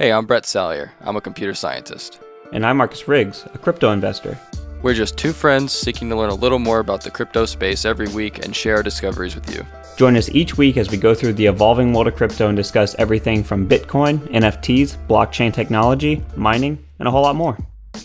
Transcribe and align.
Hey, 0.00 0.12
I'm 0.12 0.24
Brett 0.24 0.46
Salyer. 0.46 0.92
I'm 1.02 1.16
a 1.16 1.20
computer 1.20 1.52
scientist. 1.52 2.20
And 2.54 2.64
I'm 2.64 2.78
Marcus 2.78 3.06
Riggs, 3.06 3.44
a 3.52 3.58
crypto 3.58 3.92
investor. 3.92 4.38
We're 4.80 4.94
just 4.94 5.18
two 5.18 5.34
friends 5.34 5.74
seeking 5.74 6.08
to 6.08 6.16
learn 6.16 6.30
a 6.30 6.34
little 6.34 6.58
more 6.58 6.78
about 6.78 7.02
the 7.02 7.10
crypto 7.10 7.44
space 7.44 7.84
every 7.84 8.08
week 8.08 8.42
and 8.42 8.56
share 8.56 8.76
our 8.76 8.82
discoveries 8.82 9.34
with 9.34 9.54
you. 9.54 9.62
Join 9.98 10.16
us 10.16 10.30
each 10.30 10.56
week 10.56 10.78
as 10.78 10.90
we 10.90 10.96
go 10.96 11.14
through 11.14 11.34
the 11.34 11.44
evolving 11.44 11.92
world 11.92 12.06
of 12.06 12.16
crypto 12.16 12.48
and 12.48 12.56
discuss 12.56 12.94
everything 12.94 13.44
from 13.44 13.68
Bitcoin, 13.68 14.20
NFTs, 14.30 14.96
blockchain 15.06 15.52
technology, 15.52 16.24
mining, 16.34 16.82
and 16.98 17.06
a 17.06 17.10
whole 17.10 17.20
lot 17.20 17.36
more. 17.36 17.58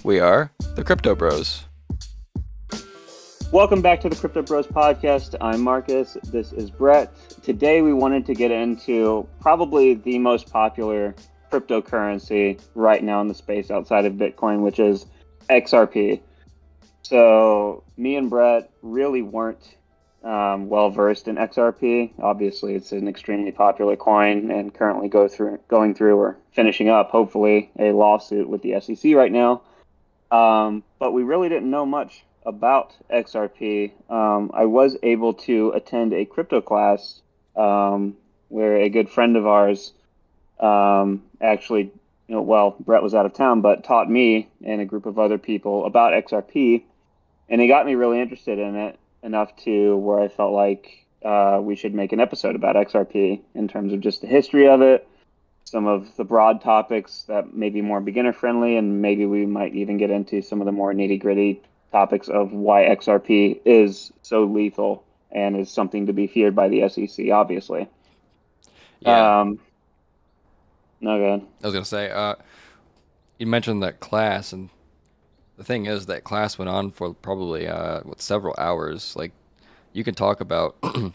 We 0.04 0.20
are 0.20 0.52
the 0.76 0.84
Crypto 0.84 1.16
Bros. 1.16 1.64
Welcome 3.54 3.82
back 3.82 4.02
to 4.02 4.10
the 4.10 4.18
Crypto 4.18 4.42
Bros 4.42 4.68
podcast. 4.68 5.36
I'm 5.40 5.62
Marcus. 5.62 6.18
This 6.26 6.52
is 6.52 6.70
Brett. 6.70 7.16
Today 7.42 7.82
we 7.82 7.94
wanted 7.94 8.26
to 8.26 8.34
get 8.34 8.52
into 8.52 9.26
probably 9.40 9.94
the 9.94 10.20
most 10.20 10.52
popular 10.52 11.16
cryptocurrency 11.60 12.62
right 12.74 13.04
now 13.04 13.22
in 13.22 13.28
the 13.28 13.34
space 13.34 13.72
outside 13.72 14.06
of 14.06 14.14
Bitcoin, 14.14 14.62
which 14.62 14.80
is 14.80 15.06
XRP. 15.50 16.22
So, 17.04 17.84
me 17.98 18.16
and 18.16 18.30
Brett 18.30 18.72
really 18.82 19.22
weren't 19.22 19.76
um, 20.24 20.70
well 20.70 20.90
versed 20.90 21.28
in 21.28 21.36
XRP. 21.36 22.14
Obviously, 22.20 22.74
it's 22.74 22.92
an 22.92 23.08
extremely 23.08 23.52
popular 23.52 23.96
coin, 23.96 24.50
and 24.50 24.74
currently 24.74 25.08
go 25.08 25.28
through 25.28 25.60
going 25.68 25.94
through 25.94 26.16
or 26.18 26.38
finishing 26.52 26.90
up, 26.90 27.12
hopefully, 27.12 27.72
a 27.78 27.92
lawsuit 27.92 28.50
with 28.50 28.62
the 28.64 28.80
SEC 28.80 29.14
right 29.14 29.32
now. 29.32 29.62
Um, 30.32 30.84
but 31.00 31.12
we 31.12 31.24
really 31.24 31.48
didn't 31.48 31.70
know 31.70 31.86
much 31.86 32.26
about 32.44 32.96
XRP. 33.12 33.92
Um, 34.10 34.52
I 34.54 34.66
was 34.66 34.98
able 35.04 35.34
to 35.46 35.72
attend 35.76 36.14
a 36.14 36.26
crypto 36.26 36.60
class 36.60 37.22
um, 37.56 38.16
where 38.50 38.78
a 38.78 38.90
good 38.90 39.10
friend 39.10 39.38
of 39.38 39.46
ours 39.46 39.94
um, 40.60 41.24
actually, 41.42 41.92
you 42.28 42.36
know, 42.36 42.42
well, 42.42 42.76
Brett 42.80 43.04
was 43.04 43.14
out 43.14 43.26
of 43.26 43.34
town, 43.34 43.62
but 43.62 43.84
taught 43.84 44.10
me 44.10 44.50
and 44.64 44.82
a 44.82 44.86
group 44.86 45.06
of 45.06 45.20
other 45.20 45.38
people 45.38 45.86
about 45.86 46.14
XRP, 46.14 46.84
and 47.50 47.62
it 47.62 47.68
got 47.68 47.86
me 47.86 47.96
really 47.96 48.20
interested 48.20 48.60
in 48.60 48.76
it 48.76 49.00
enough 49.24 49.56
to 49.58 49.98
where 49.98 50.20
I 50.20 50.28
felt 50.28 50.54
like 50.54 51.06
uh, 51.24 51.60
we 51.62 51.76
should 51.76 51.94
make 51.94 52.14
an 52.14 52.20
episode 52.20 52.56
about 52.56 52.76
XRP 52.76 53.42
in 53.54 53.68
terms 53.68 53.94
of 53.94 54.00
just 54.00 54.22
the 54.22 54.28
history 54.28 54.68
of 54.68 54.82
it, 54.82 55.08
some 55.64 55.88
of 55.88 56.16
the 56.16 56.24
broad 56.24 56.62
topics 56.62 57.24
that 57.24 57.54
may 57.54 57.70
be 57.70 57.82
more 57.82 58.00
beginner 58.00 58.34
friendly, 58.34 58.78
and 58.78 59.02
maybe 59.02 59.26
we 59.26 59.46
might 59.46 59.74
even 59.74 59.98
get 59.98 60.12
into 60.12 60.42
some 60.42 60.62
of 60.62 60.66
the 60.66 60.72
more 60.72 60.94
nitty 60.94 61.20
gritty 61.20 61.62
topics 61.92 62.28
of 62.28 62.52
why 62.52 62.84
XRP 62.84 63.60
is 63.66 64.12
so 64.22 64.44
lethal 64.44 65.04
and 65.32 65.58
is 65.58 65.72
something 65.72 66.06
to 66.06 66.14
be 66.14 66.28
feared 66.28 66.56
by 66.56 66.70
the 66.70 66.88
SEC, 66.88 67.30
obviously. 67.32 67.88
Yeah. 69.00 69.42
Um, 69.42 69.60
no 71.02 71.18
good. 71.18 71.48
I 71.62 71.68
was 71.68 71.74
gonna 71.74 71.86
say, 71.86 72.10
uh, 72.10 72.36
you 73.38 73.48
mentioned 73.48 73.84
that 73.84 74.00
class, 74.00 74.54
and 74.54 74.70
the 75.58 75.64
thing 75.64 75.86
is 75.86 76.06
that 76.08 76.24
class 76.24 76.58
went 76.58 76.70
on 76.70 76.92
for 76.92 77.14
probably 77.14 77.68
uh, 77.68 78.02
what 78.02 78.22
several 78.22 78.56
hours. 78.58 79.16
Like, 79.16 79.32
you 79.94 80.04
can 80.04 80.16
talk 80.16 80.42
about 80.42 80.76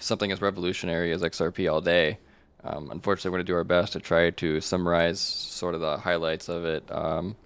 something 0.00 0.30
as 0.32 0.40
revolutionary 0.40 1.12
as 1.12 1.22
XRP 1.22 1.70
all 1.70 1.80
day. 1.80 2.18
Um, 2.62 2.90
unfortunately, 2.90 3.30
we're 3.30 3.38
gonna 3.38 3.44
do 3.44 3.54
our 3.56 3.64
best 3.64 3.92
to 3.92 4.00
try 4.00 4.30
to 4.30 4.60
summarize 4.60 5.20
sort 5.20 5.74
of 5.74 5.80
the 5.80 5.98
highlights 5.98 6.48
of 6.48 6.64
it 6.64 6.84
um, 6.90 7.36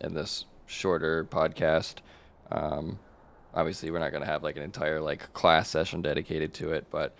in 0.00 0.14
this 0.14 0.44
shorter 0.66 1.24
podcast. 1.24 1.96
Um, 2.52 2.98
obviously, 3.52 3.90
we're 3.90 3.98
not 3.98 4.12
gonna 4.12 4.26
have 4.26 4.44
like 4.44 4.56
an 4.56 4.62
entire 4.62 5.00
like 5.00 5.32
class 5.32 5.68
session 5.68 6.02
dedicated 6.02 6.54
to 6.54 6.72
it, 6.72 6.86
but 6.90 7.16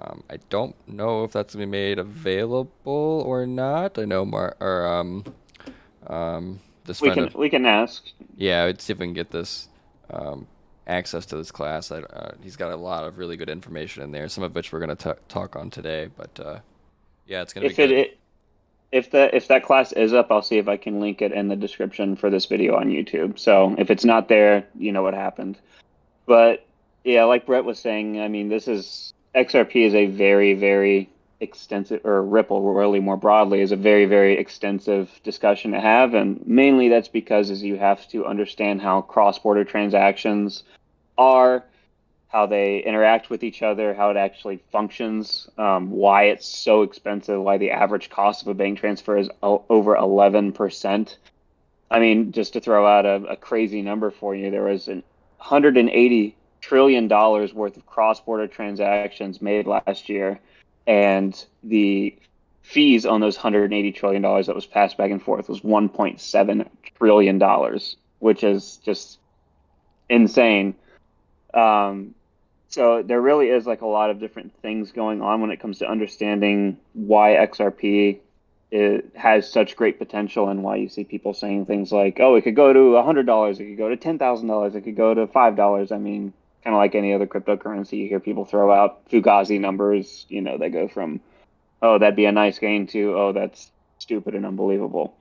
um, 0.00 0.24
I 0.30 0.38
don't 0.48 0.74
know 0.88 1.24
if 1.24 1.32
that's 1.32 1.54
gonna 1.54 1.66
be 1.66 1.70
made 1.70 1.98
available 1.98 3.22
or 3.26 3.46
not. 3.46 3.98
I 3.98 4.04
know 4.04 4.24
Mar 4.24 4.56
or 4.60 4.86
um, 4.86 5.24
um, 6.06 6.60
this 6.84 7.00
We 7.00 7.10
can 7.10 7.24
of, 7.24 7.34
we 7.34 7.50
can 7.50 7.66
ask. 7.66 8.04
yeah, 8.36 8.64
I'd 8.64 8.80
see 8.80 8.92
if 8.92 8.98
we 8.98 9.06
can 9.06 9.14
get 9.14 9.30
this 9.30 9.68
um, 10.10 10.46
access 10.86 11.26
to 11.26 11.36
this 11.36 11.50
class. 11.50 11.92
I, 11.92 11.98
uh, 12.00 12.32
he's 12.42 12.56
got 12.56 12.72
a 12.72 12.76
lot 12.76 13.04
of 13.04 13.18
really 13.18 13.36
good 13.36 13.50
information 13.50 14.02
in 14.02 14.12
there, 14.12 14.28
some 14.28 14.44
of 14.44 14.54
which 14.54 14.72
we're 14.72 14.80
gonna 14.80 14.96
t- 14.96 15.10
talk 15.28 15.56
on 15.56 15.70
today. 15.70 16.08
But 16.16 16.40
uh, 16.40 16.58
yeah, 17.26 17.42
it's 17.42 17.52
gonna 17.52 17.66
If 17.66 17.76
be 17.76 17.82
it, 17.82 17.88
good. 17.88 17.98
it 17.98 18.18
if 18.92 19.10
that 19.10 19.34
if 19.34 19.48
that 19.48 19.64
class 19.64 19.92
is 19.92 20.12
up, 20.12 20.32
I'll 20.32 20.42
see 20.42 20.58
if 20.58 20.68
I 20.68 20.76
can 20.76 21.00
link 21.00 21.22
it 21.22 21.32
in 21.32 21.48
the 21.48 21.56
description 21.56 22.16
for 22.16 22.30
this 22.30 22.46
video 22.46 22.76
on 22.76 22.88
YouTube. 22.88 23.38
So 23.38 23.74
if 23.78 23.90
it's 23.90 24.04
not 24.04 24.28
there, 24.28 24.64
you 24.76 24.92
know 24.92 25.02
what 25.02 25.14
happened. 25.14 25.58
But 26.26 26.66
yeah, 27.04 27.24
like 27.24 27.46
Brett 27.46 27.64
was 27.64 27.78
saying, 27.78 28.20
I 28.20 28.28
mean, 28.28 28.48
this 28.48 28.66
is 28.66 29.12
XRP 29.34 29.86
is 29.86 29.94
a 29.94 30.06
very 30.06 30.54
very 30.54 31.08
extensive 31.40 32.04
or 32.04 32.22
Ripple 32.22 32.62
really 32.74 33.00
more 33.00 33.16
broadly 33.16 33.60
is 33.60 33.72
a 33.72 33.76
very 33.76 34.04
very 34.06 34.38
extensive 34.38 35.10
discussion 35.22 35.72
to 35.72 35.80
have, 35.80 36.14
and 36.14 36.46
mainly 36.46 36.88
that's 36.88 37.08
because 37.08 37.50
is 37.50 37.62
you 37.62 37.76
have 37.76 38.06
to 38.08 38.26
understand 38.26 38.82
how 38.82 39.02
cross 39.02 39.38
border 39.38 39.64
transactions 39.64 40.64
are 41.16 41.64
how 42.30 42.46
they 42.46 42.78
interact 42.78 43.28
with 43.28 43.42
each 43.42 43.60
other, 43.60 43.92
how 43.92 44.10
it 44.10 44.16
actually 44.16 44.62
functions, 44.70 45.48
um, 45.58 45.90
why 45.90 46.24
it's 46.24 46.46
so 46.46 46.82
expensive, 46.82 47.42
why 47.42 47.58
the 47.58 47.72
average 47.72 48.08
cost 48.08 48.42
of 48.42 48.48
a 48.48 48.54
bank 48.54 48.78
transfer 48.78 49.18
is 49.18 49.28
o- 49.42 49.64
over 49.68 49.96
11%. 49.96 51.16
I 51.90 51.98
mean, 51.98 52.30
just 52.30 52.52
to 52.52 52.60
throw 52.60 52.86
out 52.86 53.04
a, 53.04 53.16
a 53.30 53.36
crazy 53.36 53.82
number 53.82 54.12
for 54.12 54.36
you, 54.36 54.48
there 54.52 54.62
was 54.62 54.86
an 54.86 55.02
180 55.38 56.36
trillion 56.60 57.08
dollars 57.08 57.52
worth 57.52 57.76
of 57.76 57.86
cross-border 57.86 58.46
transactions 58.46 59.40
made 59.40 59.66
last 59.66 60.08
year, 60.08 60.40
and 60.86 61.44
the 61.62 62.16
fees 62.62 63.06
on 63.06 63.20
those 63.20 63.36
180 63.36 63.92
trillion 63.92 64.22
dollars 64.22 64.46
that 64.46 64.54
was 64.54 64.66
passed 64.66 64.96
back 64.96 65.10
and 65.10 65.22
forth 65.22 65.48
was 65.48 65.60
1.7 65.60 66.68
trillion 66.98 67.38
dollars, 67.38 67.96
which 68.18 68.44
is 68.44 68.78
just 68.84 69.18
insane. 70.08 70.74
Um, 71.54 72.14
so 72.68 73.02
there 73.02 73.20
really 73.20 73.48
is 73.48 73.66
like 73.66 73.80
a 73.80 73.86
lot 73.86 74.10
of 74.10 74.20
different 74.20 74.52
things 74.62 74.92
going 74.92 75.22
on 75.22 75.40
when 75.40 75.50
it 75.50 75.58
comes 75.58 75.78
to 75.78 75.90
understanding 75.90 76.78
why 76.92 77.32
XRP 77.34 78.20
it 78.70 79.10
has 79.16 79.50
such 79.50 79.74
great 79.74 79.98
potential 79.98 80.48
and 80.48 80.62
why 80.62 80.76
you 80.76 80.88
see 80.88 81.02
people 81.02 81.34
saying 81.34 81.66
things 81.66 81.90
like, 81.90 82.20
"Oh, 82.20 82.36
it 82.36 82.42
could 82.42 82.54
go 82.54 82.72
to 82.72 83.02
hundred 83.02 83.26
dollars, 83.26 83.58
it 83.58 83.66
could 83.66 83.78
go 83.78 83.88
to 83.88 83.96
ten 83.96 84.18
thousand 84.18 84.46
dollars, 84.46 84.74
it 84.76 84.82
could 84.82 84.96
go 84.96 85.12
to 85.12 85.26
five 85.26 85.56
dollars." 85.56 85.90
I 85.90 85.98
mean, 85.98 86.32
kind 86.64 86.74
of 86.74 86.78
like 86.78 86.94
any 86.94 87.12
other 87.12 87.26
cryptocurrency, 87.26 87.98
you 87.98 88.08
hear 88.08 88.20
people 88.20 88.44
throw 88.44 88.72
out 88.72 89.08
fugazi 89.08 89.60
numbers. 89.60 90.26
You 90.28 90.42
know, 90.42 90.58
they 90.58 90.68
go 90.68 90.88
from, 90.88 91.20
"Oh, 91.82 91.98
that'd 91.98 92.16
be 92.16 92.26
a 92.26 92.32
nice 92.32 92.58
gain," 92.58 92.86
to, 92.88 93.14
"Oh, 93.16 93.32
that's 93.32 93.70
stupid 93.98 94.34
and 94.34 94.46
unbelievable." 94.46 95.14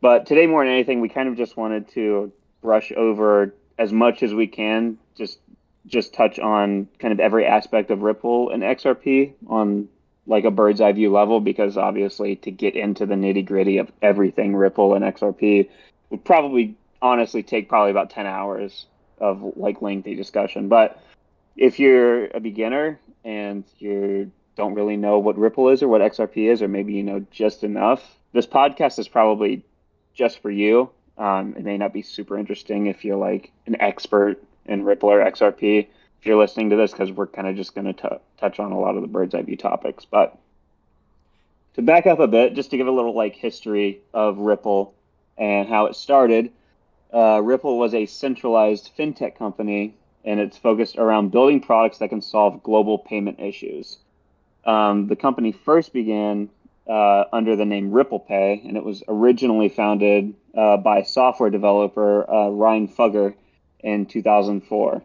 But 0.00 0.26
today, 0.26 0.46
more 0.46 0.64
than 0.64 0.72
anything, 0.72 1.00
we 1.00 1.08
kind 1.08 1.28
of 1.28 1.36
just 1.36 1.56
wanted 1.56 1.88
to 1.88 2.32
brush 2.62 2.92
over 2.92 3.54
as 3.78 3.92
much 3.92 4.22
as 4.22 4.34
we 4.34 4.46
can, 4.46 4.98
just 5.16 5.38
just 5.86 6.12
touch 6.14 6.38
on 6.40 6.88
kind 6.98 7.12
of 7.12 7.20
every 7.20 7.46
aspect 7.46 7.90
of 7.90 8.02
Ripple 8.02 8.50
and 8.50 8.62
XRP 8.64 9.32
on 9.46 9.88
like 10.26 10.44
a 10.44 10.50
bird's 10.50 10.80
eye 10.80 10.90
view 10.90 11.12
level, 11.12 11.40
because 11.40 11.76
obviously 11.76 12.34
to 12.34 12.50
get 12.50 12.74
into 12.74 13.06
the 13.06 13.14
nitty 13.14 13.46
gritty 13.46 13.78
of 13.78 13.92
everything 14.02 14.56
Ripple 14.56 14.94
and 14.94 15.04
XRP 15.04 15.68
would 16.10 16.24
probably 16.24 16.74
honestly 17.00 17.44
take 17.44 17.68
probably 17.68 17.92
about 17.92 18.10
10 18.10 18.26
hours 18.26 18.86
of 19.18 19.56
like 19.56 19.82
lengthy 19.82 20.14
discussion. 20.14 20.68
But 20.68 21.02
if 21.56 21.78
you're 21.78 22.26
a 22.26 22.40
beginner 22.40 22.98
and 23.24 23.64
you 23.78 24.30
don't 24.56 24.74
really 24.74 24.96
know 24.96 25.18
what 25.18 25.38
Ripple 25.38 25.68
is 25.68 25.82
or 25.82 25.88
what 25.88 26.00
XRP 26.00 26.50
is, 26.50 26.62
or 26.62 26.68
maybe 26.68 26.94
you 26.94 27.02
know 27.02 27.24
just 27.30 27.64
enough, 27.64 28.18
this 28.32 28.46
podcast 28.46 28.98
is 28.98 29.08
probably 29.08 29.62
just 30.14 30.40
for 30.40 30.50
you. 30.50 30.90
Um, 31.18 31.54
it 31.56 31.64
may 31.64 31.78
not 31.78 31.92
be 31.92 32.02
super 32.02 32.38
interesting 32.38 32.86
if 32.86 33.04
you're 33.04 33.16
like 33.16 33.52
an 33.66 33.80
expert 33.80 34.42
in 34.66 34.84
Ripple 34.84 35.10
or 35.10 35.24
XRP 35.24 35.86
if 36.20 36.26
you're 36.26 36.36
listening 36.36 36.70
to 36.70 36.76
this 36.76 36.92
because 36.92 37.12
we're 37.12 37.26
kind 37.26 37.48
of 37.48 37.56
just 37.56 37.74
going 37.74 37.92
to 37.92 38.20
touch 38.38 38.58
on 38.58 38.72
a 38.72 38.78
lot 38.78 38.96
of 38.96 39.02
the 39.02 39.08
bird's 39.08 39.34
eye 39.34 39.42
view 39.42 39.56
topics. 39.56 40.04
But 40.04 40.36
to 41.74 41.82
back 41.82 42.06
up 42.06 42.18
a 42.18 42.26
bit, 42.26 42.54
just 42.54 42.70
to 42.70 42.76
give 42.76 42.86
a 42.86 42.90
little 42.90 43.14
like 43.14 43.34
history 43.34 44.00
of 44.12 44.38
Ripple 44.38 44.94
and 45.36 45.68
how 45.68 45.86
it 45.86 45.94
started, 45.94 46.50
uh, 47.16 47.40
Ripple 47.40 47.78
was 47.78 47.94
a 47.94 48.04
centralized 48.04 48.90
fintech 48.96 49.36
company 49.36 49.94
and 50.24 50.38
it's 50.38 50.58
focused 50.58 50.96
around 50.96 51.30
building 51.30 51.60
products 51.60 51.98
that 51.98 52.10
can 52.10 52.20
solve 52.20 52.62
global 52.62 52.98
payment 52.98 53.40
issues. 53.40 53.98
Um, 54.64 55.06
the 55.06 55.16
company 55.16 55.52
first 55.52 55.92
began 55.92 56.50
uh, 56.88 57.24
under 57.32 57.56
the 57.56 57.64
name 57.64 57.92
Ripple 57.92 58.18
Pay, 58.18 58.62
and 58.66 58.76
it 58.76 58.84
was 58.84 59.02
originally 59.08 59.68
founded 59.68 60.34
uh, 60.56 60.76
by 60.76 61.02
software 61.02 61.50
developer 61.50 62.28
uh, 62.28 62.48
Ryan 62.48 62.88
Fugger 62.88 63.34
in 63.80 64.06
2004. 64.06 65.02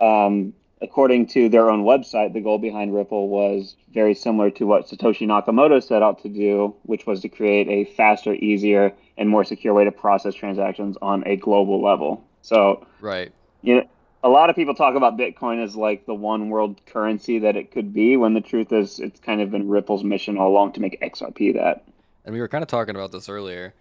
Um, 0.00 0.54
according 0.86 1.26
to 1.26 1.48
their 1.48 1.68
own 1.68 1.82
website, 1.82 2.32
the 2.32 2.40
goal 2.40 2.58
behind 2.58 2.94
Ripple 2.94 3.28
was 3.28 3.74
very 3.92 4.14
similar 4.14 4.50
to 4.52 4.66
what 4.66 4.86
Satoshi 4.88 5.26
Nakamoto 5.26 5.82
set 5.82 6.00
out 6.00 6.22
to 6.22 6.28
do, 6.28 6.74
which 6.84 7.06
was 7.06 7.20
to 7.22 7.28
create 7.28 7.68
a 7.68 7.92
faster, 7.94 8.34
easier, 8.34 8.92
and 9.18 9.28
more 9.28 9.44
secure 9.44 9.74
way 9.74 9.84
to 9.84 9.90
process 9.90 10.34
transactions 10.34 10.96
on 11.02 11.26
a 11.26 11.34
global 11.36 11.82
level. 11.82 12.24
So, 12.42 12.86
right. 13.00 13.32
you 13.62 13.74
know, 13.74 13.84
a 14.22 14.28
lot 14.28 14.48
of 14.48 14.54
people 14.54 14.74
talk 14.74 14.94
about 14.94 15.16
Bitcoin 15.16 15.62
as 15.62 15.74
like 15.74 16.06
the 16.06 16.14
one 16.14 16.50
world 16.50 16.80
currency 16.86 17.40
that 17.40 17.56
it 17.56 17.72
could 17.72 17.92
be, 17.92 18.16
when 18.16 18.34
the 18.34 18.40
truth 18.40 18.72
is 18.72 19.00
it's 19.00 19.18
kind 19.18 19.40
of 19.40 19.50
been 19.50 19.68
Ripple's 19.68 20.04
mission 20.04 20.38
all 20.38 20.48
along 20.48 20.72
to 20.74 20.80
make 20.80 21.00
XRP 21.00 21.54
that. 21.54 21.84
and 22.24 22.32
we 22.32 22.40
were 22.40 22.48
kind 22.48 22.62
of 22.62 22.68
talking 22.68 22.94
about 22.94 23.10
this 23.10 23.28
earlier. 23.28 23.74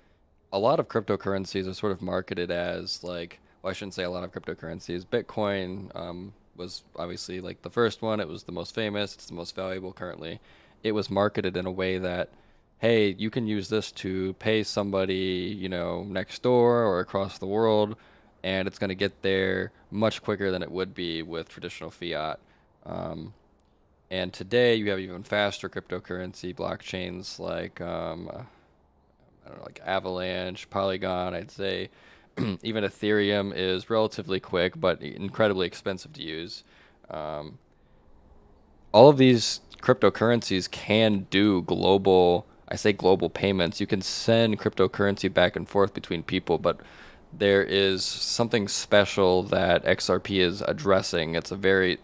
A 0.51 0.57
lot 0.57 0.79
of 0.79 0.87
cryptocurrencies 0.87 1.67
are 1.67 1.73
sort 1.73 1.91
of 1.91 2.01
marketed 2.01 2.49
as 2.49 3.03
like, 3.03 3.39
well, 3.61 3.69
I 3.69 3.73
shouldn't 3.73 3.93
say 3.93 4.03
a 4.03 4.09
lot 4.09 4.23
of 4.23 4.31
cryptocurrencies. 4.31 5.05
Bitcoin 5.05 5.95
um, 5.95 6.33
was 6.55 6.83
obviously 6.95 7.41
like 7.41 7.61
the 7.61 7.69
first 7.69 8.01
one. 8.01 8.19
It 8.19 8.27
was 8.27 8.43
the 8.43 8.51
most 8.51 8.73
famous. 8.73 9.13
It's 9.13 9.27
the 9.27 9.33
most 9.33 9.55
valuable 9.55 9.93
currently. 9.93 10.39
It 10.83 10.93
was 10.93 11.09
marketed 11.09 11.57
in 11.57 11.65
a 11.65 11.71
way 11.71 11.97
that, 11.97 12.29
hey, 12.79 13.15
you 13.17 13.29
can 13.29 13.47
use 13.47 13.69
this 13.69 13.91
to 13.93 14.33
pay 14.33 14.63
somebody, 14.63 15.55
you 15.57 15.69
know, 15.69 16.03
next 16.03 16.41
door 16.43 16.83
or 16.83 16.99
across 16.99 17.37
the 17.37 17.47
world, 17.47 17.95
and 18.43 18.67
it's 18.67 18.77
going 18.77 18.89
to 18.89 18.95
get 18.95 19.21
there 19.21 19.71
much 19.89 20.21
quicker 20.21 20.51
than 20.51 20.61
it 20.61 20.71
would 20.71 20.93
be 20.93 21.23
with 21.23 21.49
traditional 21.49 21.89
fiat. 21.89 22.39
Um, 22.85 23.33
and 24.11 24.31
today 24.31 24.75
you 24.75 24.89
have 24.91 24.99
even 24.99 25.23
faster 25.23 25.67
cryptocurrency 25.67 26.55
blockchains 26.55 27.39
like 27.39 27.81
um, 27.81 28.29
I 28.29 29.49
don't 29.49 29.57
know, 29.57 29.63
like 29.63 29.81
Avalanche, 29.85 30.69
Polygon. 30.69 31.33
I'd 31.33 31.51
say 31.51 31.89
even 32.63 32.83
Ethereum 32.83 33.53
is 33.55 33.89
relatively 33.89 34.39
quick 34.39 34.79
but 34.79 35.01
incredibly 35.01 35.67
expensive 35.67 36.13
to 36.13 36.21
use. 36.21 36.63
Um, 37.09 37.59
all 38.91 39.09
of 39.09 39.17
these 39.17 39.61
cryptocurrencies 39.81 40.69
can 40.69 41.27
do 41.29 41.61
global. 41.63 42.47
I 42.67 42.75
say 42.75 42.93
global 42.93 43.29
payments. 43.29 43.79
You 43.79 43.87
can 43.87 44.01
send 44.01 44.59
cryptocurrency 44.59 45.31
back 45.31 45.55
and 45.55 45.67
forth 45.67 45.93
between 45.93 46.23
people, 46.23 46.57
but 46.57 46.79
there 47.31 47.63
is 47.63 48.03
something 48.03 48.67
special 48.67 49.43
that 49.43 49.83
XRP 49.85 50.39
is 50.39 50.61
addressing. 50.61 51.35
It's 51.35 51.51
a 51.51 51.55
very 51.55 51.99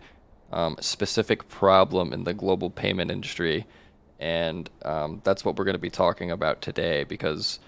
um, 0.52 0.76
specific 0.80 1.48
problem 1.50 2.14
in 2.14 2.26
the 2.26 2.34
global 2.34 2.70
payment 2.70 3.10
industry, 3.10 3.66
and 4.20 4.70
um, 4.84 5.22
that's 5.24 5.44
what 5.44 5.58
we're 5.58 5.66
going 5.66 5.74
to 5.74 5.80
be 5.80 5.90
talking 5.90 6.30
about 6.30 6.62
today. 6.62 7.04
Because 7.06 7.60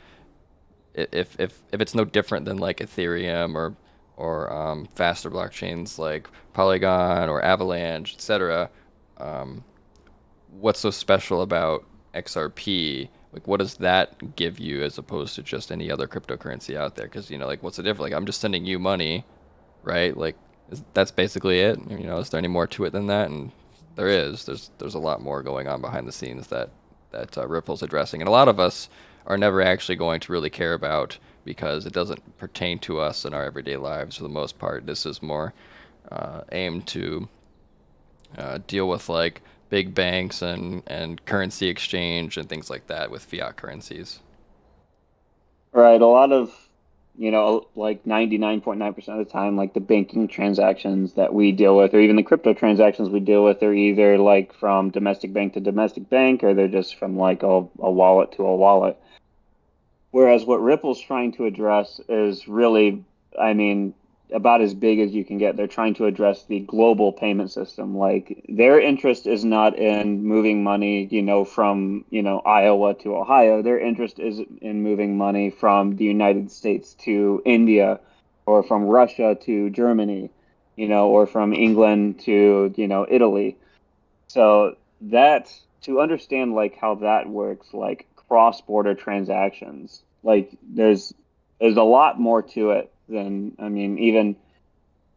if 0.94 1.40
if 1.40 1.62
if 1.72 1.81
it's 1.81 1.95
no 1.95 2.06
different 2.06 2.45
than 2.45 2.57
like 2.57 2.78
Ethereum 2.78 3.56
or 3.56 3.75
or 4.16 4.51
um, 4.54 4.88
faster 4.95 5.30
blockchains 5.30 5.98
like 5.98 6.28
Polygon 6.54 7.30
or 7.30 7.42
Avalanche, 7.44 8.13
etc., 8.13 8.69
um, 9.18 9.63
what's 10.51 10.80
so 10.80 10.92
special 10.92 11.42
about 11.42 11.84
XRP? 12.13 13.10
Like, 13.31 13.48
what 13.48 13.57
does 13.57 13.78
that 13.78 14.36
give 14.36 14.60
you 14.60 14.84
as 14.84 15.00
opposed 15.00 15.34
to 15.36 15.42
just 15.42 15.72
any 15.72 15.90
other 15.90 16.07
cryptocurrency 16.07 16.75
out 16.75 16.95
there? 16.95 17.07
Because 17.07 17.31
you 17.31 17.40
know, 17.40 17.48
like, 17.48 17.63
what's 17.63 17.78
the 17.78 17.84
difference? 17.84 18.12
Like, 18.12 18.13
I'm 18.13 18.28
just 18.28 18.40
sending 18.40 18.66
you 18.66 18.78
money, 18.78 19.25
right? 19.81 20.16
Like, 20.16 20.36
is, 20.69 20.84
that's 20.94 21.12
basically 21.12 21.60
it. 21.62 21.80
You 21.90 22.06
know, 22.06 22.19
is 22.19 22.30
there 22.30 22.38
any 22.38 22.48
more 22.48 22.68
to 22.68 22.86
it 22.86 22.92
than 22.92 23.07
that? 23.07 23.30
And 23.31 23.51
there 23.95 24.07
is. 24.07 24.45
There's 24.45 24.69
there's 24.78 24.94
a 24.95 25.00
lot 25.00 25.22
more 25.22 25.42
going 25.42 25.68
on 25.68 25.81
behind 25.81 26.07
the 26.07 26.12
scenes 26.12 26.48
that 26.48 26.69
that 27.12 27.36
uh, 27.38 27.48
Ripple's 27.48 27.81
addressing, 27.81 28.22
and 28.22 28.28
a 28.28 28.31
lot 28.31 28.48
of 28.48 28.60
us 28.60 28.90
are 29.25 29.38
never 29.38 29.62
actually 29.62 29.96
going 29.96 30.20
to 30.22 30.31
really 30.31 30.50
care 30.50 30.74
about 30.74 31.18
because 31.46 31.86
it 31.86 31.94
doesn't 31.94 32.38
pertain 32.38 32.80
to 32.80 33.00
us 33.00 33.25
in 33.25 33.34
our 33.34 33.44
everyday 33.44 33.78
lives 33.78 34.18
for 34.18 34.24
the 34.24 34.30
most 34.30 34.58
part. 34.60 34.86
This 34.86 35.06
is 35.06 35.22
more 35.22 35.54
uh, 36.12 36.42
aimed 36.52 36.88
to 36.88 37.28
uh, 38.38 38.60
deal 38.68 38.88
with 38.88 39.10
like 39.10 39.42
big 39.70 39.96
banks 39.96 40.42
and 40.42 40.84
and 40.88 41.24
currency 41.25 41.68
exchange 41.68 42.38
and 42.38 42.48
things 42.48 42.70
like 42.70 42.88
that 42.88 43.12
with 43.12 43.24
fiat 43.24 43.58
currencies. 43.58 44.20
Right. 45.72 46.00
A 46.00 46.06
lot 46.06 46.31
of 46.31 46.54
you 47.16 47.30
know, 47.30 47.68
like 47.76 48.04
99.9% 48.06 49.08
of 49.08 49.18
the 49.19 49.31
time, 49.31 49.56
like 49.56 49.74
the 49.74 49.80
banking 49.80 50.28
transactions 50.28 51.14
that 51.14 51.34
we 51.34 51.52
deal 51.52 51.78
with, 51.78 51.94
or 51.94 52.00
even 52.00 52.16
the 52.16 52.24
crypto 52.24 52.54
transactions 52.54 53.10
we 53.10 53.19
deal 53.19 53.44
with, 53.44 53.62
are 53.62 53.74
either 53.74 54.18
like 54.18 54.54
from 54.54 54.90
domestic 54.90 55.31
bank 55.31 55.54
to 55.54 55.60
domestic 55.60 56.10
bank, 56.10 56.44
or 56.44 56.54
they're 56.54 56.68
just 56.68 56.96
from 56.96 57.16
like 57.16 57.44
a, 57.44 57.66
a 57.80 57.92
wallet 57.92 58.31
to 58.34 58.44
a 58.44 58.56
wallet. 58.56 58.98
Whereas 60.13 60.45
what 60.45 60.62
Ripple's 60.62 61.01
trying 61.01 61.31
to 61.33 61.45
address 61.45 62.00
is 62.07 62.48
really, 62.48 63.04
I 63.39 63.54
mean, 63.54 63.95
about 64.31 64.62
as 64.62 64.75
big 64.75 65.00
as 65.00 65.12
you 65.12 65.25
can 65.25 65.39
get. 65.39 65.57
They're 65.57 65.65
trying 65.65 65.95
to 65.95 66.06
address 66.06 66.44
the 66.44 66.60
global 66.60 67.12
payment 67.12 67.50
system. 67.50 67.98
Like 67.98 68.45
their 68.48 68.80
interest 68.80 69.25
is 69.25 69.44
not 69.44 69.75
in 69.75 70.24
moving 70.24 70.63
money, 70.63 71.07
you 71.10 71.24
know, 71.24 71.44
from, 71.44 72.06
you 72.12 72.21
know, 72.21 72.42
Iowa 72.42 72.94
to 73.01 73.15
Ohio. 73.15 73.63
Their 73.63 73.80
interest 73.80 74.19
is 74.19 74.39
in 74.62 74.83
moving 74.83 75.18
money 75.18 75.50
from 75.50 75.95
the 75.95 76.06
United 76.06 76.51
States 76.51 76.94
to 77.06 77.42
India 77.44 78.00
or 78.45 78.62
from 78.62 78.83
Russia 78.83 79.36
to 79.45 79.71
Germany, 79.71 80.30
you 80.75 80.88
know, 80.88 81.07
or 81.09 81.25
from 81.25 81.54
England 81.54 82.19
to, 82.25 82.71
you 82.77 82.88
know, 82.88 83.07
Italy. 83.09 83.57
So 84.27 84.75
that 85.01 85.51
to 85.81 86.01
understand 86.01 86.54
like 86.54 86.77
how 86.77 86.94
that 86.95 87.27
works, 87.27 87.74
like 87.74 88.06
cross-border 88.33 88.95
transactions, 88.95 90.01
like 90.24 90.57
there's 90.68 91.13
there's 91.62 91.77
a 91.77 91.83
lot 91.83 92.19
more 92.19 92.41
to 92.41 92.71
it 92.71 92.91
than 93.07 93.56
I 93.59 93.69
mean, 93.69 94.00
even 94.00 94.35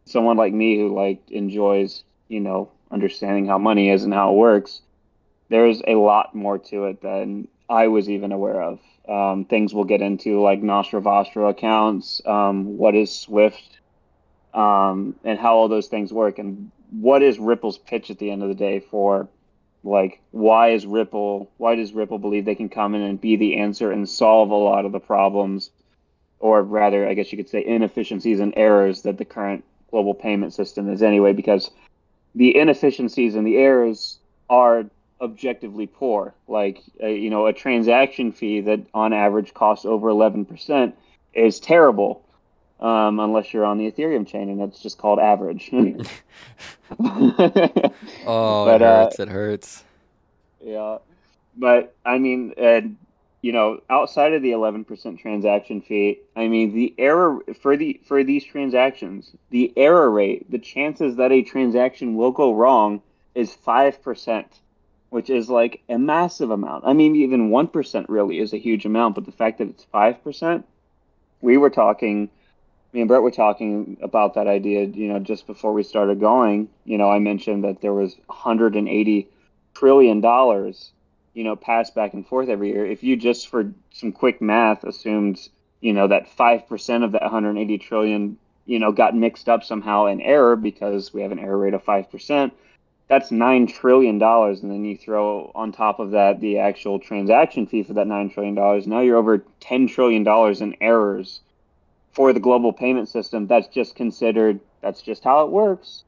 someone 0.04 0.36
like 0.36 0.52
me 0.52 0.76
who 0.76 0.94
like 0.94 1.22
enjoys, 1.30 2.04
you 2.28 2.40
know, 2.40 2.70
understanding 2.90 3.46
how 3.46 3.56
money 3.56 3.88
is 3.88 4.04
and 4.04 4.12
how 4.12 4.32
it 4.32 4.36
works. 4.36 4.82
There's 5.48 5.80
a 5.86 5.94
lot 5.94 6.34
more 6.34 6.58
to 6.58 6.84
it 6.84 7.00
than 7.00 7.48
I 7.70 7.88
was 7.88 8.10
even 8.10 8.32
aware 8.32 8.60
of. 8.60 8.80
Um, 9.08 9.46
things 9.46 9.72
we'll 9.72 9.84
get 9.84 10.02
into 10.02 10.42
like 10.42 10.62
Nostro 10.62 11.00
Vostro 11.00 11.48
accounts, 11.48 12.20
um, 12.26 12.76
what 12.76 12.94
is 12.94 13.18
Swift, 13.18 13.78
um, 14.52 15.16
and 15.24 15.38
how 15.38 15.56
all 15.56 15.68
those 15.68 15.86
things 15.86 16.12
work, 16.12 16.38
and 16.38 16.70
what 16.90 17.22
is 17.22 17.38
Ripple's 17.38 17.78
pitch 17.78 18.10
at 18.10 18.18
the 18.18 18.30
end 18.30 18.42
of 18.42 18.50
the 18.50 18.54
day 18.54 18.80
for 18.80 19.26
like 19.86 20.20
why 20.32 20.70
is 20.70 20.84
Ripple 20.84 21.50
why 21.56 21.76
does 21.76 21.92
Ripple 21.92 22.18
believe 22.18 22.44
they 22.44 22.54
can 22.54 22.68
come 22.68 22.94
in 22.94 23.02
and 23.02 23.20
be 23.20 23.36
the 23.36 23.56
answer 23.56 23.90
and 23.90 24.08
solve 24.08 24.50
a 24.50 24.54
lot 24.54 24.84
of 24.84 24.92
the 24.92 25.00
problems 25.00 25.70
or 26.38 26.62
rather, 26.62 27.08
I 27.08 27.14
guess 27.14 27.32
you 27.32 27.38
could 27.38 27.48
say, 27.48 27.64
inefficiencies 27.64 28.40
and 28.40 28.52
errors 28.56 29.02
that 29.02 29.18
the 29.18 29.24
current 29.24 29.64
global 29.90 30.14
payment 30.14 30.52
system 30.52 30.92
is 30.92 31.02
anyway, 31.02 31.32
because 31.32 31.70
the 32.34 32.56
inefficiencies 32.56 33.34
and 33.34 33.46
the 33.46 33.56
errors 33.56 34.18
are 34.50 34.84
objectively 35.20 35.86
poor. 35.86 36.34
Like, 36.46 36.82
uh, 37.02 37.06
you 37.06 37.30
know, 37.30 37.46
a 37.46 37.52
transaction 37.52 38.32
fee 38.32 38.60
that 38.62 38.80
on 38.92 39.12
average 39.12 39.54
costs 39.54 39.86
over 39.86 40.08
11% 40.08 40.92
is 41.32 41.60
terrible. 41.60 42.22
Um, 42.78 43.20
unless 43.20 43.54
you're 43.54 43.64
on 43.64 43.78
the 43.78 43.90
Ethereum 43.90 44.26
chain, 44.26 44.50
and 44.50 44.60
it's 44.60 44.80
just 44.80 44.98
called 44.98 45.18
average. 45.18 45.70
oh, 45.72 46.04
but, 48.66 48.82
it 48.82 48.84
hurts! 48.84 49.18
Uh, 49.18 49.22
it 49.22 49.28
hurts. 49.30 49.84
Yeah, 50.62 50.98
but 51.56 51.94
I 52.04 52.18
mean, 52.18 52.52
and 52.58 52.98
you 53.46 53.52
know, 53.52 53.80
outside 53.88 54.32
of 54.32 54.42
the 54.42 54.50
11% 54.50 55.20
transaction 55.20 55.80
fee, 55.80 56.18
I 56.34 56.48
mean, 56.48 56.74
the 56.74 56.92
error 56.98 57.38
for 57.60 57.76
the 57.76 58.00
for 58.04 58.24
these 58.24 58.44
transactions, 58.44 59.30
the 59.50 59.72
error 59.76 60.10
rate, 60.10 60.50
the 60.50 60.58
chances 60.58 61.16
that 61.16 61.30
a 61.30 61.42
transaction 61.42 62.16
will 62.16 62.32
go 62.32 62.52
wrong 62.52 63.02
is 63.36 63.56
5%, 63.64 64.46
which 65.10 65.30
is 65.30 65.48
like 65.48 65.80
a 65.88 65.96
massive 65.96 66.50
amount. 66.50 66.84
I 66.86 66.92
mean, 66.92 67.14
even 67.14 67.50
1% 67.50 68.06
really 68.08 68.40
is 68.40 68.52
a 68.52 68.58
huge 68.58 68.84
amount, 68.84 69.14
but 69.14 69.26
the 69.26 69.32
fact 69.32 69.58
that 69.58 69.68
it's 69.68 69.86
5%, 69.94 70.64
we 71.40 71.56
were 71.56 71.70
talking 71.70 72.30
me 72.96 73.02
and 73.02 73.08
Brett 73.08 73.22
were 73.22 73.30
talking 73.30 73.98
about 74.02 74.34
that 74.34 74.48
idea, 74.48 74.84
you 74.84 75.06
know, 75.06 75.20
just 75.20 75.46
before 75.46 75.72
we 75.72 75.82
started 75.82 76.18
going. 76.18 76.68
You 76.84 76.98
know, 76.98 77.10
I 77.10 77.18
mentioned 77.18 77.62
that 77.62 77.82
there 77.82 77.92
was 77.92 78.16
180 78.26 79.28
trillion 79.74 80.20
dollars 80.20 80.92
you 81.36 81.44
know, 81.44 81.54
passed 81.54 81.94
back 81.94 82.14
and 82.14 82.26
forth 82.26 82.48
every 82.48 82.70
year. 82.70 82.86
If 82.86 83.02
you 83.02 83.14
just 83.14 83.48
for 83.48 83.70
some 83.92 84.10
quick 84.10 84.40
math 84.40 84.84
assumed, 84.84 85.50
you 85.82 85.92
know, 85.92 86.08
that 86.08 86.34
5% 86.34 87.04
of 87.04 87.12
that 87.12 87.20
180 87.20 87.76
trillion, 87.76 88.38
you 88.64 88.78
know, 88.78 88.90
got 88.90 89.14
mixed 89.14 89.46
up 89.46 89.62
somehow 89.62 90.06
in 90.06 90.22
error 90.22 90.56
because 90.56 91.12
we 91.12 91.20
have 91.20 91.32
an 91.32 91.38
error 91.38 91.58
rate 91.58 91.74
of 91.74 91.84
5%, 91.84 92.52
that's 93.08 93.30
$9 93.30 93.68
trillion. 93.68 94.22
And 94.22 94.70
then 94.70 94.86
you 94.86 94.96
throw 94.96 95.52
on 95.54 95.72
top 95.72 96.00
of 96.00 96.12
that 96.12 96.40
the 96.40 96.56
actual 96.56 96.98
transaction 96.98 97.66
fee 97.66 97.82
for 97.82 97.92
that 97.92 98.06
$9 98.06 98.32
trillion. 98.32 98.54
Now 98.88 99.00
you're 99.00 99.18
over 99.18 99.44
$10 99.60 99.90
trillion 99.90 100.26
in 100.62 100.76
errors 100.80 101.42
for 102.16 102.32
the 102.32 102.40
global 102.40 102.72
payment 102.72 103.10
system. 103.10 103.46
That's 103.46 103.68
just 103.68 103.94
considered, 103.94 104.58
that's 104.80 105.02
just 105.02 105.22
how 105.22 105.44
it 105.44 105.50
works. 105.50 106.02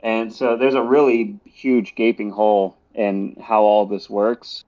And 0.00 0.30
so 0.32 0.58
there's 0.58 0.74
a 0.74 0.82
really 0.82 1.40
huge 1.46 1.94
gaping 1.94 2.30
hole 2.30 2.76
in 2.94 3.34
how 3.42 3.62
all 3.62 3.86
this 3.86 4.10
works. 4.10 4.62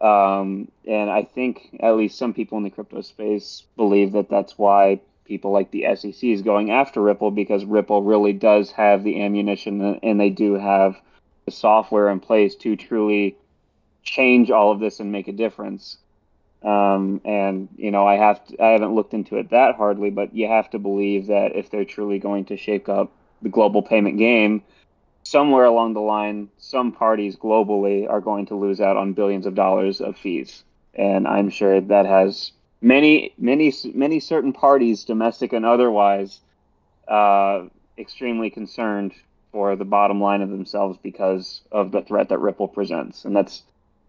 Um, 0.00 0.66
and 0.88 1.08
I 1.08 1.22
think 1.22 1.78
at 1.78 1.96
least 1.96 2.18
some 2.18 2.34
people 2.34 2.58
in 2.58 2.64
the 2.64 2.70
crypto 2.70 3.00
space 3.02 3.62
believe 3.76 4.10
that 4.12 4.28
that's 4.28 4.58
why 4.58 5.00
people 5.24 5.52
like 5.52 5.70
the 5.70 5.86
SEC 5.94 6.24
is 6.24 6.42
going 6.42 6.72
after 6.72 7.00
Ripple 7.00 7.30
because 7.30 7.64
Ripple 7.64 8.02
really 8.02 8.32
does 8.32 8.72
have 8.72 9.04
the 9.04 9.22
ammunition 9.22 10.00
and 10.02 10.20
they 10.20 10.30
do 10.30 10.54
have 10.54 11.00
the 11.44 11.52
software 11.52 12.10
in 12.10 12.18
place 12.18 12.56
to 12.56 12.74
truly 12.74 13.36
change 14.02 14.50
all 14.50 14.72
of 14.72 14.80
this 14.80 14.98
and 14.98 15.12
make 15.12 15.28
a 15.28 15.32
difference. 15.32 15.98
Um, 16.64 17.20
and 17.24 17.68
you 17.76 17.90
know, 17.90 18.06
I 18.06 18.16
have 18.16 18.44
to, 18.46 18.62
I 18.62 18.68
haven't 18.70 18.94
looked 18.94 19.14
into 19.14 19.36
it 19.36 19.50
that 19.50 19.74
hardly, 19.74 20.10
but 20.10 20.34
you 20.34 20.46
have 20.46 20.70
to 20.70 20.78
believe 20.78 21.26
that 21.26 21.56
if 21.56 21.70
they're 21.70 21.84
truly 21.84 22.18
going 22.18 22.44
to 22.46 22.56
shake 22.56 22.88
up 22.88 23.10
the 23.42 23.48
global 23.48 23.82
payment 23.82 24.18
game, 24.18 24.62
somewhere 25.24 25.64
along 25.64 25.94
the 25.94 26.00
line, 26.00 26.48
some 26.58 26.92
parties 26.92 27.36
globally 27.36 28.08
are 28.08 28.20
going 28.20 28.46
to 28.46 28.54
lose 28.54 28.80
out 28.80 28.96
on 28.96 29.12
billions 29.12 29.46
of 29.46 29.54
dollars 29.54 30.00
of 30.00 30.16
fees. 30.16 30.64
and 30.94 31.26
I'm 31.26 31.48
sure 31.48 31.80
that 31.80 32.04
has 32.04 32.52
many, 32.82 33.32
many, 33.38 33.72
many 33.94 34.20
certain 34.20 34.52
parties, 34.52 35.04
domestic 35.04 35.52
and 35.52 35.64
otherwise, 35.64 36.40
uh, 37.08 37.64
extremely 37.96 38.50
concerned 38.50 39.12
for 39.52 39.76
the 39.76 39.84
bottom 39.84 40.20
line 40.20 40.42
of 40.42 40.50
themselves 40.50 40.98
because 41.02 41.62
of 41.70 41.92
the 41.92 42.02
threat 42.02 42.28
that 42.30 42.38
Ripple 42.38 42.68
presents, 42.68 43.24
and 43.24 43.36
that's 43.36 43.62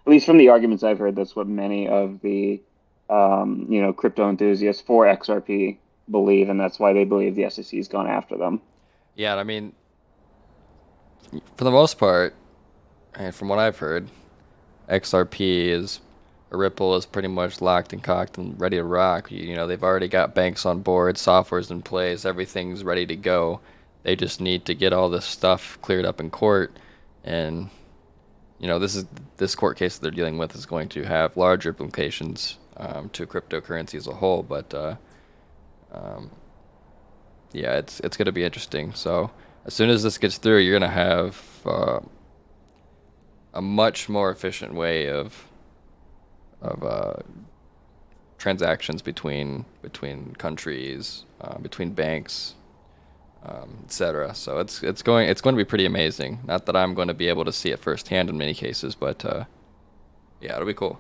at 0.05 0.11
least 0.11 0.25
from 0.25 0.37
the 0.37 0.49
arguments 0.49 0.83
I've 0.83 0.99
heard, 0.99 1.15
that's 1.15 1.35
what 1.35 1.47
many 1.47 1.87
of 1.87 2.19
the 2.21 2.61
um, 3.09 3.67
you 3.69 3.81
know 3.81 3.93
crypto 3.93 4.29
enthusiasts 4.29 4.81
for 4.81 5.05
XRP 5.05 5.77
believe, 6.09 6.49
and 6.49 6.59
that's 6.59 6.79
why 6.79 6.93
they 6.93 7.05
believe 7.05 7.35
the 7.35 7.49
SEC 7.49 7.77
has 7.77 7.87
gone 7.87 8.07
after 8.07 8.37
them. 8.37 8.61
Yeah, 9.15 9.35
I 9.35 9.43
mean, 9.43 9.73
for 11.55 11.63
the 11.63 11.71
most 11.71 11.97
part, 11.97 12.35
and 13.15 13.33
from 13.33 13.47
what 13.49 13.59
I've 13.59 13.77
heard, 13.77 14.09
XRP 14.89 15.67
is 15.67 16.01
Ripple 16.49 16.95
is 16.95 17.05
pretty 17.05 17.27
much 17.27 17.61
locked 17.61 17.93
and 17.93 18.03
cocked 18.03 18.37
and 18.37 18.59
ready 18.59 18.77
to 18.77 18.83
rock. 18.83 19.31
You, 19.31 19.43
you 19.43 19.55
know, 19.55 19.67
they've 19.67 19.83
already 19.83 20.07
got 20.07 20.35
banks 20.35 20.65
on 20.65 20.81
board, 20.81 21.17
software's 21.17 21.71
in 21.71 21.81
place, 21.81 22.25
everything's 22.25 22.83
ready 22.83 23.05
to 23.05 23.15
go. 23.15 23.59
They 24.03 24.15
just 24.15 24.41
need 24.41 24.65
to 24.65 24.75
get 24.75 24.93
all 24.93 25.09
this 25.09 25.25
stuff 25.25 25.77
cleared 25.81 26.05
up 26.05 26.19
in 26.19 26.29
court, 26.29 26.75
and 27.23 27.69
you 28.63 28.69
know, 28.69 28.79
this 28.79 28.95
is 28.95 29.05
this 29.35 29.55
court 29.55 29.75
case 29.75 29.97
that 29.97 30.01
they're 30.01 30.09
dealing 30.09 30.37
with 30.37 30.55
is 30.55 30.65
going 30.65 30.87
to 30.87 31.03
have 31.03 31.35
large 31.35 31.65
implications 31.65 32.59
um, 32.77 33.09
to 33.09 33.27
cryptocurrency 33.27 33.95
as 33.95 34.07
a 34.07 34.13
whole. 34.13 34.41
But 34.41 34.73
uh, 34.73 34.95
um, 35.91 36.31
yeah, 37.51 37.73
it's 37.73 37.99
it's 37.99 38.15
going 38.15 38.27
to 38.27 38.31
be 38.31 38.45
interesting. 38.45 38.93
So 38.93 39.31
as 39.65 39.73
soon 39.73 39.89
as 39.89 40.01
this 40.01 40.17
gets 40.17 40.37
through, 40.37 40.59
you're 40.59 40.79
going 40.79 40.89
to 40.89 40.95
have 40.95 41.43
uh, 41.65 41.99
a 43.53 43.61
much 43.61 44.07
more 44.07 44.31
efficient 44.31 44.73
way 44.73 45.09
of 45.09 45.45
of 46.61 46.81
uh, 46.85 47.21
transactions 48.37 49.01
between 49.01 49.65
between 49.81 50.35
countries, 50.35 51.25
uh, 51.41 51.57
between 51.57 51.91
banks, 51.91 52.55
um, 53.45 53.79
etc. 53.85 54.33
So 54.33 54.59
it's 54.59 54.83
it's 54.83 55.01
going 55.01 55.29
it's 55.29 55.41
going 55.41 55.55
to 55.55 55.57
be 55.57 55.67
pretty 55.67 55.85
amazing. 55.85 56.39
Not 56.45 56.65
that 56.65 56.75
I'm 56.75 56.93
going 56.93 57.07
to 57.07 57.13
be 57.13 57.27
able 57.27 57.45
to 57.45 57.51
see 57.51 57.69
it 57.69 57.79
firsthand 57.79 58.29
in 58.29 58.37
many 58.37 58.53
cases, 58.53 58.95
but 58.95 59.23
uh, 59.25 59.45
yeah, 60.41 60.53
it'll 60.53 60.67
be 60.67 60.73
cool. 60.73 60.99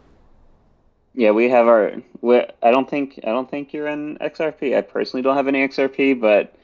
Yeah, 1.13 1.31
we 1.31 1.49
have 1.49 1.67
our. 1.67 1.93
I 2.23 2.71
don't 2.71 2.89
think 2.89 3.19
I 3.23 3.27
don't 3.27 3.49
think 3.49 3.73
you're 3.73 3.87
in 3.87 4.17
XRP. 4.17 4.75
I 4.75 4.81
personally 4.81 5.21
don't 5.21 5.35
have 5.35 5.47
any 5.47 5.67
XRP, 5.67 6.19
but 6.19 6.55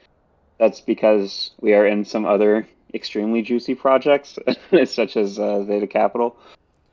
that's 0.58 0.82
because 0.82 1.52
we 1.62 1.74
are 1.74 1.86
in 1.86 2.04
some 2.04 2.26
other 2.26 2.68
extremely 2.94 3.42
juicy 3.42 3.76
projects, 3.76 4.40
such 4.86 5.16
as 5.16 5.40
uh, 5.40 5.64
Zeta 5.66 5.88
Capital. 5.88 6.36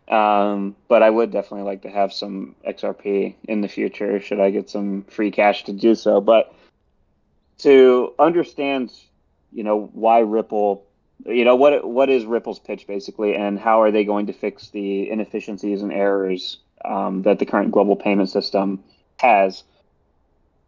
Um, 0.09 0.77
but 0.87 1.03
I 1.03 1.11
would 1.11 1.33
definitely 1.33 1.67
like 1.67 1.83
to 1.83 1.91
have 1.91 2.13
some 2.13 2.55
XRP 2.69 3.35
in 3.49 3.61
the 3.63 3.69
future, 3.69 4.21
should 4.21 4.39
I 4.39 4.51
get 4.51 4.71
some 4.71 5.03
free 5.05 5.33
cash 5.33 5.65
to 5.65 5.73
do 5.73 5.97
so. 5.97 6.21
But 6.21 6.55
to 7.59 8.15
understand, 8.19 8.93
you 9.53 9.65
know, 9.65 9.91
why 9.93 10.21
Ripple, 10.21 10.85
you 11.25 11.45
know, 11.45 11.57
what 11.57 11.87
what 11.87 12.11
is 12.11 12.25
Ripple's 12.25 12.59
pitch 12.59 12.87
basically, 12.87 13.35
and 13.35 13.59
how 13.59 13.83
are 13.83 13.91
they 13.91 14.05
going 14.05 14.27
to 14.27 14.33
fix 14.33 14.71
the 14.71 15.11
inefficiencies 15.11 15.83
and 15.83 15.93
errors 15.93 16.59
um, 16.85 17.23
that 17.23 17.39
the 17.39 17.47
current 17.47 17.73
global 17.73 17.97
payment 17.97 18.31
system 18.31 18.85
has. 19.19 19.65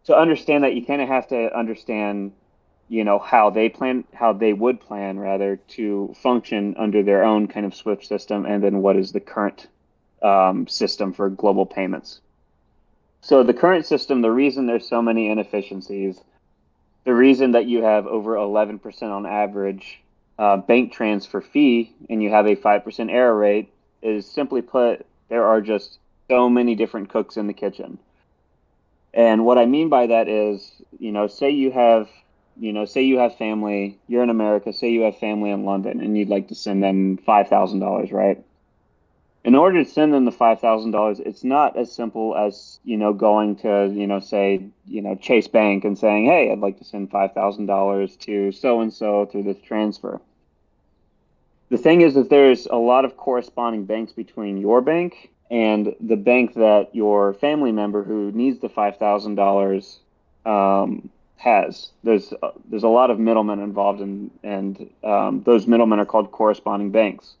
To 0.05 0.17
understand 0.17 0.63
that, 0.63 0.73
you 0.73 0.85
kind 0.85 1.01
of 1.01 1.07
have 1.07 1.27
to 1.27 1.55
understand, 1.55 2.31
you 2.87 3.03
know, 3.03 3.19
how 3.19 3.51
they 3.51 3.69
plan, 3.69 4.05
how 4.13 4.33
they 4.33 4.53
would 4.53 4.81
plan 4.81 5.19
rather 5.19 5.57
to 5.69 6.15
function 6.21 6.75
under 6.77 7.03
their 7.03 7.23
own 7.23 7.47
kind 7.47 7.65
of 7.65 7.75
SWIFT 7.75 8.05
system, 8.05 8.45
and 8.45 8.63
then 8.63 8.81
what 8.81 8.95
is 8.95 9.11
the 9.11 9.19
current 9.19 9.67
um, 10.23 10.67
system 10.67 11.13
for 11.13 11.29
global 11.29 11.65
payments. 11.65 12.21
So 13.21 13.43
the 13.43 13.53
current 13.53 13.85
system, 13.85 14.21
the 14.21 14.31
reason 14.31 14.65
there's 14.65 14.87
so 14.87 15.01
many 15.01 15.29
inefficiencies, 15.29 16.19
the 17.05 17.13
reason 17.13 17.51
that 17.51 17.65
you 17.65 17.83
have 17.83 18.07
over 18.07 18.35
11% 18.35 19.03
on 19.03 19.25
average 19.25 20.01
uh, 20.37 20.57
bank 20.57 20.93
transfer 20.93 21.41
fee 21.41 21.93
and 22.09 22.23
you 22.23 22.29
have 22.29 22.45
a 22.45 22.55
5% 22.55 23.11
error 23.11 23.35
rate 23.35 23.71
is 24.01 24.25
simply 24.25 24.61
put, 24.61 25.05
there 25.27 25.45
are 25.45 25.61
just 25.61 25.99
so 26.29 26.49
many 26.49 26.75
different 26.75 27.09
cooks 27.09 27.37
in 27.37 27.47
the 27.47 27.53
kitchen. 27.53 27.97
And 29.13 29.45
what 29.45 29.57
I 29.57 29.65
mean 29.65 29.89
by 29.89 30.07
that 30.07 30.27
is, 30.27 30.71
you 30.99 31.11
know, 31.11 31.27
say 31.27 31.49
you 31.49 31.71
have, 31.71 32.07
you 32.59 32.71
know, 32.71 32.85
say 32.85 33.01
you 33.01 33.17
have 33.17 33.37
family, 33.37 33.97
you're 34.07 34.23
in 34.23 34.29
America, 34.29 34.71
say 34.71 34.89
you 34.89 35.01
have 35.01 35.17
family 35.17 35.49
in 35.49 35.65
London 35.65 35.99
and 35.99 36.17
you'd 36.17 36.29
like 36.29 36.49
to 36.49 36.55
send 36.55 36.83
them 36.83 37.17
$5,000, 37.27 38.11
right? 38.13 38.43
In 39.45 39.55
order 39.55 39.83
to 39.83 39.89
send 39.89 40.13
them 40.13 40.25
the 40.25 40.31
$5,000, 40.31 41.19
it's 41.21 41.43
not 41.43 41.77
as 41.77 41.91
simple 41.91 42.35
as, 42.35 42.79
you 42.83 42.97
know, 42.97 43.13
going 43.13 43.55
to, 43.57 43.89
you 43.93 44.05
know, 44.05 44.19
say, 44.19 44.65
you 44.85 45.01
know, 45.01 45.15
Chase 45.15 45.47
Bank 45.47 45.85
and 45.85 45.97
saying, 45.97 46.25
hey, 46.25 46.51
I'd 46.51 46.59
like 46.59 46.77
to 46.79 46.83
send 46.83 47.09
$5,000 47.09 48.19
to 48.19 48.51
so 48.51 48.81
and 48.81 48.93
so 48.93 49.25
through 49.25 49.43
this 49.43 49.61
transfer. 49.61 50.19
The 51.69 51.77
thing 51.77 52.01
is 52.01 52.15
that 52.15 52.29
there's 52.29 52.65
a 52.65 52.75
lot 52.75 53.05
of 53.05 53.15
corresponding 53.15 53.85
banks 53.85 54.11
between 54.11 54.57
your 54.57 54.81
bank 54.81 55.31
and 55.49 55.95
the 55.99 56.17
bank 56.17 56.55
that 56.55 56.93
your 56.93 57.33
family 57.35 57.71
member 57.71 58.03
who 58.03 58.31
needs 58.31 58.59
the 58.59 58.69
five 58.69 58.97
thousand 58.97 59.31
um, 59.31 59.35
dollars 59.35 59.99
has. 61.37 61.91
There's 62.03 62.33
uh, 62.41 62.51
there's 62.69 62.83
a 62.83 62.89
lot 62.89 63.09
of 63.09 63.19
middlemen 63.19 63.59
involved, 63.59 64.01
in, 64.01 64.31
and 64.43 64.89
um, 65.03 65.43
those 65.43 65.67
middlemen 65.67 65.99
are 65.99 66.05
called 66.05 66.31
corresponding 66.31 66.91
banks. 66.91 67.35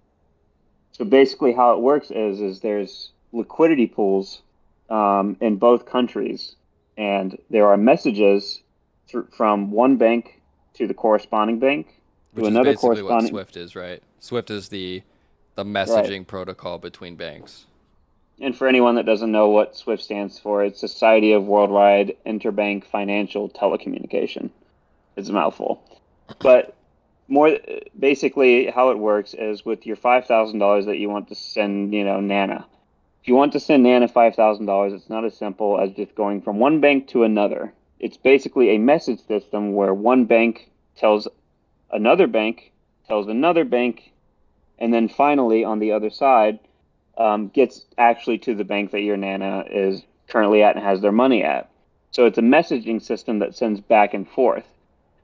So 0.99 1.05
basically, 1.05 1.53
how 1.53 1.73
it 1.73 1.79
works 1.79 2.11
is 2.11 2.41
is 2.41 2.59
there's 2.59 3.11
liquidity 3.31 3.87
pools 3.87 4.41
um, 4.89 5.37
in 5.41 5.55
both 5.55 5.85
countries, 5.85 6.55
and 6.97 7.35
there 7.49 7.67
are 7.67 7.77
messages 7.77 8.61
th- 9.07 9.25
from 9.35 9.71
one 9.71 9.95
bank 9.97 10.41
to 10.75 10.85
the 10.85 10.93
corresponding 10.93 11.57
bank 11.57 11.87
Which 12.33 12.43
to 12.43 12.47
another 12.49 12.75
corresponding. 12.75 13.33
What 13.33 13.47
Swift 13.47 13.57
is 13.57 13.75
right. 13.75 14.03
Swift 14.19 14.51
is 14.51 14.69
the 14.69 15.01
the 15.55 15.63
messaging 15.63 16.19
right. 16.19 16.27
protocol 16.27 16.77
between 16.77 17.15
banks 17.15 17.65
and 18.41 18.55
for 18.55 18.67
anyone 18.67 18.95
that 18.95 19.05
doesn't 19.05 19.31
know 19.31 19.49
what 19.49 19.75
SWIFT 19.75 20.03
stands 20.03 20.39
for, 20.39 20.63
it's 20.63 20.79
Society 20.79 21.33
of 21.33 21.45
Worldwide 21.45 22.15
Interbank 22.25 22.85
Financial 22.85 23.49
Telecommunication. 23.49 24.49
It's 25.17 25.29
a 25.29 25.33
mouthful. 25.33 25.83
But 26.39 26.75
more 27.29 27.57
basically, 27.97 28.67
how 28.67 28.89
it 28.89 28.97
works 28.97 29.33
is 29.33 29.63
with 29.63 29.85
your 29.85 29.95
five 29.95 30.25
thousand 30.25 30.59
dollars 30.59 30.85
that 30.87 30.97
you 30.97 31.09
want 31.09 31.29
to 31.29 31.35
send, 31.35 31.93
you 31.93 32.03
know, 32.03 32.19
Nana. 32.19 32.65
If 33.21 33.27
you 33.27 33.35
want 33.35 33.53
to 33.53 33.59
send 33.59 33.83
Nana 33.83 34.07
five 34.07 34.35
thousand 34.35 34.65
dollars, 34.65 34.93
it's 34.93 35.09
not 35.09 35.25
as 35.25 35.37
simple 35.37 35.79
as 35.79 35.91
just 35.91 36.15
going 36.15 36.41
from 36.41 36.59
one 36.59 36.81
bank 36.81 37.07
to 37.09 37.23
another. 37.23 37.73
It's 37.99 38.17
basically 38.17 38.69
a 38.71 38.77
message 38.77 39.25
system 39.27 39.73
where 39.73 39.93
one 39.93 40.25
bank 40.25 40.69
tells 40.95 41.27
another 41.91 42.27
bank, 42.27 42.71
tells 43.07 43.27
another 43.27 43.65
bank, 43.65 44.11
and 44.77 44.93
then 44.93 45.09
finally 45.09 45.63
on 45.63 45.79
the 45.79 45.91
other 45.91 46.09
side 46.09 46.59
um, 47.17 47.49
gets 47.49 47.85
actually 47.97 48.37
to 48.39 48.55
the 48.55 48.63
bank 48.63 48.91
that 48.91 49.01
your 49.01 49.17
Nana 49.17 49.65
is 49.69 50.01
currently 50.29 50.63
at 50.63 50.75
and 50.75 50.85
has 50.85 51.01
their 51.01 51.11
money 51.11 51.43
at. 51.43 51.69
So 52.11 52.25
it's 52.25 52.37
a 52.37 52.41
messaging 52.41 53.01
system 53.01 53.39
that 53.39 53.55
sends 53.55 53.81
back 53.81 54.13
and 54.13 54.27
forth. 54.27 54.65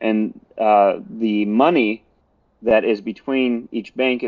And 0.05 0.39
uh, 0.55 0.99
the 1.09 1.45
money 1.45 2.03
that 2.61 2.85
is 2.85 3.01
between 3.01 3.67
each 3.71 3.95
bank 3.95 4.23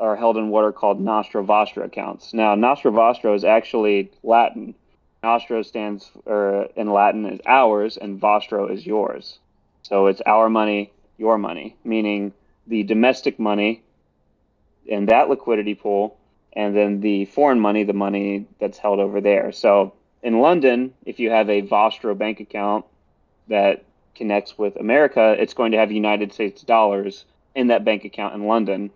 are 0.00 0.16
held 0.16 0.36
in 0.36 0.48
what 0.48 0.64
are 0.64 0.72
called 0.72 1.00
Nostro 1.00 1.44
Vostro 1.44 1.84
accounts. 1.84 2.34
Now, 2.34 2.56
Nostro 2.56 2.90
Vostro 2.90 3.32
is 3.34 3.44
actually 3.44 4.10
Latin. 4.24 4.74
Nostro 5.22 5.62
stands 5.62 6.10
or 6.24 6.68
in 6.74 6.90
Latin 6.92 7.26
is 7.26 7.40
ours, 7.46 7.96
and 7.96 8.18
Vostro 8.18 8.66
is 8.66 8.84
yours. 8.84 9.38
So 9.82 10.08
it's 10.08 10.20
our 10.26 10.48
money, 10.50 10.90
your 11.16 11.38
money, 11.38 11.76
meaning 11.84 12.32
the 12.66 12.82
domestic 12.82 13.38
money 13.38 13.82
in 14.84 15.06
that 15.06 15.28
liquidity 15.28 15.76
pool 15.76 16.16
and 16.54 16.76
then 16.76 17.00
the 17.00 17.26
foreign 17.26 17.60
money, 17.60 17.84
the 17.84 17.92
money 17.92 18.46
that's 18.58 18.78
held 18.78 18.98
over 18.98 19.20
there. 19.20 19.52
So 19.52 19.92
in 20.24 20.40
London, 20.40 20.92
if 21.06 21.20
you 21.20 21.30
have 21.30 21.48
a 21.48 21.62
Vostro 21.62 22.16
bank 22.16 22.40
account 22.40 22.84
that 23.46 23.84
connects 24.14 24.58
with 24.58 24.76
America, 24.76 25.36
it's 25.38 25.54
going 25.54 25.72
to 25.72 25.78
have 25.78 25.90
United 25.92 26.32
States 26.32 26.62
dollars 26.62 27.24
in 27.54 27.68
that 27.68 27.84
bank 27.84 28.04
account 28.04 28.34
in 28.34 28.46
London. 28.46 28.90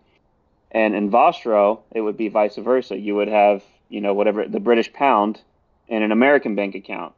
And 0.70 0.94
in 0.94 1.10
Vostro, 1.10 1.80
it 1.92 2.00
would 2.00 2.16
be 2.16 2.28
vice 2.28 2.56
versa. 2.56 2.96
You 2.96 3.14
would 3.16 3.28
have, 3.28 3.62
you 3.88 4.00
know, 4.00 4.14
whatever 4.14 4.46
the 4.46 4.60
British 4.60 4.92
pound 4.92 5.40
in 5.88 6.02
an 6.02 6.12
American 6.12 6.54
bank 6.54 6.74
account. 6.74 7.14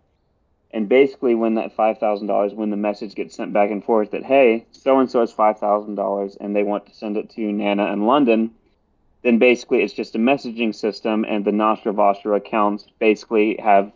And 0.73 0.88
basically, 0.88 1.35
when 1.35 1.55
that 1.55 1.76
$5,000, 1.76 2.55
when 2.55 2.71
the 2.71 2.76
message 2.76 3.15
gets 3.15 3.37
sent 3.37 3.53
back 3.53 3.71
and 3.71 3.83
forth 3.83 4.11
that, 4.11 4.25
hey, 4.25 4.67
so 4.73 4.99
and 4.99 5.11
so 5.11 5.21
has 5.21 5.33
$5,000 5.33 6.37
and 6.41 6.55
they 6.55 6.65
want 6.65 6.87
to 6.87 6.95
send 6.95 7.17
it 7.17 7.31
to 7.31 7.41
Nana 7.41 7.93
in 7.93 8.05
London, 8.05 8.50
then 9.23 9.38
basically 9.38 9.83
it's 9.83 9.95
just 9.95 10.15
a 10.15 10.19
messaging 10.19 10.75
system, 10.75 11.25
and 11.25 11.45
the 11.45 11.53
Nostro 11.53 11.93
Vostro 11.93 12.37
accounts 12.37 12.87
basically 12.99 13.57
have 13.57 13.91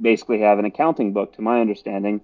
basically 0.00 0.40
have 0.40 0.58
an 0.58 0.64
accounting 0.64 1.12
book, 1.12 1.34
to 1.34 1.42
my 1.42 1.60
understanding, 1.60 2.20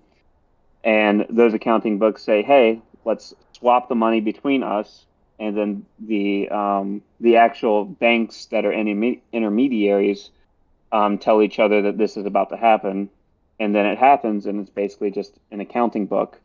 and 0.87 1.27
those 1.29 1.53
accounting 1.53 1.99
books 1.99 2.23
say, 2.23 2.43
"Hey, 2.43 2.81
let's 3.05 3.35
swap 3.53 3.89
the 3.89 3.97
money 3.97 4.21
between 4.21 4.63
us," 4.63 5.05
and 5.39 5.57
then 5.57 5.85
the 5.99 6.49
um, 6.49 7.03
the 7.21 7.37
actual 7.37 7.85
banks 7.85 8.47
that 8.47 8.65
are 8.65 8.73
intermediaries 8.73 10.31
um, 10.93 11.19
tell 11.19 11.43
each 11.43 11.59
other 11.59 11.83
that 11.83 11.99
this 11.99 12.17
is 12.17 12.25
about 12.25 12.51
to 12.51 12.57
happen, 12.57 13.11
and 13.59 13.75
then 13.75 13.85
it 13.85 13.99
happens, 13.99 14.47
and 14.47 14.61
it's 14.61 14.71
basically 14.71 15.11
just 15.11 15.35
an 15.51 15.61
accounting 15.61 16.07
book, 16.07 16.41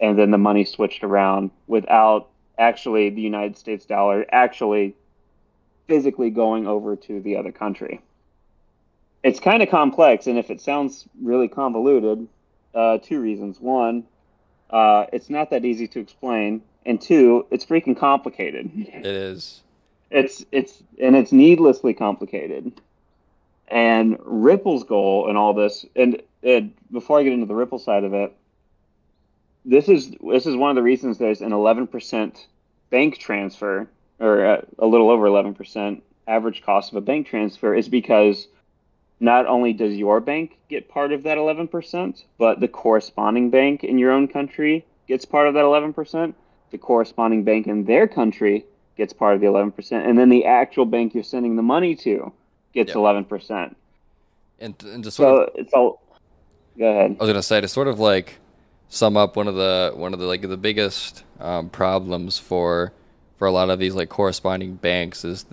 and 0.00 0.16
then 0.16 0.30
the 0.30 0.38
money 0.38 0.64
switched 0.64 1.02
around 1.02 1.50
without 1.66 2.28
actually 2.56 3.10
the 3.10 3.22
United 3.22 3.58
States 3.58 3.84
dollar 3.84 4.24
actually 4.30 4.94
physically 5.88 6.30
going 6.30 6.68
over 6.68 6.94
to 6.94 7.20
the 7.20 7.36
other 7.36 7.50
country. 7.50 8.00
It's 9.24 9.40
kind 9.40 9.64
of 9.64 9.68
complex, 9.68 10.28
and 10.28 10.38
if 10.38 10.48
it 10.48 10.60
sounds 10.60 11.08
really 11.20 11.48
convoluted, 11.48 12.28
uh, 12.74 12.98
two 12.98 13.20
reasons. 13.20 13.60
One, 13.60 14.04
uh, 14.70 15.06
it's 15.12 15.30
not 15.30 15.50
that 15.50 15.64
easy 15.64 15.86
to 15.88 16.00
explain, 16.00 16.62
and 16.84 17.00
two, 17.00 17.46
it's 17.50 17.64
freaking 17.64 17.96
complicated. 17.96 18.70
It 18.74 19.06
is. 19.06 19.62
It's 20.10 20.44
it's 20.52 20.82
and 21.00 21.16
it's 21.16 21.32
needlessly 21.32 21.94
complicated. 21.94 22.72
And 23.68 24.18
Ripple's 24.22 24.84
goal 24.84 25.30
in 25.30 25.36
all 25.36 25.54
this, 25.54 25.86
and, 25.96 26.22
and 26.42 26.74
before 26.92 27.18
I 27.18 27.22
get 27.22 27.32
into 27.32 27.46
the 27.46 27.54
Ripple 27.54 27.78
side 27.78 28.04
of 28.04 28.12
it, 28.12 28.36
this 29.64 29.88
is 29.88 30.10
this 30.22 30.46
is 30.46 30.54
one 30.54 30.70
of 30.70 30.76
the 30.76 30.82
reasons 30.82 31.18
there's 31.18 31.40
an 31.40 31.50
11% 31.50 32.36
bank 32.90 33.18
transfer, 33.18 33.88
or 34.20 34.44
uh, 34.44 34.60
a 34.78 34.86
little 34.86 35.10
over 35.10 35.26
11% 35.26 36.02
average 36.26 36.62
cost 36.62 36.92
of 36.92 36.96
a 36.96 37.00
bank 37.00 37.26
transfer, 37.26 37.74
is 37.74 37.88
because 37.88 38.46
not 39.24 39.46
only 39.46 39.72
does 39.72 39.94
your 39.94 40.20
bank 40.20 40.58
get 40.68 40.88
part 40.88 41.12
of 41.12 41.22
that 41.22 41.38
11%, 41.38 42.22
but 42.38 42.60
the 42.60 42.68
corresponding 42.68 43.50
bank 43.50 43.82
in 43.82 43.98
your 43.98 44.12
own 44.12 44.28
country 44.28 44.84
gets 45.08 45.24
part 45.24 45.48
of 45.48 45.54
that 45.54 45.64
11%. 45.64 46.34
The 46.70 46.78
corresponding 46.78 47.42
bank 47.42 47.66
in 47.66 47.84
their 47.84 48.06
country 48.06 48.64
gets 48.96 49.12
part 49.12 49.34
of 49.34 49.40
the 49.40 49.46
11%, 49.46 50.08
and 50.08 50.18
then 50.18 50.28
the 50.28 50.44
actual 50.44 50.84
bank 50.84 51.14
you're 51.14 51.24
sending 51.24 51.56
the 51.56 51.62
money 51.62 51.96
to 51.96 52.32
gets 52.74 52.88
yep. 52.88 52.96
11%. 52.96 53.74
And, 54.60 54.74
and 54.84 55.04
to 55.04 55.10
sort 55.10 55.26
so 55.26 55.42
of, 55.42 55.50
it's 55.54 55.72
all. 55.72 56.00
Go 56.78 56.86
ahead. 56.86 57.16
I 57.18 57.22
was 57.22 57.30
gonna 57.30 57.42
say 57.42 57.60
to 57.60 57.68
sort 57.68 57.88
of 57.88 58.00
like 58.00 58.38
sum 58.88 59.16
up 59.16 59.36
one 59.36 59.46
of 59.46 59.54
the 59.54 59.92
one 59.94 60.12
of 60.12 60.20
the 60.20 60.26
like 60.26 60.42
the 60.42 60.56
biggest 60.56 61.24
um, 61.38 61.68
problems 61.68 62.38
for 62.38 62.92
for 63.36 63.46
a 63.46 63.52
lot 63.52 63.70
of 63.70 63.78
these 63.78 63.94
like 63.94 64.08
corresponding 64.08 64.74
banks 64.74 65.24
is 65.24 65.46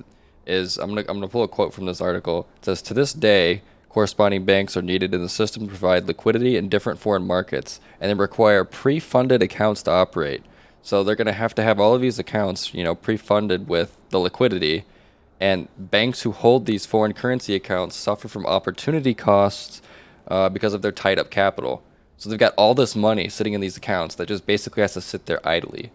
is 0.46 0.78
I'm 0.78 0.90
gonna 0.90 1.02
I'm 1.02 1.18
gonna 1.18 1.28
pull 1.28 1.44
a 1.44 1.48
quote 1.48 1.74
from 1.74 1.86
this 1.86 2.02
article. 2.02 2.48
It 2.58 2.66
says 2.66 2.82
to 2.84 2.94
this 2.94 3.14
day, 3.14 3.62
corresponding 3.90 4.46
banks 4.46 4.76
are 4.76 4.82
needed 4.82 5.14
in 5.14 5.22
the 5.22 5.30
system 5.30 5.64
to 5.64 5.70
provide 5.70 6.08
liquidity 6.08 6.58
in 6.58 6.70
different 6.70 7.00
foreign 7.00 7.26
markets, 7.26 7.80
and 8.00 8.10
they 8.10 8.14
require 8.16 8.64
pre-funded 8.64 9.42
accounts 9.42 9.84
to 9.84 9.92
operate. 9.92 10.44
So 10.82 11.04
they're 11.04 11.16
gonna 11.16 11.34
have 11.34 11.56
to 11.56 11.64
have 11.64 11.80
all 11.80 11.94
of 11.94 12.02
these 12.02 12.20
accounts, 12.20 12.74
you 12.74 12.84
know, 12.84 12.96
pre-funded 12.96 13.68
with 13.68 13.96
the 14.10 14.20
liquidity, 14.20 14.86
and 15.40 15.68
banks 15.78 16.22
who 16.22 16.32
hold 16.32 16.66
these 16.66 16.86
foreign 16.86 17.14
currency 17.14 17.56
accounts 17.56 17.96
suffer 17.96 18.28
from 18.28 18.46
opportunity 18.46 19.14
costs 19.14 19.82
uh, 20.28 20.50
because 20.50 20.74
of 20.74 20.82
their 20.82 20.92
tied 20.92 21.20
up 21.20 21.30
capital. 21.30 21.84
So 22.18 22.30
they've 22.30 22.38
got 22.38 22.54
all 22.56 22.76
this 22.76 22.96
money 22.96 23.30
sitting 23.30 23.54
in 23.54 23.62
these 23.62 23.78
accounts 23.78 24.14
that 24.16 24.28
just 24.28 24.46
basically 24.46 24.82
has 24.82 24.94
to 24.94 25.02
sit 25.02 25.26
there 25.26 25.46
idly, 25.48 25.92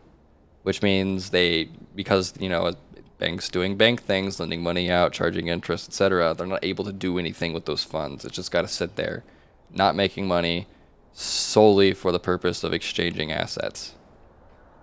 which 0.64 0.82
means 0.82 1.30
they 1.30 1.68
because 1.94 2.34
you 2.40 2.48
know 2.48 2.74
banks 3.18 3.48
doing 3.48 3.76
bank 3.76 4.02
things, 4.02 4.38
lending 4.38 4.62
money 4.62 4.90
out, 4.90 5.12
charging 5.12 5.48
interest, 5.48 5.88
etc. 5.88 6.34
They're 6.34 6.46
not 6.46 6.64
able 6.64 6.84
to 6.84 6.92
do 6.92 7.18
anything 7.18 7.52
with 7.52 7.64
those 7.64 7.84
funds. 7.84 8.24
It's 8.24 8.36
just 8.36 8.50
got 8.50 8.62
to 8.62 8.68
sit 8.68 8.96
there, 8.96 9.24
not 9.70 9.96
making 9.96 10.26
money, 10.26 10.66
solely 11.12 11.92
for 11.92 12.12
the 12.12 12.18
purpose 12.18 12.62
of 12.62 12.72
exchanging 12.72 13.32
assets. 13.32 13.94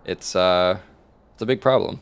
It's 0.06 0.36
uh, 0.36 0.80
it's 1.34 1.42
a 1.42 1.46
big 1.46 1.62
problem. 1.62 2.02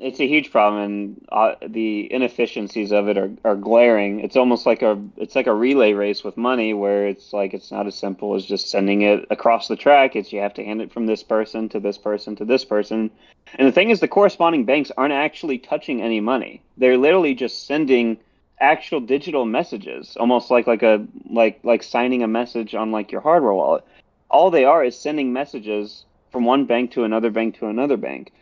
It's 0.00 0.20
a 0.20 0.28
huge 0.28 0.52
problem, 0.52 0.82
and 0.82 1.26
uh, 1.32 1.54
the 1.66 2.12
inefficiencies 2.12 2.92
of 2.92 3.08
it 3.08 3.18
are, 3.18 3.30
are 3.44 3.56
glaring. 3.56 4.20
It's 4.20 4.36
almost 4.36 4.64
like 4.64 4.82
a 4.82 4.96
it's 5.16 5.34
like 5.34 5.48
a 5.48 5.54
relay 5.54 5.92
race 5.92 6.22
with 6.22 6.36
money, 6.36 6.72
where 6.72 7.08
it's 7.08 7.32
like 7.32 7.52
it's 7.52 7.72
not 7.72 7.88
as 7.88 7.96
simple 7.96 8.36
as 8.36 8.46
just 8.46 8.70
sending 8.70 9.02
it 9.02 9.26
across 9.30 9.66
the 9.66 9.74
track. 9.74 10.14
It's 10.14 10.32
you 10.32 10.40
have 10.40 10.54
to 10.54 10.64
hand 10.64 10.80
it 10.80 10.92
from 10.92 11.06
this 11.06 11.24
person 11.24 11.68
to 11.70 11.80
this 11.80 11.98
person 11.98 12.36
to 12.36 12.44
this 12.44 12.64
person. 12.64 13.10
And 13.54 13.66
the 13.66 13.72
thing 13.72 13.90
is, 13.90 13.98
the 13.98 14.06
corresponding 14.06 14.64
banks 14.64 14.92
aren't 14.96 15.14
actually 15.14 15.58
touching 15.58 16.00
any 16.00 16.20
money. 16.20 16.62
They're 16.76 16.98
literally 16.98 17.34
just 17.34 17.66
sending 17.66 18.18
actual 18.60 19.00
digital 19.00 19.46
messages, 19.46 20.16
almost 20.16 20.48
like 20.48 20.68
like 20.68 20.84
a 20.84 21.04
like 21.28 21.58
like 21.64 21.82
signing 21.82 22.22
a 22.22 22.28
message 22.28 22.74
on 22.74 22.92
like 22.92 23.10
your 23.10 23.20
hardware 23.20 23.54
wallet. 23.54 23.84
All 24.30 24.50
they 24.50 24.64
are 24.64 24.84
is 24.84 24.96
sending 24.96 25.32
messages 25.32 26.04
from 26.30 26.44
one 26.44 26.66
bank 26.66 26.92
to 26.92 27.02
another 27.04 27.30
bank 27.30 27.58
to 27.58 27.66
another 27.66 27.96
bank. 27.96 28.32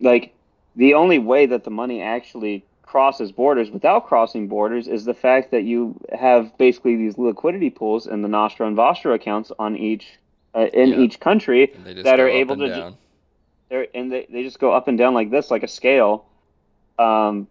Like 0.00 0.32
the 0.76 0.94
only 0.94 1.18
way 1.18 1.46
that 1.46 1.64
the 1.64 1.70
money 1.70 2.02
actually 2.02 2.64
crosses 2.82 3.32
borders 3.32 3.70
without 3.70 4.06
crossing 4.06 4.46
borders 4.46 4.86
is 4.86 5.04
the 5.04 5.14
fact 5.14 5.50
that 5.50 5.64
you 5.64 5.98
have 6.16 6.56
basically 6.56 6.96
these 6.96 7.18
liquidity 7.18 7.70
pools 7.70 8.06
in 8.06 8.22
the 8.22 8.28
Nostro 8.28 8.66
and 8.66 8.76
Vostro 8.76 9.12
accounts 9.14 9.50
on 9.58 9.76
each 9.76 10.06
uh, 10.54 10.66
in 10.72 10.90
yeah. 10.90 10.98
each 10.98 11.18
country 11.18 11.74
that 12.04 12.20
are 12.20 12.28
able 12.28 12.56
to 12.56 12.68
ju- 12.68 12.96
they're 13.68 13.88
and 13.94 14.12
they, 14.12 14.26
they 14.30 14.42
just 14.44 14.60
go 14.60 14.72
up 14.72 14.86
and 14.86 14.96
down 14.96 15.14
like 15.14 15.30
this 15.30 15.50
like 15.50 15.64
a 15.64 15.68
scale. 15.68 16.26
Um 16.98 17.48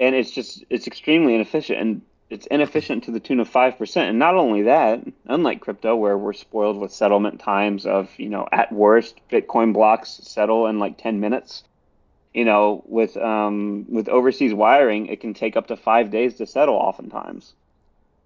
and 0.00 0.14
it's 0.14 0.30
just 0.30 0.64
it's 0.70 0.86
extremely 0.86 1.34
inefficient 1.34 1.78
and 1.78 2.02
it's 2.30 2.46
inefficient 2.46 3.04
to 3.04 3.10
the 3.10 3.20
tune 3.20 3.40
of 3.40 3.50
5% 3.50 3.96
and 3.96 4.18
not 4.18 4.34
only 4.34 4.62
that 4.62 5.04
unlike 5.26 5.60
crypto 5.60 5.94
where 5.94 6.16
we're 6.16 6.32
spoiled 6.32 6.78
with 6.78 6.90
settlement 6.90 7.38
times 7.38 7.84
of 7.84 8.08
you 8.16 8.30
know 8.30 8.48
at 8.50 8.72
worst 8.72 9.20
bitcoin 9.30 9.74
blocks 9.74 10.18
settle 10.22 10.66
in 10.66 10.78
like 10.78 10.96
10 10.96 11.20
minutes 11.20 11.62
you 12.34 12.44
know, 12.44 12.82
with 12.86 13.16
um, 13.16 13.86
with 13.88 14.08
overseas 14.08 14.54
wiring, 14.54 15.06
it 15.06 15.20
can 15.20 15.34
take 15.34 15.56
up 15.56 15.66
to 15.66 15.76
five 15.76 16.10
days 16.10 16.34
to 16.36 16.46
settle. 16.46 16.74
Oftentimes, 16.74 17.52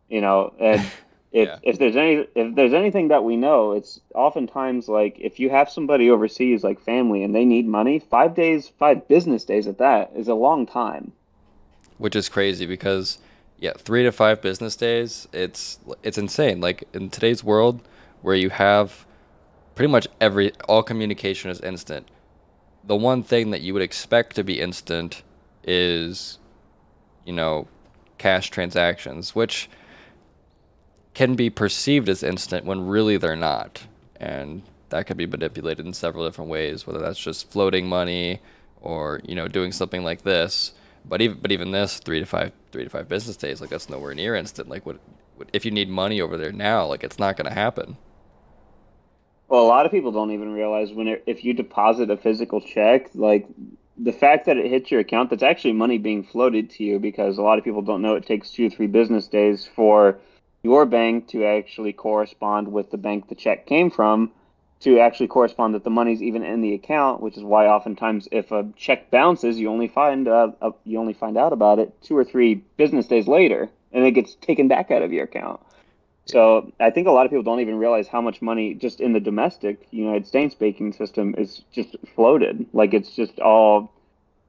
you 0.08 0.20
know, 0.20 0.52
and 0.60 0.80
if 1.32 1.48
yeah. 1.48 1.58
if 1.62 1.78
there's 1.78 1.96
any 1.96 2.26
if 2.34 2.54
there's 2.54 2.72
anything 2.72 3.08
that 3.08 3.24
we 3.24 3.36
know, 3.36 3.72
it's 3.72 4.00
oftentimes 4.14 4.88
like 4.88 5.18
if 5.18 5.40
you 5.40 5.50
have 5.50 5.68
somebody 5.68 6.08
overseas, 6.08 6.62
like 6.62 6.80
family, 6.80 7.24
and 7.24 7.34
they 7.34 7.44
need 7.44 7.66
money, 7.66 7.98
five 7.98 8.34
days, 8.34 8.68
five 8.78 9.08
business 9.08 9.44
days 9.44 9.66
at 9.66 9.78
that 9.78 10.12
is 10.14 10.28
a 10.28 10.34
long 10.34 10.66
time. 10.66 11.12
Which 11.98 12.14
is 12.14 12.28
crazy 12.28 12.66
because, 12.66 13.18
yeah, 13.58 13.72
three 13.76 14.04
to 14.04 14.12
five 14.12 14.40
business 14.40 14.76
days, 14.76 15.26
it's 15.32 15.80
it's 16.04 16.18
insane. 16.18 16.60
Like 16.60 16.84
in 16.92 17.10
today's 17.10 17.42
world, 17.42 17.80
where 18.22 18.36
you 18.36 18.50
have 18.50 19.04
pretty 19.74 19.90
much 19.90 20.06
every 20.20 20.52
all 20.68 20.84
communication 20.84 21.50
is 21.50 21.60
instant 21.60 22.08
the 22.86 22.96
one 22.96 23.22
thing 23.22 23.50
that 23.50 23.62
you 23.62 23.72
would 23.72 23.82
expect 23.82 24.36
to 24.36 24.44
be 24.44 24.60
instant 24.60 25.22
is, 25.64 26.38
you 27.24 27.32
know, 27.32 27.66
cash 28.18 28.50
transactions, 28.50 29.34
which 29.34 29.68
can 31.14 31.34
be 31.34 31.50
perceived 31.50 32.08
as 32.08 32.22
instant 32.22 32.64
when 32.64 32.86
really 32.86 33.16
they're 33.16 33.36
not. 33.36 33.86
And 34.20 34.62
that 34.90 35.06
could 35.06 35.16
be 35.16 35.26
manipulated 35.26 35.84
in 35.84 35.92
several 35.92 36.24
different 36.24 36.50
ways, 36.50 36.86
whether 36.86 37.00
that's 37.00 37.18
just 37.18 37.50
floating 37.50 37.88
money 37.88 38.40
or, 38.80 39.20
you 39.24 39.34
know, 39.34 39.48
doing 39.48 39.72
something 39.72 40.04
like 40.04 40.22
this. 40.22 40.72
But 41.04 41.20
even 41.20 41.38
but 41.38 41.52
even 41.52 41.70
this 41.70 41.98
three 41.98 42.20
to 42.20 42.26
five 42.26 42.52
three 42.72 42.84
to 42.84 42.90
five 42.90 43.08
business 43.08 43.36
days, 43.36 43.60
like 43.60 43.70
that's 43.70 43.88
nowhere 43.88 44.14
near 44.14 44.34
instant. 44.34 44.68
Like 44.68 44.84
what, 44.86 44.98
if 45.52 45.64
you 45.64 45.70
need 45.70 45.88
money 45.88 46.20
over 46.20 46.36
there 46.36 46.52
now, 46.52 46.86
like 46.86 47.04
it's 47.04 47.18
not 47.18 47.36
gonna 47.36 47.54
happen. 47.54 47.96
Well, 49.48 49.64
a 49.64 49.68
lot 49.68 49.86
of 49.86 49.92
people 49.92 50.12
don't 50.12 50.32
even 50.32 50.52
realize 50.52 50.92
when 50.92 51.08
it, 51.08 51.22
if 51.26 51.44
you 51.44 51.54
deposit 51.54 52.10
a 52.10 52.16
physical 52.16 52.60
check, 52.60 53.10
like 53.14 53.46
the 53.96 54.12
fact 54.12 54.46
that 54.46 54.56
it 54.56 54.70
hits 54.70 54.90
your 54.90 55.00
account, 55.00 55.30
that's 55.30 55.42
actually 55.42 55.72
money 55.72 55.98
being 55.98 56.24
floated 56.24 56.70
to 56.70 56.84
you 56.84 56.98
because 56.98 57.38
a 57.38 57.42
lot 57.42 57.58
of 57.58 57.64
people 57.64 57.82
don't 57.82 58.02
know 58.02 58.14
it 58.14 58.26
takes 58.26 58.50
two 58.50 58.66
or 58.66 58.70
three 58.70 58.88
business 58.88 59.28
days 59.28 59.68
for 59.74 60.18
your 60.62 60.84
bank 60.84 61.28
to 61.28 61.44
actually 61.44 61.92
correspond 61.92 62.72
with 62.72 62.90
the 62.90 62.96
bank 62.96 63.28
the 63.28 63.34
check 63.34 63.66
came 63.66 63.90
from 63.90 64.32
to 64.80 64.98
actually 64.98 65.28
correspond 65.28 65.74
that 65.74 65.84
the 65.84 65.90
money's 65.90 66.22
even 66.22 66.42
in 66.42 66.60
the 66.60 66.74
account, 66.74 67.22
which 67.22 67.36
is 67.36 67.42
why 67.42 67.66
oftentimes 67.66 68.28
if 68.30 68.50
a 68.52 68.66
check 68.76 69.10
bounces, 69.10 69.58
you 69.58 69.70
only 69.70 69.88
find 69.88 70.28
uh, 70.28 70.50
uh, 70.60 70.70
you 70.84 70.98
only 70.98 71.14
find 71.14 71.38
out 71.38 71.52
about 71.52 71.78
it 71.78 71.94
two 72.02 72.16
or 72.16 72.24
three 72.24 72.56
business 72.76 73.06
days 73.06 73.26
later, 73.26 73.70
and 73.92 74.04
it 74.04 74.10
gets 74.10 74.34
taken 74.34 74.68
back 74.68 74.90
out 74.90 75.02
of 75.02 75.12
your 75.12 75.24
account. 75.24 75.60
So 76.26 76.72
I 76.80 76.90
think 76.90 77.06
a 77.06 77.12
lot 77.12 77.24
of 77.24 77.30
people 77.30 77.44
don't 77.44 77.60
even 77.60 77.76
realize 77.76 78.08
how 78.08 78.20
much 78.20 78.42
money 78.42 78.74
just 78.74 79.00
in 79.00 79.12
the 79.12 79.20
domestic 79.20 79.86
United 79.92 80.26
States 80.26 80.54
banking 80.54 80.92
system 80.92 81.34
is 81.38 81.62
just 81.72 81.96
floated. 82.14 82.66
Like 82.72 82.94
it's 82.94 83.14
just 83.14 83.38
all 83.38 83.92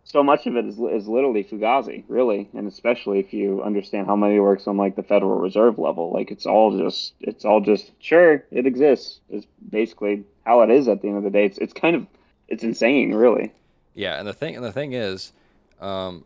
so 0.03 0.23
much 0.23 0.47
of 0.47 0.55
it 0.55 0.65
is, 0.65 0.79
is 0.79 1.07
literally 1.07 1.43
fugazi, 1.43 2.03
really, 2.07 2.49
and 2.53 2.65
especially 2.67 3.19
if 3.19 3.33
you 3.33 3.61
understand 3.61 4.07
how 4.07 4.15
money 4.15 4.39
works 4.39 4.65
on 4.65 4.77
like 4.77 4.95
the 4.95 5.03
Federal 5.03 5.37
Reserve 5.37 5.77
level. 5.77 6.11
Like 6.11 6.31
it's 6.31 6.45
all 6.45 6.77
just 6.77 7.13
it's 7.19 7.45
all 7.45 7.61
just 7.61 7.91
sure 7.99 8.43
it 8.49 8.65
exists. 8.65 9.19
Is 9.29 9.45
basically 9.69 10.23
how 10.45 10.61
it 10.61 10.71
is 10.71 10.87
at 10.87 11.01
the 11.01 11.09
end 11.09 11.17
of 11.17 11.23
the 11.23 11.29
day. 11.29 11.45
It's 11.45 11.59
it's 11.59 11.73
kind 11.73 11.95
of 11.95 12.07
it's 12.47 12.63
insane, 12.63 13.13
really. 13.13 13.51
Yeah, 13.93 14.17
and 14.17 14.27
the 14.27 14.33
thing 14.33 14.55
and 14.55 14.65
the 14.65 14.71
thing 14.71 14.93
is, 14.93 15.33
um, 15.79 16.23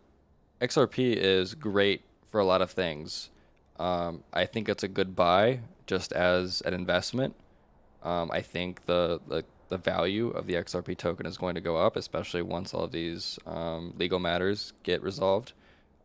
XRP 0.62 1.16
is 1.16 1.56
great 1.56 2.04
for 2.30 2.40
a 2.40 2.46
lot 2.46 2.62
of 2.62 2.72
things. 2.72 3.32
Um, 3.82 4.24
I 4.32 4.46
think 4.46 4.70
it's 4.70 4.84
a 4.84 4.88
good 4.88 5.16
buy 5.16 5.62
just 5.88 6.12
as 6.14 6.62
an 6.62 6.76
investment. 6.76 7.34
Um, 8.04 8.30
I 8.32 8.42
think 8.42 8.86
the, 8.86 9.20
the 9.28 9.44
the 9.70 9.78
value 9.78 10.30
of 10.30 10.46
the 10.48 10.54
XRP 10.54 10.98
token 10.98 11.26
is 11.26 11.38
going 11.38 11.56
to 11.56 11.62
go 11.62 11.78
up, 11.78 11.96
especially 11.96 12.42
once 12.42 12.74
all 12.74 12.84
of 12.84 12.92
these 12.92 13.40
um, 13.48 13.94
legal 13.98 14.20
matters 14.20 14.74
get 14.84 15.02
resolved. 15.02 15.54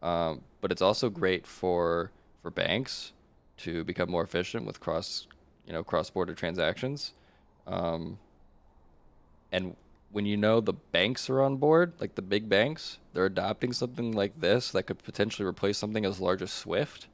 Um, 0.03 0.43
but 0.61 0.71
it's 0.73 0.81
also 0.81 1.11
great 1.11 1.47
for 1.47 2.13
for 2.41 2.51
banks 2.51 3.13
to 3.59 3.85
become 3.85 4.11
more 4.11 4.23
efficient 4.23 4.65
with 4.67 4.81
cross 4.81 5.27
you 5.67 5.73
know 5.75 5.85
cross 5.85 6.09
border 6.09 6.33
transactions. 6.33 7.13
Um, 7.67 8.19
and 9.53 9.77
when 10.13 10.25
you 10.25 10.39
know 10.39 10.63
the 10.63 10.73
banks 10.73 11.29
are 11.29 11.43
on 11.43 11.57
board, 11.57 11.93
like 12.01 12.15
the 12.15 12.23
big 12.23 12.49
banks, 12.49 12.99
they're 13.13 13.27
adopting 13.27 13.75
something 13.75 14.13
like 14.13 14.41
this 14.41 14.71
that 14.71 14.85
could 14.85 15.03
potentially 15.03 15.47
replace 15.47 15.77
something 15.77 16.07
as 16.07 16.21
large 16.21 16.41
as 16.41 16.51
Swift. 16.51 17.09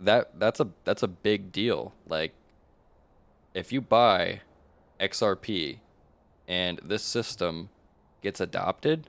That 0.00 0.38
that's 0.38 0.60
a 0.60 0.68
that's 0.84 1.02
a 1.02 1.08
big 1.08 1.52
deal. 1.52 1.92
Like 2.06 2.32
if 3.54 3.72
you 3.72 3.80
buy 3.80 4.42
XRP 5.00 5.78
and 6.46 6.80
this 6.84 7.02
system 7.02 7.68
gets 8.22 8.40
adopted, 8.40 9.08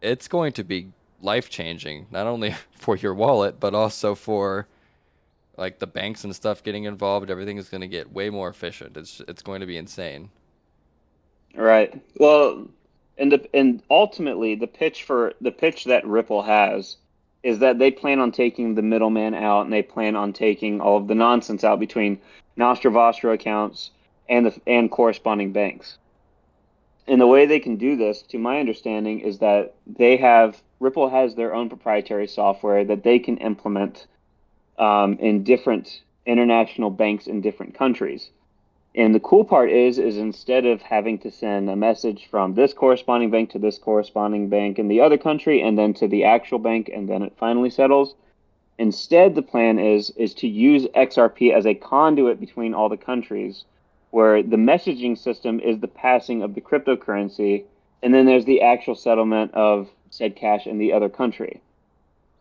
it's 0.00 0.28
going 0.28 0.52
to 0.52 0.64
be 0.64 0.88
life 1.20 1.50
changing, 1.50 2.06
not 2.10 2.26
only 2.26 2.54
for 2.76 2.96
your 2.96 3.14
wallet, 3.14 3.60
but 3.60 3.74
also 3.74 4.14
for 4.14 4.66
like 5.56 5.78
the 5.78 5.86
banks 5.86 6.24
and 6.24 6.34
stuff 6.34 6.62
getting 6.62 6.84
involved. 6.84 7.30
Everything 7.30 7.58
is 7.58 7.68
going 7.68 7.80
to 7.80 7.88
get 7.88 8.12
way 8.12 8.30
more 8.30 8.48
efficient. 8.48 8.96
It's 8.96 9.20
it's 9.28 9.42
going 9.42 9.60
to 9.60 9.66
be 9.66 9.76
insane. 9.76 10.30
Right. 11.54 12.02
Well, 12.18 12.68
and 13.16 13.32
the, 13.32 13.48
and 13.54 13.82
ultimately 13.90 14.54
the 14.54 14.66
pitch 14.66 15.04
for 15.04 15.34
the 15.40 15.52
pitch 15.52 15.84
that 15.84 16.06
Ripple 16.06 16.42
has 16.42 16.96
is 17.44 17.58
that 17.60 17.78
they 17.78 17.90
plan 17.90 18.18
on 18.18 18.32
taking 18.32 18.74
the 18.74 18.82
middleman 18.82 19.34
out 19.34 19.62
and 19.62 19.72
they 19.72 19.82
plan 19.82 20.16
on 20.16 20.32
taking 20.32 20.80
all 20.80 20.96
of 20.96 21.06
the 21.06 21.14
nonsense 21.14 21.62
out 21.62 21.78
between 21.78 22.18
Nostro 22.56 22.90
Vostro 22.90 23.34
accounts 23.34 23.90
and 24.28 24.46
the 24.46 24.60
and 24.66 24.90
corresponding 24.90 25.52
banks. 25.52 25.98
And 27.06 27.20
the 27.20 27.26
way 27.26 27.44
they 27.44 27.60
can 27.60 27.76
do 27.76 27.96
this, 27.96 28.22
to 28.22 28.38
my 28.38 28.58
understanding, 28.60 29.20
is 29.20 29.38
that 29.38 29.74
they 29.86 30.16
have 30.16 30.60
Ripple 30.80 31.10
has 31.10 31.34
their 31.34 31.54
own 31.54 31.68
proprietary 31.68 32.26
software 32.26 32.84
that 32.84 33.04
they 33.04 33.18
can 33.18 33.36
implement 33.36 34.06
um, 34.78 35.18
in 35.18 35.44
different 35.44 36.02
international 36.26 36.90
banks 36.90 37.26
in 37.26 37.42
different 37.42 37.74
countries. 37.74 38.30
And 38.96 39.12
the 39.12 39.20
cool 39.20 39.44
part 39.44 39.70
is, 39.70 39.98
is 39.98 40.18
instead 40.18 40.64
of 40.64 40.80
having 40.82 41.18
to 41.18 41.30
send 41.30 41.68
a 41.68 41.74
message 41.74 42.28
from 42.30 42.54
this 42.54 42.72
corresponding 42.72 43.30
bank 43.30 43.50
to 43.50 43.58
this 43.58 43.76
corresponding 43.76 44.48
bank 44.48 44.78
in 44.78 44.86
the 44.86 45.00
other 45.00 45.18
country, 45.18 45.60
and 45.60 45.76
then 45.76 45.94
to 45.94 46.06
the 46.06 46.22
actual 46.24 46.60
bank, 46.60 46.88
and 46.94 47.08
then 47.08 47.22
it 47.22 47.32
finally 47.36 47.70
settles, 47.70 48.14
instead 48.78 49.34
the 49.34 49.42
plan 49.42 49.78
is 49.80 50.10
is 50.10 50.32
to 50.34 50.46
use 50.46 50.86
XRP 50.94 51.52
as 51.52 51.66
a 51.66 51.74
conduit 51.74 52.38
between 52.38 52.72
all 52.72 52.88
the 52.88 52.96
countries, 52.96 53.64
where 54.10 54.44
the 54.44 54.56
messaging 54.56 55.18
system 55.18 55.58
is 55.58 55.80
the 55.80 55.88
passing 55.88 56.42
of 56.42 56.54
the 56.54 56.60
cryptocurrency, 56.60 57.64
and 58.00 58.14
then 58.14 58.26
there's 58.26 58.44
the 58.44 58.62
actual 58.62 58.94
settlement 58.94 59.52
of 59.54 59.90
said 60.10 60.36
cash 60.36 60.68
in 60.68 60.78
the 60.78 60.92
other 60.92 61.08
country. 61.08 61.60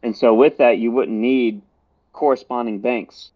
And 0.04 0.16
so 0.16 0.36
with 0.36 0.58
that, 0.58 0.78
you 0.78 0.92
wouldn't 0.92 1.18
need 1.18 1.64
corresponding 2.12 2.78
banks 2.78 3.32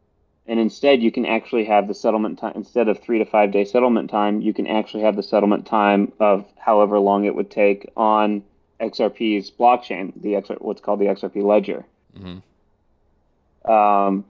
and 0.48 0.60
instead 0.60 1.02
you 1.02 1.12
can 1.12 1.26
actually 1.26 1.66
have 1.66 1.88
the 1.88 1.94
settlement 1.94 2.40
time 2.40 2.54
instead 2.56 2.88
of 2.88 3.00
three 3.00 3.20
to 3.20 3.26
five 3.26 3.52
day 3.52 3.66
settlement 3.66 4.10
time 4.10 4.42
you 4.42 4.54
can 4.54 4.68
actually 4.68 5.04
have 5.04 5.16
the 5.16 5.24
settlement 5.24 5.66
time 5.66 6.12
of 6.20 6.46
however 6.58 7.00
long 7.00 7.26
it 7.26 7.36
would 7.36 7.52
take 7.52 7.90
on 7.98 8.42
xrp's 8.80 9.52
blockchain 9.52 10.14
the 10.22 10.34
XR, 10.34 10.60
what's 10.62 10.82
called 10.82 11.00
the 11.00 11.06
xrp 11.06 11.44
ledger 11.44 11.86
mm-hmm. 12.18 13.72
um, 13.72 14.26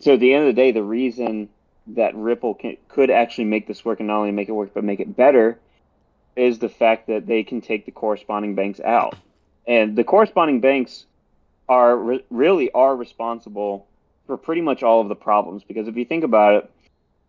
so 0.00 0.14
at 0.14 0.20
the 0.20 0.32
end 0.32 0.48
of 0.48 0.54
the 0.54 0.60
day 0.60 0.72
the 0.72 0.82
reason 0.82 1.48
that 1.86 2.14
ripple 2.14 2.54
can, 2.54 2.76
could 2.88 3.10
actually 3.10 3.44
make 3.44 3.66
this 3.66 3.84
work 3.84 4.00
and 4.00 4.08
not 4.08 4.18
only 4.18 4.32
make 4.32 4.48
it 4.48 4.52
work 4.52 4.72
but 4.74 4.84
make 4.84 5.00
it 5.00 5.16
better 5.16 5.58
is 6.36 6.58
the 6.58 6.68
fact 6.68 7.08
that 7.08 7.26
they 7.26 7.42
can 7.42 7.60
take 7.60 7.84
the 7.84 7.92
corresponding 7.92 8.54
banks 8.54 8.80
out 8.80 9.16
and 9.66 9.96
the 9.96 10.04
corresponding 10.04 10.60
banks 10.60 11.06
are 11.68 11.96
re- 11.96 12.24
really 12.30 12.70
are 12.72 12.96
responsible 12.96 13.86
for 14.30 14.36
pretty 14.36 14.60
much 14.60 14.84
all 14.84 15.00
of 15.00 15.08
the 15.08 15.16
problems. 15.16 15.64
Because 15.64 15.88
if 15.88 15.96
you 15.96 16.04
think 16.04 16.22
about 16.22 16.54
it, 16.54 16.70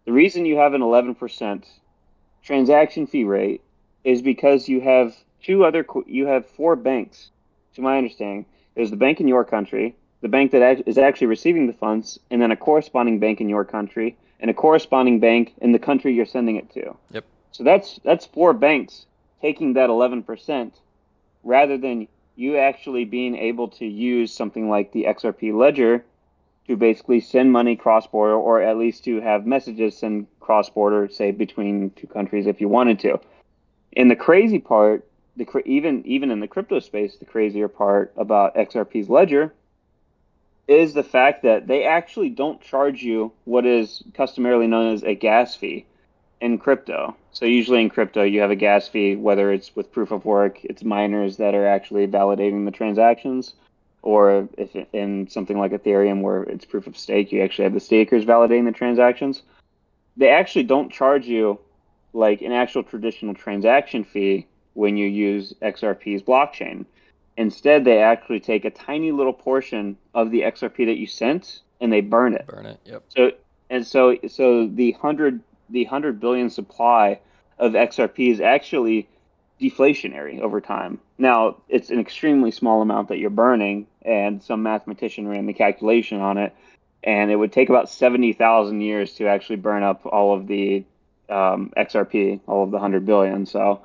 the 0.05 0.11
reason 0.11 0.45
you 0.45 0.57
have 0.57 0.75
an 0.75 0.81
11% 0.81 1.65
transaction 2.43 3.07
fee 3.07 3.23
rate 3.23 3.61
is 4.03 4.21
because 4.21 4.69
you 4.69 4.81
have 4.81 5.15
two 5.41 5.65
other, 5.65 5.83
you 6.05 6.27
have 6.27 6.45
four 6.45 6.75
banks, 6.75 7.31
to 7.73 7.81
my 7.81 7.97
understanding. 7.97 8.45
There's 8.75 8.91
the 8.91 8.97
bank 8.97 9.19
in 9.19 9.27
your 9.27 9.43
country, 9.43 9.95
the 10.21 10.27
bank 10.27 10.51
that 10.51 10.87
is 10.87 10.99
actually 10.99 11.25
receiving 11.25 11.65
the 11.65 11.73
funds, 11.73 12.19
and 12.29 12.39
then 12.39 12.51
a 12.51 12.55
corresponding 12.55 13.19
bank 13.19 13.41
in 13.41 13.49
your 13.49 13.65
country, 13.65 14.15
and 14.39 14.51
a 14.51 14.53
corresponding 14.53 15.19
bank 15.19 15.55
in 15.59 15.71
the 15.71 15.79
country 15.79 16.13
you're 16.13 16.27
sending 16.27 16.57
it 16.57 16.71
to. 16.73 16.95
Yep. 17.13 17.25
So 17.51 17.63
that's 17.63 17.99
that's 18.03 18.27
four 18.27 18.53
banks 18.53 19.07
taking 19.41 19.73
that 19.73 19.89
11% 19.89 20.71
rather 21.43 21.79
than 21.79 22.07
you 22.35 22.57
actually 22.57 23.05
being 23.05 23.35
able 23.35 23.69
to 23.69 23.87
use 23.87 24.31
something 24.31 24.69
like 24.69 24.91
the 24.91 25.05
XRP 25.05 25.51
ledger 25.57 26.05
to 26.67 26.78
basically 26.78 27.19
send 27.19 27.52
money 27.52 27.76
cross 27.76 28.08
border, 28.08 28.36
or 28.36 28.62
at 28.62 28.78
least 28.78 29.04
to 29.06 29.19
have 29.21 29.45
messages 29.45 29.97
send 29.97 30.28
cross 30.39 30.69
border, 30.69 31.10
say 31.10 31.32
between 31.32 31.89
two 31.91 32.08
countries, 32.08 32.47
if 32.47 32.62
you 32.62 32.67
wanted 32.67 33.00
to. 33.00 33.19
And 33.97 34.10
the 34.10 34.15
crazy 34.15 34.60
part, 34.60 35.08
the 35.36 35.47
even 35.65 36.06
even 36.06 36.32
in 36.32 36.39
the 36.39 36.47
crypto 36.47 36.80
space, 36.80 37.17
the 37.17 37.26
crazier 37.26 37.67
part 37.67 38.13
about 38.15 38.56
XRP's 38.56 39.10
ledger 39.10 39.54
is 40.67 40.93
the 40.93 41.04
fact 41.04 41.43
that 41.43 41.67
they 41.67 41.84
actually 41.84 42.30
don't 42.30 42.62
charge 42.62 43.02
you 43.02 43.32
what 43.45 43.65
is 43.65 44.04
customarily 44.13 44.67
known 44.67 44.93
as 44.93 45.04
a 45.04 45.15
gas 45.15 45.56
fee 45.56 45.86
in 46.39 46.58
crypto. 46.58 47.15
So 47.32 47.45
usually 47.45 47.82
in 47.82 47.89
crypto, 47.89 48.24
you 48.24 48.41
have 48.41 48.52
a 48.52 48.56
gas 48.56 48.88
fee, 48.88 49.15
whether 49.15 49.52
it's 49.52 49.76
with 49.76 49.91
proof 49.91 50.12
of 50.12 50.26
work, 50.26 50.60
it's 50.63 50.84
miners 50.84 51.38
that 51.38 51.56
are 51.56 51.67
actually 51.67 52.08
validating 52.08 52.65
the 52.65 52.71
transactions, 52.71 53.54
or 54.01 54.49
if 54.57 54.75
in 54.93 55.27
something 55.29 55.59
like 55.59 55.71
Ethereum 55.71 56.21
where 56.21 56.43
it's 56.43 56.65
proof 56.65 56.87
of 56.87 56.97
stake, 56.97 57.31
you 57.31 57.41
actually 57.41 57.63
have 57.65 57.73
the 57.73 57.79
stakers 57.79 58.25
validating 58.25 58.65
the 58.65 58.71
transactions. 58.71 59.43
They 60.17 60.29
actually 60.29 60.63
don't 60.63 60.91
charge 60.91 61.25
you 61.27 61.59
like 62.13 62.41
an 62.41 62.51
actual 62.51 62.83
traditional 62.83 63.33
transaction 63.33 64.03
fee 64.03 64.47
when 64.73 64.97
you 64.97 65.07
use 65.07 65.53
XRP's 65.61 66.23
blockchain. 66.23 66.85
Instead, 67.37 67.85
they 67.85 67.99
actually 67.99 68.39
take 68.39 68.65
a 68.65 68.69
tiny 68.69 69.11
little 69.11 69.33
portion 69.33 69.97
of 70.13 70.31
the 70.31 70.41
XRP 70.41 70.85
that 70.85 70.97
you 70.97 71.07
sent 71.07 71.61
and 71.79 71.91
they 71.91 72.01
burn 72.01 72.33
it. 72.33 72.45
Burn 72.47 72.65
it. 72.65 72.79
Yep. 72.85 73.03
So 73.09 73.31
and 73.69 73.85
so 73.85 74.17
so 74.27 74.67
the 74.67 74.91
hundred 74.93 75.41
the 75.69 75.85
hundred 75.85 76.19
billion 76.19 76.49
supply 76.49 77.19
of 77.57 77.73
XRP 77.73 78.31
is 78.31 78.41
actually 78.41 79.07
deflationary 79.62 80.39
over 80.41 80.60
time. 80.60 81.00
Now, 81.17 81.58
it's 81.69 81.89
an 81.89 82.00
extremely 82.00 82.52
small 82.52 82.82
amount 82.82 83.10
that 83.10 83.17
you're 83.17 83.30
burning, 83.30 83.88
and 84.02 84.41
some 84.41 84.63
mathematician 84.63 85.28
ran 85.28 85.45
the 85.45 85.54
calculation 85.54 86.19
on 86.19 86.38
it, 86.38 86.54
and 87.04 87.32
it 87.32 87.36
would 87.36 87.52
take 87.52 87.69
about 87.69 87.89
70,000 87.89 88.82
years 88.82 89.13
to 89.15 89.28
actually 89.28 89.58
burn 89.58 89.84
up 89.84 90.06
all 90.06 90.36
of 90.36 90.47
the 90.47 90.84
um, 91.30 91.71
XRP, 91.78 92.41
all 92.47 92.63
of 92.63 92.71
the 92.71 92.78
100 92.78 93.06
billion. 93.06 93.45
So 93.45 93.82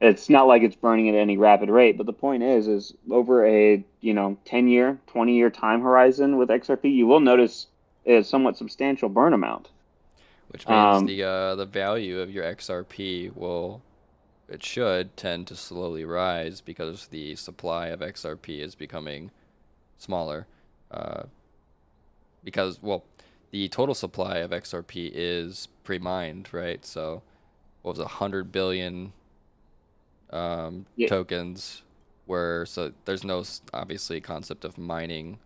it's 0.00 0.28
not 0.28 0.46
like 0.46 0.62
it's 0.62 0.76
burning 0.76 1.08
at 1.08 1.14
any 1.14 1.38
rapid 1.38 1.70
rate, 1.70 1.96
but 1.96 2.06
the 2.06 2.12
point 2.12 2.42
is, 2.42 2.68
is 2.68 2.94
over 3.10 3.46
a, 3.46 3.84
you 4.00 4.14
know, 4.14 4.36
10 4.44 4.68
year, 4.68 4.98
20 5.08 5.36
year 5.36 5.50
time 5.50 5.80
horizon 5.80 6.36
with 6.36 6.50
XRP, 6.50 6.94
you 6.94 7.06
will 7.06 7.20
notice 7.20 7.66
a 8.04 8.22
somewhat 8.22 8.56
substantial 8.56 9.08
burn 9.08 9.32
amount. 9.32 9.68
Which 10.48 10.68
means 10.68 10.98
um, 10.98 11.06
the 11.06 11.24
uh, 11.24 11.54
the 11.56 11.66
value 11.66 12.20
of 12.20 12.30
your 12.30 12.44
XRP 12.44 13.34
will 13.34 13.82
it 14.48 14.62
should 14.62 15.16
tend 15.16 15.46
to 15.48 15.56
slowly 15.56 16.04
rise 16.04 16.60
because 16.60 17.08
the 17.08 17.34
supply 17.34 17.88
of 17.88 18.00
XRP 18.00 18.60
is 18.60 18.74
becoming 18.74 19.30
smaller. 19.98 20.46
Uh, 20.90 21.24
because, 22.44 22.80
well, 22.80 23.04
the 23.50 23.68
total 23.68 23.94
supply 23.94 24.38
of 24.38 24.50
XRP 24.52 25.10
is 25.12 25.68
pre 25.82 25.98
mined, 25.98 26.48
right? 26.52 26.84
So, 26.84 27.22
what 27.82 27.92
was 27.92 27.98
it, 27.98 28.02
100 28.02 28.52
billion 28.52 29.12
um, 30.30 30.86
yeah. 30.96 31.08
tokens 31.08 31.82
where, 32.26 32.66
so 32.66 32.92
there's 33.04 33.24
no, 33.24 33.44
obviously, 33.72 34.20
concept 34.20 34.64
of 34.64 34.78
mining 34.78 35.38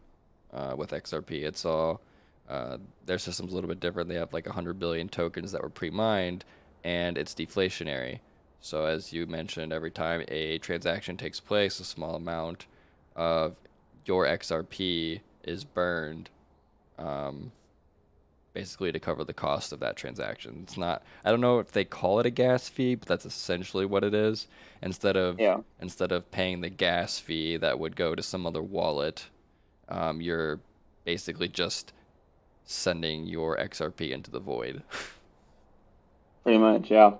uh, 0.52 0.74
with 0.76 0.90
XRP. 0.90 1.42
It's 1.42 1.64
all, 1.64 2.00
uh, 2.48 2.78
their 3.06 3.18
system's 3.18 3.52
a 3.52 3.54
little 3.54 3.68
bit 3.68 3.80
different. 3.80 4.08
They 4.10 4.16
have 4.16 4.32
like 4.34 4.46
100 4.46 4.78
billion 4.78 5.08
tokens 5.08 5.52
that 5.52 5.62
were 5.62 5.70
pre 5.70 5.88
mined, 5.88 6.44
and 6.84 7.16
it's 7.16 7.34
deflationary. 7.34 8.20
So 8.60 8.84
as 8.84 9.12
you 9.12 9.26
mentioned, 9.26 9.72
every 9.72 9.90
time 9.90 10.22
a 10.28 10.58
transaction 10.58 11.16
takes 11.16 11.40
place, 11.40 11.80
a 11.80 11.84
small 11.84 12.14
amount 12.14 12.66
of 13.16 13.56
your 14.04 14.26
XRP 14.26 15.20
is 15.44 15.64
burned, 15.64 16.28
um, 16.98 17.52
basically 18.52 18.92
to 18.92 19.00
cover 19.00 19.24
the 19.24 19.32
cost 19.32 19.72
of 19.72 19.80
that 19.80 19.96
transaction. 19.96 20.60
It's 20.62 20.76
not. 20.76 21.02
I 21.24 21.30
don't 21.30 21.40
know 21.40 21.58
if 21.58 21.72
they 21.72 21.84
call 21.84 22.20
it 22.20 22.26
a 22.26 22.30
gas 22.30 22.68
fee, 22.68 22.96
but 22.96 23.08
that's 23.08 23.24
essentially 23.24 23.86
what 23.86 24.04
it 24.04 24.12
is. 24.12 24.46
Instead 24.82 25.16
of 25.16 25.40
yeah. 25.40 25.60
instead 25.80 26.12
of 26.12 26.30
paying 26.30 26.60
the 26.60 26.70
gas 26.70 27.18
fee 27.18 27.56
that 27.56 27.78
would 27.78 27.96
go 27.96 28.14
to 28.14 28.22
some 28.22 28.46
other 28.46 28.62
wallet, 28.62 29.26
um, 29.88 30.20
you're 30.20 30.60
basically 31.04 31.48
just 31.48 31.92
sending 32.64 33.26
your 33.26 33.56
XRP 33.56 34.10
into 34.10 34.30
the 34.30 34.40
void. 34.40 34.82
Pretty 36.42 36.58
much, 36.58 36.90
yeah. 36.90 37.14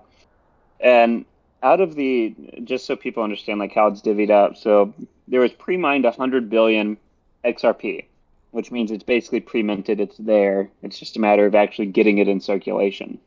And 0.81 1.25
out 1.63 1.79
of 1.79 1.95
the 1.95 2.35
just 2.63 2.85
so 2.85 2.95
people 2.95 3.23
understand 3.23 3.59
like 3.59 3.73
how 3.73 3.87
it's 3.87 4.01
divvied 4.01 4.31
up 4.31 4.57
so 4.57 4.93
there 5.27 5.41
was 5.41 5.51
pre-mined 5.53 6.03
100 6.03 6.49
billion 6.49 6.97
XRP, 7.45 8.05
which 8.51 8.71
means 8.71 8.91
it's 8.91 9.03
basically 9.03 9.39
pre-minted. 9.39 9.99
It's 9.99 10.17
there. 10.17 10.69
It's 10.83 10.99
just 10.99 11.15
a 11.15 11.19
matter 11.19 11.45
of 11.45 11.55
actually 11.55 11.87
getting 11.87 12.17
it 12.17 12.27
in 12.27 12.41
circulation. 12.41 13.19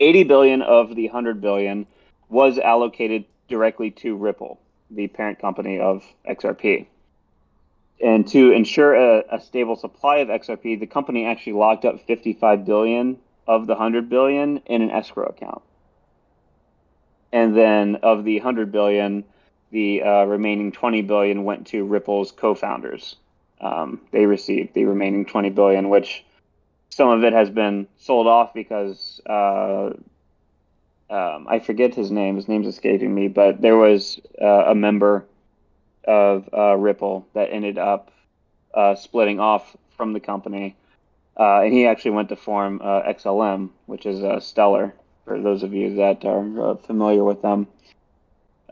80 0.00 0.24
billion 0.24 0.62
of 0.62 0.96
the 0.96 1.04
100 1.04 1.40
billion 1.40 1.86
was 2.28 2.58
allocated 2.58 3.24
directly 3.48 3.90
to 3.90 4.16
Ripple, 4.16 4.58
the 4.90 5.08
parent 5.08 5.38
company 5.38 5.78
of 5.78 6.04
XRP. 6.28 6.86
And 8.02 8.26
to 8.28 8.50
ensure 8.52 8.94
a, 8.94 9.24
a 9.30 9.40
stable 9.40 9.76
supply 9.76 10.18
of 10.18 10.28
XRP, 10.28 10.80
the 10.80 10.86
company 10.86 11.26
actually 11.26 11.52
locked 11.52 11.84
up 11.84 12.04
55 12.06 12.64
billion 12.64 13.18
of 13.46 13.66
the 13.66 13.74
100 13.74 14.08
billion 14.08 14.58
in 14.66 14.82
an 14.82 14.90
escrow 14.90 15.26
account. 15.26 15.62
And 17.32 17.56
then 17.56 17.96
of 17.96 18.24
the 18.24 18.36
100 18.36 18.72
billion, 18.72 19.24
the 19.70 20.02
uh, 20.02 20.24
remaining 20.24 20.72
20 20.72 21.02
billion 21.02 21.44
went 21.44 21.68
to 21.68 21.84
Ripple's 21.84 22.32
co-founders. 22.32 23.16
Um, 23.60 24.00
they 24.10 24.26
received 24.26 24.74
the 24.74 24.84
remaining 24.84 25.26
20 25.26 25.50
billion, 25.50 25.90
which 25.90 26.24
some 26.88 27.08
of 27.08 27.24
it 27.24 27.32
has 27.32 27.50
been 27.50 27.86
sold 27.98 28.26
off 28.26 28.52
because 28.52 29.20
uh, 29.26 29.90
um, 31.08 31.46
I 31.48 31.60
forget 31.60 31.94
his 31.94 32.10
name. 32.10 32.36
His 32.36 32.48
name's 32.48 32.66
escaping 32.66 33.14
me, 33.14 33.28
but 33.28 33.60
there 33.60 33.76
was 33.76 34.20
uh, 34.40 34.64
a 34.66 34.74
member 34.74 35.24
of 36.04 36.48
uh, 36.52 36.76
Ripple 36.76 37.26
that 37.34 37.52
ended 37.52 37.78
up 37.78 38.10
uh, 38.74 38.94
splitting 38.94 39.38
off 39.38 39.76
from 39.96 40.12
the 40.12 40.20
company, 40.20 40.76
uh, 41.38 41.60
and 41.60 41.72
he 41.72 41.86
actually 41.86 42.12
went 42.12 42.30
to 42.30 42.36
form 42.36 42.80
XLM, 42.80 43.70
which 43.86 44.06
is 44.06 44.44
Stellar. 44.44 44.94
For 45.30 45.40
those 45.40 45.62
of 45.62 45.72
you 45.72 45.94
that 45.94 46.24
are 46.24 46.76
familiar 46.88 47.22
with 47.22 47.40
them. 47.40 47.68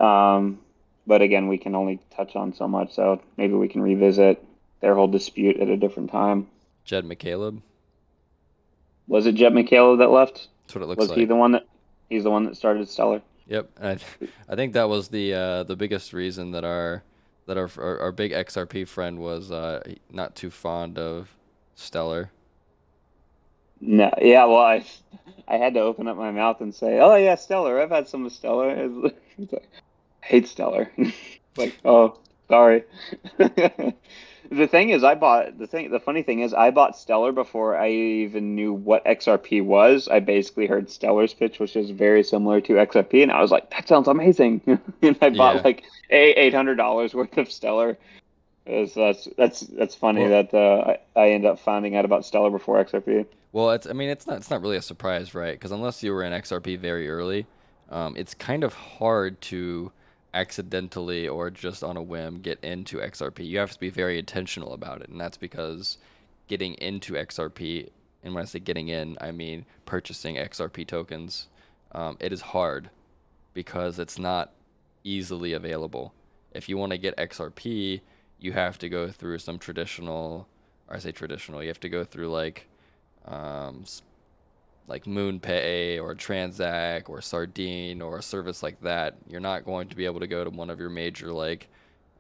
Um, 0.01 0.59
but 1.07 1.23
again, 1.23 1.47
we 1.47 1.57
can 1.57 1.77
only 1.77 2.01
touch 2.11 2.35
on 2.35 2.53
so 2.53 2.67
much, 2.67 2.93
so 2.97 3.23
maybe 3.37 3.55
we 3.55 3.69
can 3.69 3.81
revisit 3.81 4.45
their 4.81 4.97
whole 4.97 5.07
dispute 5.07 5.61
at 5.61 5.69
a 5.69 5.77
different 5.77 6.11
time. 6.11 6.49
Jed 6.85 7.05
McCaleb. 7.05 7.63
Was 9.07 9.27
it 9.27 9.37
Jed 9.37 9.53
McCaleb 9.53 9.99
that 9.99 10.11
left? 10.11 10.49
That's 10.65 10.75
what 10.75 10.83
it 10.83 10.87
looks 10.87 10.99
was 10.99 11.11
like. 11.11 11.17
Was 11.17 11.21
he 11.23 11.27
the 11.27 11.37
one 11.37 11.53
that? 11.53 11.65
He's 12.09 12.25
the 12.25 12.31
one 12.33 12.45
that 12.47 12.57
started 12.57 12.89
Stellar. 12.89 13.23
Yep, 13.47 13.71
I, 13.81 13.95
th- 13.95 14.33
I 14.49 14.57
think 14.57 14.73
that 14.73 14.89
was 14.89 15.07
the 15.07 15.35
uh, 15.35 15.63
the 15.63 15.77
biggest 15.77 16.13
reason 16.13 16.51
that 16.51 16.65
our 16.65 17.05
that 17.47 17.57
our 17.57 17.71
our, 17.79 18.01
our 18.01 18.11
big 18.11 18.33
XRP 18.33 18.89
friend 18.89 19.21
was 19.21 19.53
uh, 19.53 19.81
not 20.11 20.35
too 20.35 20.51
fond 20.51 20.99
of 20.99 21.37
Stellar. 21.77 22.33
No, 23.81 24.13
yeah, 24.21 24.45
well, 24.45 24.59
I 24.59 24.85
I 25.47 25.57
had 25.57 25.75
to 25.75 25.81
open 25.81 26.09
up 26.09 26.17
my 26.17 26.31
mouth 26.31 26.61
and 26.61 26.75
say, 26.75 26.99
"Oh 27.01 27.15
yeah, 27.15 27.35
Stellar. 27.37 27.81
I've 27.81 27.91
had 27.91 28.09
some 28.09 28.27
of 28.27 28.33
Stellar." 28.33 28.71
It's 28.71 29.53
like, 29.53 29.63
I 30.23 30.27
hate 30.27 30.49
Stellar. 30.49 30.91
like, 31.57 31.79
oh, 31.85 32.19
sorry. 32.49 32.85
the 33.39 34.67
thing 34.67 34.91
is, 34.91 35.05
I 35.05 35.15
bought 35.15 35.59
the 35.59 35.67
thing. 35.67 35.91
The 35.91 36.01
funny 36.01 36.23
thing 36.23 36.41
is, 36.41 36.53
I 36.53 36.71
bought 36.71 36.99
Stellar 36.99 37.33
before 37.33 37.77
I 37.77 37.91
even 37.91 38.55
knew 38.55 38.73
what 38.73 39.05
XRP 39.05 39.65
was. 39.65 40.09
I 40.09 40.21
basically 40.21 40.67
heard 40.67 40.91
Stellar's 40.91 41.35
pitch, 41.35 41.59
which 41.59 41.77
is 41.77 41.91
very 41.91 42.23
similar 42.25 42.61
to 42.63 42.75
XRP, 42.75 43.23
and 43.23 43.33
I 43.33 43.41
was 43.41 43.51
like, 43.51 43.71
"That 43.71 43.87
sounds 43.89 44.09
amazing!" 44.09 44.61
and 45.03 45.17
I 45.23 45.31
bought 45.31 45.57
Yeah. 45.57 45.63
like 45.65 45.85
eight 46.11 46.55
hundred 46.55 46.77
dollars 46.77 47.15
worth 47.15 47.37
of 47.39 47.51
Stellar. 47.51 47.97
That's 48.69 49.29
that's 49.37 49.61
that's 49.61 49.95
funny 49.95 50.29
Well- 50.29 50.43
that 50.43 50.55
uh, 50.55 50.95
I, 51.17 51.21
I 51.21 51.31
end 51.31 51.47
up 51.47 51.59
finding 51.59 51.97
out 51.97 52.05
about 52.05 52.25
Stellar 52.25 52.51
before 52.51 52.83
XRP. 52.85 53.27
Well, 53.53 53.71
it's 53.71 53.87
I 53.87 53.93
mean 53.93 54.11
it's 54.11 54.27
not 54.27 54.37
it's 54.37 54.51
not 54.51 54.61
really 54.61 54.77
a 54.77 54.83
surprise, 54.83 55.35
right? 55.35 55.53
Because 55.53 55.73
unless 55.73 56.03
you 56.03 56.13
were 56.13 56.23
in 56.23 56.33
XRP 56.33 56.79
very 56.79 57.09
early, 57.09 57.47
um, 57.91 58.15
it's 58.17 58.35
kind 58.35 58.63
of 58.63 58.75
hard 58.75 59.41
to 59.43 59.91
accidentally 60.35 61.27
or 61.27 61.51
just 61.51 61.83
on 61.83 61.97
a 61.97 62.03
whim 62.03 62.41
get 62.41 62.63
into 62.63 62.99
XRP. 62.99 63.47
You 63.47 63.59
have 63.59 63.73
to 63.73 63.81
be 63.81 63.89
very 63.89 64.19
intentional 64.19 64.75
about 64.75 65.01
it, 65.01 65.09
and 65.09 65.19
that's 65.19 65.39
because 65.39 65.97
getting 66.47 66.75
into 66.75 67.15
XRP, 67.15 67.89
and 68.23 68.35
when 68.35 68.43
I 68.43 68.45
say 68.45 68.59
getting 68.59 68.89
in, 68.89 69.17
I 69.21 69.31
mean 69.31 69.65
purchasing 69.87 70.37
XRP 70.37 70.87
tokens. 70.87 71.49
Um, 71.93 72.19
it 72.21 72.35
is 72.35 72.43
hard 72.43 72.91
because 73.55 73.99
it's 73.99 74.19
not 74.19 74.53
easily 75.05 75.55
available. 75.55 76.13
If 76.53 76.69
you 76.69 76.77
want 76.77 76.93
to 76.93 76.99
get 76.99 77.17
XRP, 77.17 78.03
you 78.41 78.53
have 78.53 78.79
to 78.79 78.89
go 78.89 79.11
through 79.11 79.39
some 79.39 79.59
traditional, 79.59 80.49
or 80.89 80.97
I 80.97 80.99
say 80.99 81.13
traditional, 81.13 81.63
you 81.63 81.69
have 81.69 81.81
to 81.81 81.89
go 81.89 82.05
through 82.05 82.31
like 82.31 82.69
um, 83.27 83.85
like 84.87 85.05
MoonPay 85.05 86.03
or 86.03 86.15
Transak 86.15 87.09
or 87.09 87.21
Sardine 87.21 88.01
or 88.01 88.19
a 88.19 88.23
service 88.23 88.63
like 88.63 88.81
that, 88.81 89.17
you're 89.29 89.41
not 89.41 89.65
going 89.65 89.89
to 89.89 89.97
be 89.97 90.07
able 90.07 90.21
to 90.21 90.27
go 90.27 90.45
to 90.45 90.51
one 90.51 90.71
of 90.71 90.81
your 90.81 90.89
major 90.89 91.31
like 91.33 91.69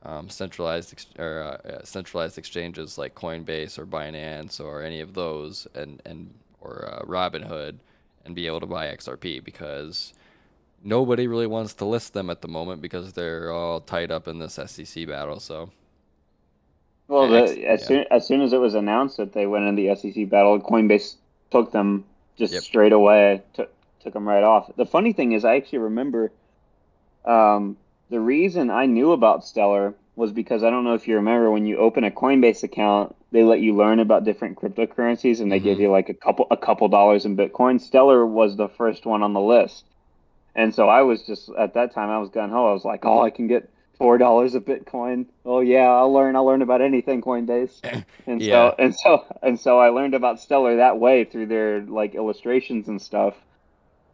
um, 0.02 0.28
centralized 0.28 0.92
ex- 0.92 1.06
or 1.18 1.42
uh, 1.42 1.68
uh, 1.68 1.84
centralized 1.84 2.38
exchanges 2.38 2.98
like 2.98 3.14
Coinbase 3.14 3.78
or 3.78 3.86
Binance 3.86 4.60
or 4.60 4.82
any 4.82 5.00
of 5.00 5.14
those 5.14 5.66
and 5.74 6.00
and 6.04 6.32
or 6.60 6.88
uh, 6.92 7.04
Robinhood 7.06 7.78
and 8.24 8.34
be 8.34 8.46
able 8.46 8.60
to 8.60 8.66
buy 8.66 8.86
XRP 8.86 9.42
because 9.42 10.12
nobody 10.84 11.26
really 11.26 11.46
wants 11.46 11.74
to 11.74 11.84
list 11.84 12.12
them 12.12 12.30
at 12.30 12.42
the 12.42 12.48
moment 12.48 12.82
because 12.82 13.14
they're 13.14 13.50
all 13.50 13.80
tied 13.80 14.10
up 14.10 14.28
in 14.28 14.38
this 14.38 14.58
SEC 14.66 15.06
battle. 15.06 15.40
So 15.40 15.70
Well, 17.08 17.28
the, 17.28 17.66
as 17.66 17.86
soon 17.86 18.04
as 18.10 18.26
soon 18.26 18.42
as 18.42 18.52
it 18.52 18.58
was 18.58 18.74
announced 18.74 19.16
that 19.16 19.32
they 19.32 19.46
went 19.46 19.64
in 19.66 19.74
the 19.74 19.94
SEC 19.96 20.28
battle, 20.28 20.60
Coinbase 20.60 21.16
took 21.50 21.72
them 21.72 22.04
just 22.36 22.52
Yep. 22.52 22.62
straight 22.62 22.92
away. 22.92 23.42
Took 23.54 23.70
took 24.00 24.12
them 24.12 24.28
right 24.28 24.44
off. 24.44 24.70
The 24.76 24.86
funny 24.86 25.12
thing 25.12 25.32
is, 25.32 25.44
I 25.44 25.56
actually 25.56 25.78
remember 25.80 26.32
um, 27.24 27.78
the 28.10 28.20
reason 28.20 28.70
I 28.70 28.86
knew 28.86 29.12
about 29.12 29.44
Stellar 29.44 29.94
was 30.16 30.32
because 30.32 30.62
I 30.62 30.70
don't 30.70 30.84
know 30.84 30.94
if 30.94 31.08
you 31.08 31.16
remember 31.16 31.50
when 31.50 31.66
you 31.66 31.78
open 31.78 32.04
a 32.04 32.10
Coinbase 32.10 32.62
account, 32.62 33.14
they 33.32 33.42
let 33.44 33.60
you 33.60 33.74
learn 33.76 34.00
about 34.00 34.24
different 34.24 34.56
cryptocurrencies 34.58 35.40
and 35.40 35.50
they 35.50 35.60
give 35.60 35.78
Mhm. 35.78 35.82
you 35.82 35.90
like 35.90 36.08
a 36.08 36.14
couple 36.14 36.46
a 36.50 36.56
couple 36.56 36.88
dollars 36.88 37.24
in 37.24 37.36
Bitcoin. 37.36 37.80
Stellar 37.80 38.26
was 38.26 38.56
the 38.56 38.68
first 38.68 39.06
one 39.06 39.22
on 39.22 39.32
the 39.32 39.40
list. 39.40 39.84
And 40.54 40.74
so 40.74 40.88
I 40.88 41.02
was 41.02 41.24
just 41.24 41.48
at 41.58 41.74
that 41.74 41.92
time 41.94 42.10
I 42.10 42.18
was 42.18 42.30
gun 42.30 42.50
ho. 42.50 42.68
I 42.68 42.72
was 42.72 42.84
like, 42.84 43.04
oh, 43.06 43.22
I 43.22 43.30
can 43.30 43.46
get 43.46 43.70
four 43.98 44.18
dollars 44.18 44.54
of 44.54 44.64
Bitcoin. 44.64 45.26
Oh 45.44 45.60
yeah, 45.60 45.88
I'll 45.88 46.12
learn. 46.12 46.36
I'll 46.36 46.46
learn 46.46 46.62
about 46.62 46.80
anything 46.80 47.20
Coinbase. 47.22 47.82
And 48.26 48.42
Yeah. 48.42 48.70
so 48.70 48.74
and 48.78 48.94
so 48.94 49.24
and 49.42 49.58
so 49.58 49.78
I 49.78 49.88
learned 49.88 50.14
about 50.14 50.38
Stellar 50.40 50.76
that 50.76 50.98
way 50.98 51.24
through 51.24 51.46
their 51.46 51.80
like 51.82 52.14
illustrations 52.14 52.88
and 52.88 53.00
stuff. 53.00 53.34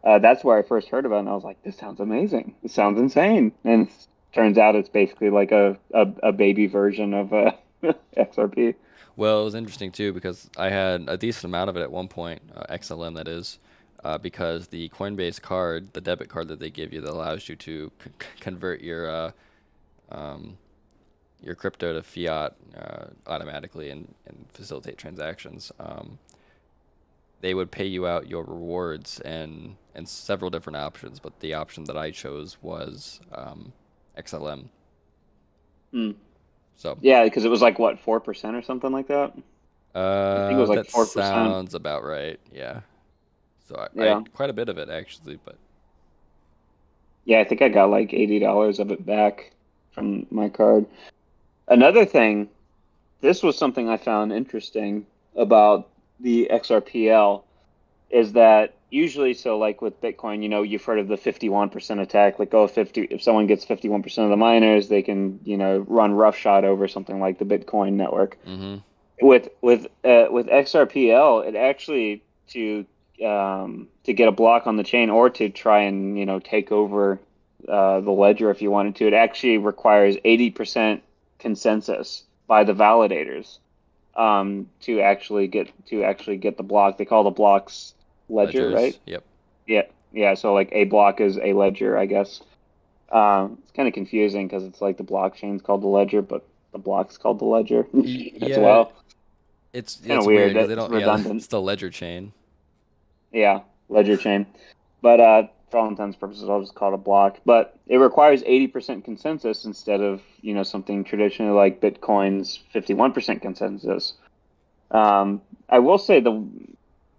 Uh, 0.03 0.19
that's 0.19 0.43
where 0.43 0.57
I 0.57 0.61
first 0.63 0.87
heard 0.89 1.05
about 1.05 1.17
it. 1.17 1.19
And 1.21 1.29
I 1.29 1.33
was 1.33 1.43
like, 1.43 1.61
this 1.63 1.77
sounds 1.77 1.99
amazing. 1.99 2.55
This 2.63 2.73
sounds 2.73 2.99
insane. 2.99 3.51
And 3.63 3.87
it 3.87 4.07
turns 4.33 4.57
out 4.57 4.75
it's 4.75 4.89
basically 4.89 5.31
like 5.31 5.51
a, 5.51 5.77
a, 5.93 6.07
a 6.23 6.31
baby 6.31 6.67
version 6.67 7.13
of 7.13 7.33
uh, 7.33 7.51
XRP. 8.15 8.75
Well, 9.15 9.41
it 9.41 9.45
was 9.45 9.55
interesting 9.55 9.91
too 9.91 10.13
because 10.13 10.49
I 10.57 10.69
had 10.69 11.05
a 11.07 11.17
decent 11.17 11.45
amount 11.45 11.69
of 11.69 11.77
it 11.77 11.81
at 11.81 11.91
one 11.91 12.07
point, 12.07 12.41
uh, 12.55 12.71
XLM 12.73 13.15
that 13.15 13.27
is, 13.27 13.59
uh, 14.03 14.17
because 14.19 14.67
the 14.67 14.89
Coinbase 14.89 15.41
card, 15.41 15.93
the 15.93 16.01
debit 16.01 16.29
card 16.29 16.47
that 16.49 16.59
they 16.59 16.69
give 16.69 16.93
you 16.93 17.01
that 17.01 17.09
allows 17.11 17.49
you 17.49 17.55
to 17.55 17.91
c- 18.03 18.11
c- 18.21 18.27
convert 18.39 18.81
your 18.81 19.09
uh, 19.09 19.31
um, 20.11 20.57
your 21.41 21.55
crypto 21.55 21.93
to 21.93 22.03
fiat 22.03 22.55
uh, 22.77 23.07
automatically 23.27 23.89
and, 23.89 24.13
and 24.27 24.45
facilitate 24.53 24.97
transactions. 24.97 25.71
Um, 25.79 26.19
they 27.41 27.53
would 27.53 27.71
pay 27.71 27.85
you 27.85 28.07
out 28.07 28.27
your 28.27 28.43
rewards 28.43 29.19
and 29.21 29.77
and 29.93 30.09
several 30.09 30.49
different 30.49 30.77
options, 30.77 31.19
but 31.19 31.39
the 31.39 31.53
option 31.53 31.85
that 31.85 31.97
I 31.97 32.11
chose 32.11 32.57
was 32.61 33.21
um, 33.31 33.73
XLM. 34.15 34.69
Hmm. 35.91 36.11
So 36.75 36.97
Yeah, 37.01 37.23
because 37.25 37.45
it 37.45 37.49
was 37.49 37.61
like 37.61 37.79
what 37.79 37.99
four 37.99 38.19
percent 38.21 38.55
or 38.57 38.61
something 38.63 38.91
like 38.91 39.07
that. 39.09 39.33
Uh, 39.93 40.43
think 40.45 40.57
it 40.57 40.61
was 40.61 40.69
like 40.69 40.83
that 40.83 40.91
4%. 40.93 41.57
sounds 41.71 41.73
about 41.73 42.03
right. 42.03 42.39
Yeah. 42.51 42.81
So 43.67 43.75
I, 43.77 44.03
I 44.03 44.07
Yeah. 44.07 44.09
had 44.09 44.33
quite 44.33 44.49
a 44.49 44.53
bit 44.53 44.69
of 44.69 44.77
it 44.77 44.89
actually, 44.89 45.37
but 45.45 45.57
Yeah, 47.25 47.39
I 47.39 47.43
think 47.43 47.61
I 47.61 47.69
got 47.69 47.89
like 47.89 48.13
eighty 48.13 48.39
dollars 48.39 48.79
of 48.79 48.91
it 48.91 49.05
back 49.05 49.54
from 49.95 50.27
my 50.29 50.49
card. 50.49 50.85
Another 51.67 52.05
thing, 52.05 52.49
this 53.21 53.41
was 53.41 53.57
something 53.57 53.89
I 53.89 53.97
found 53.97 54.31
interesting 54.31 55.07
about 55.35 55.89
the 56.19 56.49
XRPL, 56.51 57.41
is 58.11 58.33
that 58.33 58.75
usually, 58.91 59.33
so 59.33 59.57
like 59.57 59.81
with 59.81 59.99
Bitcoin, 60.01 60.43
you 60.43 60.49
know, 60.49 60.61
you've 60.61 60.85
heard 60.85 60.99
of 60.99 61.07
the 61.07 61.17
fifty-one 61.17 61.69
percent 61.69 61.99
attack. 61.99 62.37
Like, 62.37 62.53
oh, 62.53 62.67
50, 62.67 63.01
if 63.09 63.23
someone 63.23 63.47
gets 63.47 63.65
fifty-one 63.65 64.03
percent 64.03 64.25
of 64.25 64.29
the 64.29 64.37
miners, 64.37 64.89
they 64.89 65.01
can, 65.01 65.39
you 65.43 65.57
know, 65.57 65.79
run 65.79 66.13
roughshod 66.13 66.65
over 66.65 66.87
something 66.87 67.19
like 67.19 67.39
the 67.39 67.45
Bitcoin 67.45 67.93
network 67.93 68.37
hmm 68.45 68.75
with 69.21 69.49
with 69.61 69.85
uh, 70.03 70.27
with 70.29 70.47
XRPL, 70.47 71.47
it 71.47 71.55
actually 71.55 72.23
to 72.49 72.85
um, 73.25 73.87
to 74.03 74.13
get 74.13 74.27
a 74.27 74.31
block 74.31 74.67
on 74.67 74.75
the 74.75 74.83
chain 74.83 75.09
or 75.09 75.29
to 75.31 75.49
try 75.49 75.81
and 75.81 76.17
you 76.17 76.25
know 76.25 76.39
take 76.39 76.71
over 76.71 77.19
uh, 77.67 77.99
the 78.01 78.11
ledger 78.11 78.49
if 78.51 78.61
you 78.61 78.71
wanted 78.71 78.95
to, 78.97 79.07
it 79.07 79.13
actually 79.13 79.57
requires 79.57 80.17
eighty 80.23 80.49
percent 80.51 81.03
consensus 81.39 82.23
by 82.47 82.63
the 82.63 82.73
validators 82.73 83.57
um, 84.15 84.69
to 84.81 85.01
actually 85.01 85.47
get 85.47 85.71
to 85.87 86.03
actually 86.03 86.37
get 86.37 86.57
the 86.57 86.63
block. 86.63 86.97
They 86.97 87.05
call 87.05 87.23
the 87.23 87.31
blocks 87.31 87.93
ledger, 88.29 88.69
ledgers. 88.69 88.73
right? 88.73 88.99
Yep. 89.05 89.23
Yeah, 89.67 89.81
yeah. 90.13 90.33
So 90.35 90.53
like 90.53 90.69
a 90.71 90.85
block 90.85 91.21
is 91.21 91.37
a 91.37 91.53
ledger, 91.53 91.97
I 91.97 92.05
guess. 92.05 92.41
Um, 93.11 93.59
it's 93.63 93.71
kind 93.71 93.87
of 93.87 93.93
confusing 93.93 94.47
because 94.47 94.63
it's 94.63 94.81
like 94.81 94.97
the 94.97 95.03
blockchain's 95.03 95.61
called 95.61 95.83
the 95.83 95.87
ledger, 95.87 96.21
but 96.21 96.43
the 96.71 96.79
block's 96.79 97.17
called 97.17 97.39
the 97.39 97.45
ledger 97.45 97.87
yeah, 97.93 98.47
as 98.47 98.57
well. 98.57 98.93
It's 99.73 99.97
Kinda 99.97 100.17
it's 100.17 100.25
weird, 100.25 100.53
weird. 100.55 100.69
they 100.69 100.75
don't, 100.75 100.91
yeah, 100.91 100.97
redundant. 100.99 101.37
it's 101.37 101.47
the 101.47 101.61
ledger 101.61 101.89
chain. 101.89 102.31
Yeah, 103.31 103.61
ledger 103.89 104.17
chain. 104.17 104.45
But 105.01 105.19
uh, 105.19 105.43
for 105.69 105.77
all 105.77 105.87
intents 105.87 106.17
purposes, 106.17 106.47
I'll 106.49 106.61
just 106.61 106.75
call 106.75 106.91
it 106.91 106.95
a 106.95 106.97
block. 106.97 107.39
But 107.45 107.77
it 107.87 107.97
requires 107.97 108.43
80% 108.43 109.03
consensus 109.03 109.65
instead 109.65 110.01
of 110.01 110.21
you 110.41 110.53
know 110.53 110.63
something 110.63 111.03
traditionally 111.03 111.53
like 111.53 111.81
Bitcoin's 111.81 112.59
51% 112.73 113.41
consensus. 113.41 114.13
Um, 114.91 115.41
I 115.69 115.79
will 115.79 115.97
say 115.97 116.19
the 116.19 116.47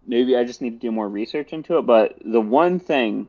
maybe 0.07 0.37
I 0.37 0.45
just 0.45 0.63
need 0.63 0.71
to 0.71 0.87
do 0.87 0.93
more 0.93 1.09
research 1.09 1.53
into 1.53 1.79
it. 1.79 1.83
But 1.83 2.17
the 2.25 2.41
one 2.41 2.79
thing 2.79 3.29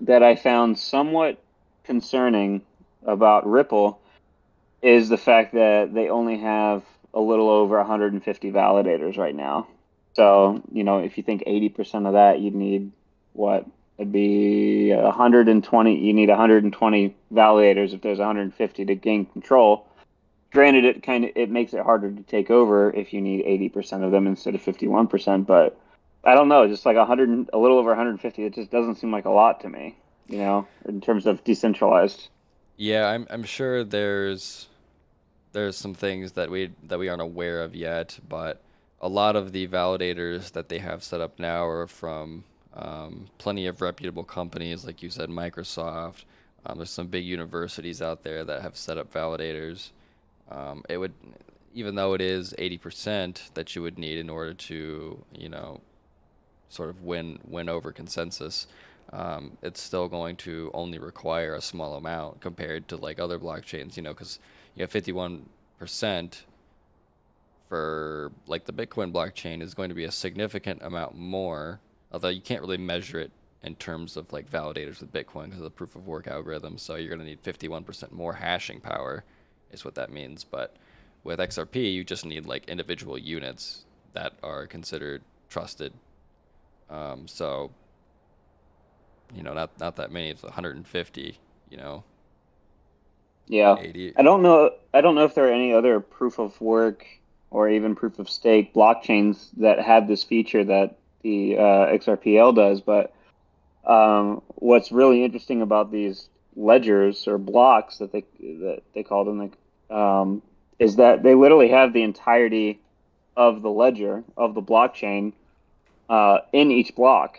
that 0.00 0.22
I 0.22 0.36
found 0.36 0.78
somewhat 0.78 1.42
concerning 1.84 2.62
about 3.04 3.48
Ripple 3.48 4.00
is 4.82 5.08
the 5.08 5.16
fact 5.16 5.54
that 5.54 5.92
they 5.94 6.08
only 6.08 6.38
have 6.38 6.82
a 7.14 7.20
little 7.20 7.48
over 7.48 7.78
150 7.78 8.52
validators 8.52 9.16
right 9.16 9.34
now. 9.34 9.66
So, 10.14 10.62
you 10.72 10.84
know, 10.84 10.98
if 10.98 11.16
you 11.16 11.22
think 11.22 11.44
80% 11.46 12.06
of 12.06 12.12
that, 12.14 12.40
you'd 12.40 12.54
need 12.54 12.92
what? 13.32 13.66
It'd 13.98 14.12
be 14.12 14.92
120. 14.92 15.98
You 15.98 16.12
need 16.12 16.28
120 16.28 17.16
validators 17.32 17.92
if 17.92 18.00
there's 18.00 18.18
150 18.18 18.84
to 18.84 18.94
gain 18.94 19.26
control. 19.26 19.86
Granted, 20.52 20.84
it 20.84 21.02
kind 21.02 21.24
of 21.24 21.32
it 21.34 21.50
makes 21.50 21.74
it 21.74 21.82
harder 21.82 22.10
to 22.10 22.22
take 22.22 22.50
over 22.50 22.90
if 22.92 23.12
you 23.12 23.20
need 23.20 23.44
80% 23.44 24.04
of 24.04 24.12
them 24.12 24.26
instead 24.26 24.54
of 24.54 24.62
51%. 24.62 25.46
But 25.46 25.78
I 26.24 26.34
don't 26.34 26.48
know, 26.48 26.66
just 26.68 26.86
like 26.86 26.96
100, 26.96 27.50
a 27.52 27.58
little 27.58 27.78
over 27.78 27.90
150, 27.90 28.44
it 28.44 28.54
just 28.54 28.70
doesn't 28.70 28.96
seem 28.96 29.10
like 29.10 29.24
a 29.24 29.30
lot 29.30 29.60
to 29.62 29.68
me. 29.68 29.96
You 30.28 30.38
know, 30.38 30.68
in 30.86 31.00
terms 31.00 31.26
of 31.26 31.42
decentralized. 31.42 32.28
Yeah, 32.76 33.08
I'm 33.08 33.26
I'm 33.30 33.44
sure 33.44 33.82
there's 33.82 34.68
there's 35.52 35.76
some 35.76 35.94
things 35.94 36.32
that 36.32 36.50
we 36.50 36.70
that 36.84 36.98
we 36.98 37.08
aren't 37.08 37.22
aware 37.22 37.62
of 37.62 37.74
yet, 37.74 38.18
but 38.28 38.60
a 39.00 39.08
lot 39.08 39.36
of 39.36 39.52
the 39.52 39.66
validators 39.66 40.52
that 40.52 40.68
they 40.68 40.78
have 40.78 41.02
set 41.02 41.20
up 41.20 41.38
now 41.38 41.64
are 41.64 41.86
from 41.86 42.44
um, 42.74 43.26
plenty 43.38 43.66
of 43.66 43.80
reputable 43.80 44.24
companies, 44.24 44.84
like 44.84 45.02
you 45.02 45.10
said, 45.10 45.30
Microsoft. 45.30 46.24
Um, 46.66 46.78
there's 46.78 46.90
some 46.90 47.06
big 47.06 47.24
universities 47.24 48.02
out 48.02 48.22
there 48.22 48.44
that 48.44 48.62
have 48.62 48.76
set 48.76 48.98
up 48.98 49.12
validators. 49.12 49.90
Um, 50.50 50.82
it 50.88 50.98
would, 50.98 51.14
even 51.74 51.94
though 51.94 52.14
it 52.14 52.20
is 52.20 52.54
80% 52.58 53.52
that 53.54 53.74
you 53.74 53.82
would 53.82 53.98
need 53.98 54.18
in 54.18 54.28
order 54.28 54.54
to, 54.54 55.24
you 55.32 55.48
know, 55.48 55.80
sort 56.68 56.90
of 56.90 57.02
win 57.02 57.38
win 57.46 57.68
over 57.68 57.92
consensus, 57.92 58.66
um, 59.12 59.56
it's 59.62 59.80
still 59.80 60.08
going 60.08 60.36
to 60.36 60.70
only 60.74 60.98
require 60.98 61.54
a 61.54 61.62
small 61.62 61.94
amount 61.94 62.40
compared 62.40 62.88
to 62.88 62.96
like 62.96 63.18
other 63.18 63.38
blockchains, 63.38 63.96
you 63.96 64.02
know, 64.02 64.12
because 64.12 64.38
you 64.74 64.82
have 64.82 64.92
51% 64.92 66.42
for 67.68 68.32
like 68.46 68.64
the 68.64 68.72
Bitcoin 68.72 69.12
blockchain 69.12 69.62
is 69.62 69.74
going 69.74 69.88
to 69.88 69.94
be 69.94 70.04
a 70.04 70.10
significant 70.10 70.82
amount 70.82 71.16
more, 71.16 71.80
although 72.12 72.28
you 72.28 72.40
can't 72.40 72.60
really 72.62 72.78
measure 72.78 73.20
it 73.20 73.32
in 73.62 73.74
terms 73.76 74.16
of 74.16 74.32
like 74.32 74.50
validators 74.50 75.00
with 75.00 75.12
Bitcoin 75.12 75.46
because 75.46 75.58
of 75.58 75.64
the 75.64 75.70
proof 75.70 75.96
of 75.96 76.06
work 76.06 76.26
algorithm. 76.28 76.78
So 76.78 76.96
you're 76.96 77.08
going 77.08 77.20
to 77.20 77.26
need 77.26 77.42
51% 77.42 78.12
more 78.12 78.34
hashing 78.34 78.80
power, 78.80 79.24
is 79.72 79.84
what 79.84 79.94
that 79.96 80.10
means. 80.12 80.44
But 80.44 80.76
with 81.24 81.40
XRP, 81.40 81.92
you 81.92 82.04
just 82.04 82.24
need 82.24 82.46
like 82.46 82.68
individual 82.68 83.18
units 83.18 83.84
that 84.14 84.34
are 84.42 84.66
considered 84.66 85.22
trusted. 85.48 85.92
Um, 86.90 87.28
so 87.28 87.72
you 89.34 89.42
know, 89.42 89.54
not 89.54 89.78
not 89.80 89.96
that 89.96 90.10
many. 90.12 90.30
It's 90.30 90.42
150. 90.42 91.38
You 91.70 91.76
know, 91.76 92.04
Yeah. 93.48 93.76
80. 93.76 94.14
I 94.16 94.22
don't 94.22 94.42
know. 94.42 94.72
I 94.94 95.00
don't 95.00 95.14
know 95.14 95.24
if 95.24 95.34
there 95.34 95.48
are 95.48 95.52
any 95.52 95.72
other 95.72 96.00
proof 96.00 96.38
of 96.38 96.60
work 96.60 97.06
or 97.50 97.68
even 97.70 97.94
proof 97.96 98.18
of 98.18 98.28
stake 98.28 98.74
blockchains 98.74 99.50
that 99.58 99.80
have 99.80 100.08
this 100.08 100.24
feature 100.24 100.64
that 100.64 100.97
the 101.22 101.56
uh, 101.56 101.86
XRPL 101.86 102.54
does. 102.54 102.80
But 102.80 103.12
um, 103.84 104.42
what's 104.48 104.92
really 104.92 105.24
interesting 105.24 105.62
about 105.62 105.90
these 105.90 106.28
ledgers 106.56 107.26
or 107.28 107.38
blocks 107.38 107.98
that 107.98 108.12
they 108.12 108.24
that 108.40 108.82
they 108.94 109.02
call 109.02 109.24
them 109.24 109.52
um, 109.90 110.42
is 110.78 110.96
that 110.96 111.22
they 111.22 111.34
literally 111.34 111.68
have 111.68 111.92
the 111.92 112.02
entirety 112.02 112.80
of 113.36 113.62
the 113.62 113.70
ledger 113.70 114.24
of 114.36 114.54
the 114.54 114.62
blockchain 114.62 115.32
uh, 116.08 116.38
in 116.52 116.70
each 116.70 116.94
block 116.94 117.38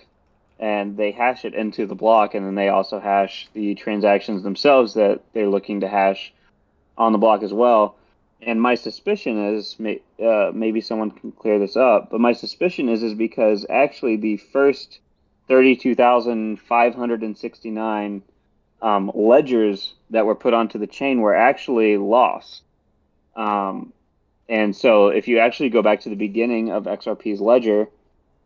and 0.60 0.98
they 0.98 1.12
hash 1.12 1.46
it 1.46 1.54
into 1.54 1.86
the 1.86 1.96
block 1.96 2.34
and 2.34 2.46
then 2.46 2.56
they 2.56 2.70
also 2.70 3.00
hash 3.00 3.48
the 3.54 3.76
transactions 3.76 4.44
themselves 4.44 4.94
that 4.94 5.22
they're 5.34 5.48
looking 5.48 5.82
to 5.82 5.88
hash 5.88 6.34
on 6.98 7.12
the 7.12 7.18
block 7.18 7.44
as 7.44 7.54
well 7.54 7.96
and 8.42 8.62
my 8.62 8.76
suspicion 8.76 9.56
is 9.56 9.76
may, 9.80 10.00
uh, 10.24 10.52
maybe 10.54 10.80
someone 10.82 11.10
can 11.12 11.32
clear 11.32 11.58
this 11.60 11.76
up 11.76 12.10
but 12.12 12.20
my 12.20 12.34
suspicion 12.34 12.90
is 12.90 13.04
is 13.04 13.14
because 13.14 13.66
actually 13.70 14.16
the 14.16 14.38
first 14.38 15.00
32,569 15.48 18.24
um, 18.82 19.12
ledgers 19.14 19.94
that 20.10 20.26
were 20.26 20.36
put 20.36 20.54
onto 20.54 20.80
the 20.80 20.88
chain 20.88 21.20
were 21.22 21.36
actually 21.36 21.98
lost 21.98 22.64
um, 23.36 23.92
and 24.48 24.76
so 24.76 25.10
if 25.10 25.28
you 25.28 25.40
actually 25.40 25.70
go 25.70 25.82
back 25.82 26.00
to 26.02 26.10
the 26.10 26.16
beginning 26.16 26.72
of 26.72 26.86
xrp's 26.86 27.42
ledger 27.42 27.90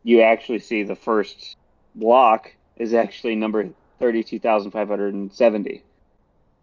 you 0.03 0.21
actually 0.21 0.59
see 0.59 0.83
the 0.83 0.95
first 0.95 1.57
block 1.95 2.53
is 2.77 2.93
actually 2.93 3.35
number 3.35 3.69
32,570, 3.99 5.83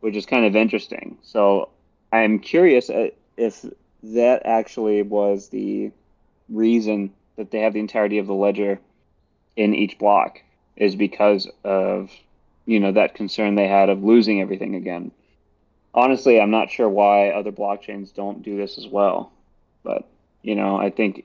which 0.01 0.17
is 0.17 0.27
kind 0.27 0.45
of 0.45 0.57
interesting. 0.57 1.17
So 1.23 1.71
I'm 2.13 2.39
curious 2.39 2.91
uh, 2.91 3.09
if 3.41 3.65
that 4.03 4.43
actually 4.45 5.03
was 5.03 5.49
the 5.49 5.91
reason 6.51 7.13
that 7.37 7.51
they 7.51 7.61
have 7.61 7.73
the 7.73 7.81
entirety 7.81 8.19
of 8.19 8.27
the 8.27 8.35
ledger 8.35 8.79
in 9.57 9.75
each 9.75 9.99
block 9.99 10.43
is 10.77 10.95
because 10.95 11.49
of 11.65 12.11
you 12.67 12.79
know 12.79 12.93
that 12.93 13.15
concern 13.15 13.55
they 13.55 13.67
had 13.67 13.89
of 13.89 14.05
losing 14.05 14.41
everything 14.41 14.75
again. 14.75 15.11
Honestly, 15.95 16.41
I'm 16.41 16.51
not 16.51 16.71
sure 16.71 16.89
why 16.89 17.31
other 17.31 17.51
blockchains 17.51 18.15
don't 18.15 18.43
do 18.43 18.57
this 18.57 18.79
as 18.79 18.87
well, 18.87 19.33
but 19.83 20.07
you 20.43 20.55
know, 20.55 20.77
I 20.77 20.91
think 20.91 21.25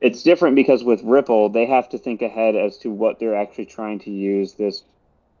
it's 0.00 0.22
different 0.22 0.56
because 0.56 0.82
with 0.82 1.02
Ripple, 1.02 1.50
they 1.50 1.66
have 1.66 1.88
to 1.90 1.98
think 1.98 2.20
ahead 2.20 2.56
as 2.56 2.78
to 2.78 2.90
what 2.90 3.18
they're 3.18 3.36
actually 3.36 3.66
trying 3.66 4.00
to 4.00 4.10
use 4.10 4.54
this, 4.54 4.82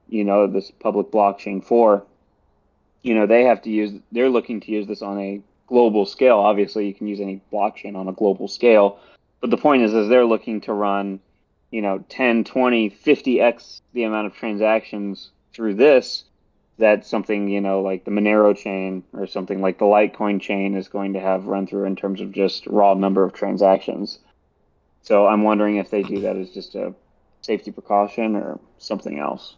you 0.08 0.24
know, 0.24 0.46
this 0.46 0.70
public 0.70 1.10
blockchain 1.10 1.64
for. 1.64 2.04
You 3.02 3.14
know, 3.14 3.26
they 3.26 3.44
have 3.44 3.62
to 3.62 3.70
use, 3.70 3.92
they're 4.12 4.28
looking 4.28 4.60
to 4.60 4.70
use 4.70 4.86
this 4.86 5.02
on 5.02 5.18
a 5.18 5.40
global 5.66 6.04
scale. 6.04 6.38
Obviously, 6.38 6.86
you 6.86 6.94
can 6.94 7.06
use 7.06 7.20
any 7.20 7.40
blockchain 7.52 7.96
on 7.96 8.08
a 8.08 8.12
global 8.12 8.48
scale. 8.48 8.98
But 9.40 9.50
the 9.50 9.56
point 9.56 9.82
is, 9.82 9.94
is 9.94 10.08
they're 10.08 10.26
looking 10.26 10.60
to 10.62 10.72
run, 10.72 11.20
you 11.70 11.80
know, 11.80 12.04
10, 12.08 12.44
20, 12.44 12.90
50x 12.90 13.80
the 13.94 14.04
amount 14.04 14.26
of 14.26 14.34
transactions 14.34 15.30
through 15.52 15.74
this 15.74 16.24
that 16.80 17.06
something, 17.06 17.48
you 17.48 17.60
know, 17.60 17.82
like 17.82 18.04
the 18.04 18.10
Monero 18.10 18.56
chain 18.56 19.04
or 19.12 19.26
something 19.26 19.60
like 19.60 19.78
the 19.78 19.84
Litecoin 19.84 20.40
chain 20.40 20.74
is 20.74 20.88
going 20.88 21.12
to 21.12 21.20
have 21.20 21.46
run 21.46 21.66
through 21.66 21.84
in 21.84 21.94
terms 21.94 22.20
of 22.20 22.32
just 22.32 22.66
raw 22.66 22.94
number 22.94 23.22
of 23.22 23.32
transactions. 23.32 24.18
So 25.02 25.26
I'm 25.26 25.42
wondering 25.42 25.76
if 25.76 25.90
they 25.90 26.02
do 26.02 26.20
that 26.22 26.36
as 26.36 26.50
just 26.50 26.74
a 26.74 26.94
safety 27.42 27.70
precaution 27.70 28.34
or 28.34 28.58
something 28.78 29.18
else. 29.18 29.56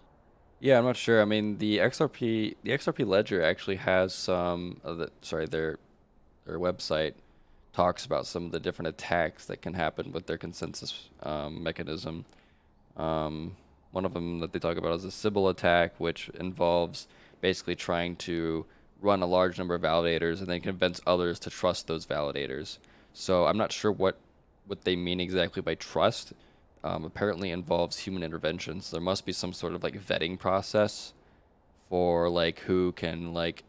Yeah, 0.62 0.78
I'm 0.78 0.84
not 0.84 0.96
sure. 0.96 1.20
I 1.20 1.24
mean, 1.24 1.58
the 1.58 1.78
XRP 1.78 2.54
the 2.62 2.70
XRP 2.70 3.04
Ledger 3.04 3.42
actually 3.42 3.76
has 3.76 4.14
some 4.14 4.80
of 4.84 4.96
the 4.96 5.10
sorry, 5.20 5.46
their 5.46 5.76
their 6.46 6.60
website 6.60 7.14
talks 7.72 8.06
about 8.06 8.28
some 8.28 8.44
of 8.46 8.52
the 8.52 8.60
different 8.60 8.90
attacks 8.90 9.46
that 9.46 9.60
can 9.60 9.74
happen 9.74 10.12
with 10.12 10.26
their 10.28 10.38
consensus 10.38 11.08
um, 11.24 11.64
mechanism. 11.64 12.24
Um, 12.96 13.56
one 13.90 14.04
of 14.04 14.14
them 14.14 14.38
that 14.38 14.52
they 14.52 14.60
talk 14.60 14.76
about 14.76 14.94
is 14.94 15.02
the 15.02 15.10
Sybil 15.10 15.48
attack, 15.48 15.94
which 15.98 16.28
involves 16.38 17.08
basically 17.40 17.74
trying 17.74 18.14
to 18.16 18.64
run 19.00 19.20
a 19.20 19.26
large 19.26 19.58
number 19.58 19.74
of 19.74 19.82
validators 19.82 20.38
and 20.38 20.46
then 20.46 20.60
convince 20.60 21.00
others 21.08 21.40
to 21.40 21.50
trust 21.50 21.88
those 21.88 22.06
validators. 22.06 22.78
So 23.14 23.46
I'm 23.46 23.58
not 23.58 23.72
sure 23.72 23.90
what 23.90 24.16
what 24.68 24.82
they 24.84 24.94
mean 24.94 25.18
exactly 25.18 25.60
by 25.60 25.74
trust. 25.74 26.34
Um, 26.84 27.04
apparently 27.04 27.50
involves 27.50 27.98
human 27.98 28.24
intervention. 28.24 28.80
So 28.80 28.96
there 28.96 29.00
must 29.04 29.24
be 29.24 29.32
some 29.32 29.52
sort 29.52 29.74
of 29.74 29.84
like 29.84 29.94
vetting 30.04 30.36
process 30.38 31.12
for 31.88 32.28
like 32.28 32.58
who 32.60 32.90
can 32.92 33.32
like 33.32 33.62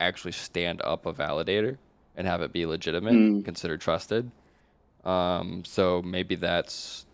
actually 0.00 0.32
stand 0.32 0.82
up 0.82 1.06
a 1.06 1.12
validator 1.14 1.78
and 2.14 2.26
have 2.26 2.42
it 2.42 2.52
be 2.52 2.66
legitimate, 2.66 3.14
Mm. 3.14 3.44
considered 3.44 3.80
trusted. 3.80 4.30
Um, 5.04 5.64
so 5.64 6.02
maybe 6.02 6.34
that's 6.34 7.06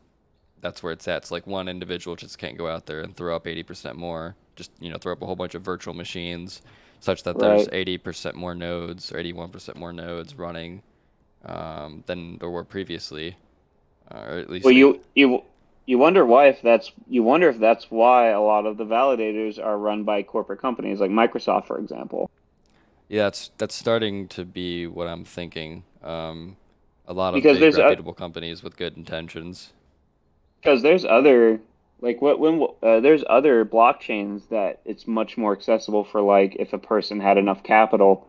that's 0.60 0.82
where 0.82 0.92
it's 0.92 1.06
at. 1.06 1.18
It's 1.18 1.30
like 1.30 1.46
one 1.46 1.68
individual 1.68 2.16
just 2.16 2.38
can't 2.38 2.56
go 2.58 2.66
out 2.66 2.86
there 2.86 3.00
and 3.00 3.14
throw 3.16 3.36
up 3.36 3.44
80% 3.44 3.94
more. 3.96 4.34
Just 4.56 4.70
you 4.80 4.90
know, 4.90 4.96
throw 4.98 5.12
up 5.12 5.22
a 5.22 5.26
whole 5.26 5.36
bunch 5.36 5.54
of 5.54 5.62
virtual 5.62 5.94
machines, 5.94 6.62
such 7.00 7.22
that 7.24 7.38
there's 7.38 7.68
80% 7.68 8.34
more 8.34 8.54
nodes 8.54 9.12
or 9.12 9.18
81% 9.18 9.76
more 9.76 9.92
nodes 9.92 10.34
running 10.36 10.82
um, 11.44 12.02
than 12.06 12.38
there 12.38 12.48
were 12.50 12.64
previously, 12.64 13.36
or 14.10 14.38
at 14.38 14.50
least 14.50 14.64
Well, 14.64 14.74
they- 14.74 14.78
you 14.80 15.00
you 15.14 15.42
you 15.86 15.98
wonder 15.98 16.24
why 16.24 16.46
if 16.48 16.62
that's 16.62 16.92
you 17.08 17.22
wonder 17.22 17.48
if 17.48 17.58
that's 17.58 17.90
why 17.90 18.28
a 18.28 18.40
lot 18.40 18.66
of 18.66 18.76
the 18.76 18.84
validators 18.84 19.62
are 19.62 19.76
run 19.78 20.04
by 20.04 20.22
corporate 20.22 20.60
companies 20.60 21.00
like 21.00 21.10
Microsoft, 21.10 21.66
for 21.66 21.78
example. 21.78 22.30
Yeah, 23.08 23.24
that's 23.24 23.50
that's 23.58 23.74
starting 23.74 24.28
to 24.28 24.44
be 24.44 24.86
what 24.86 25.06
I'm 25.08 25.24
thinking. 25.24 25.84
Um, 26.02 26.56
a 27.06 27.12
lot 27.12 27.34
of 27.34 27.42
because 27.42 27.58
big 27.58 27.74
reputable 27.76 28.12
a, 28.12 28.14
companies 28.14 28.62
with 28.62 28.76
good 28.76 28.96
intentions. 28.96 29.72
Because 30.62 30.82
there's 30.82 31.04
other 31.04 31.60
like 32.00 32.22
what 32.22 32.38
when 32.38 32.66
uh, 32.82 33.00
there's 33.00 33.22
other 33.28 33.64
blockchains 33.64 34.48
that 34.48 34.80
it's 34.84 35.06
much 35.06 35.36
more 35.36 35.52
accessible 35.52 36.04
for 36.04 36.22
like 36.22 36.56
if 36.58 36.72
a 36.72 36.78
person 36.78 37.20
had 37.20 37.36
enough 37.36 37.62
capital 37.62 38.26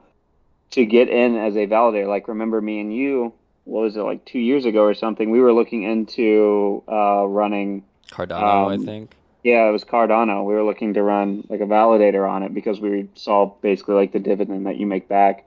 to 0.71 0.85
get 0.85 1.09
in 1.09 1.35
as 1.37 1.55
a 1.55 1.67
validator. 1.67 2.07
Like 2.07 2.27
remember 2.27 2.59
me 2.61 2.81
and 2.81 2.93
you 2.93 3.33
what 3.65 3.81
was 3.81 3.97
it 3.97 4.01
like 4.01 4.23
two 4.25 4.39
years 4.39 4.65
ago 4.65 4.83
or 4.83 4.93
something? 4.93 5.29
We 5.29 5.41
were 5.41 5.53
looking 5.53 5.83
into 5.83 6.83
uh, 6.87 7.25
running 7.25 7.83
Cardano, 8.09 8.73
um, 8.73 8.81
I 8.81 8.83
think. 8.83 9.15
Yeah, 9.43 9.67
it 9.67 9.71
was 9.71 9.83
Cardano. 9.83 10.45
We 10.45 10.53
were 10.53 10.63
looking 10.63 10.93
to 10.93 11.03
run 11.03 11.45
like 11.49 11.61
a 11.61 11.65
validator 11.65 12.27
on 12.29 12.43
it 12.43 12.53
because 12.53 12.79
we 12.79 13.09
saw 13.15 13.53
basically 13.61 13.95
like 13.95 14.11
the 14.13 14.19
dividend 14.19 14.65
that 14.67 14.77
you 14.77 14.85
make 14.85 15.07
back 15.07 15.45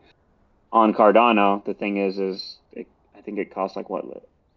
on 0.73 0.95
Cardano. 0.95 1.65
The 1.65 1.75
thing 1.75 1.97
is, 1.97 2.19
is 2.19 2.57
it, 2.73 2.87
I 3.17 3.23
think 3.23 3.39
it 3.39 3.55
costs 3.55 3.77
like 3.77 3.89
what 3.89 4.05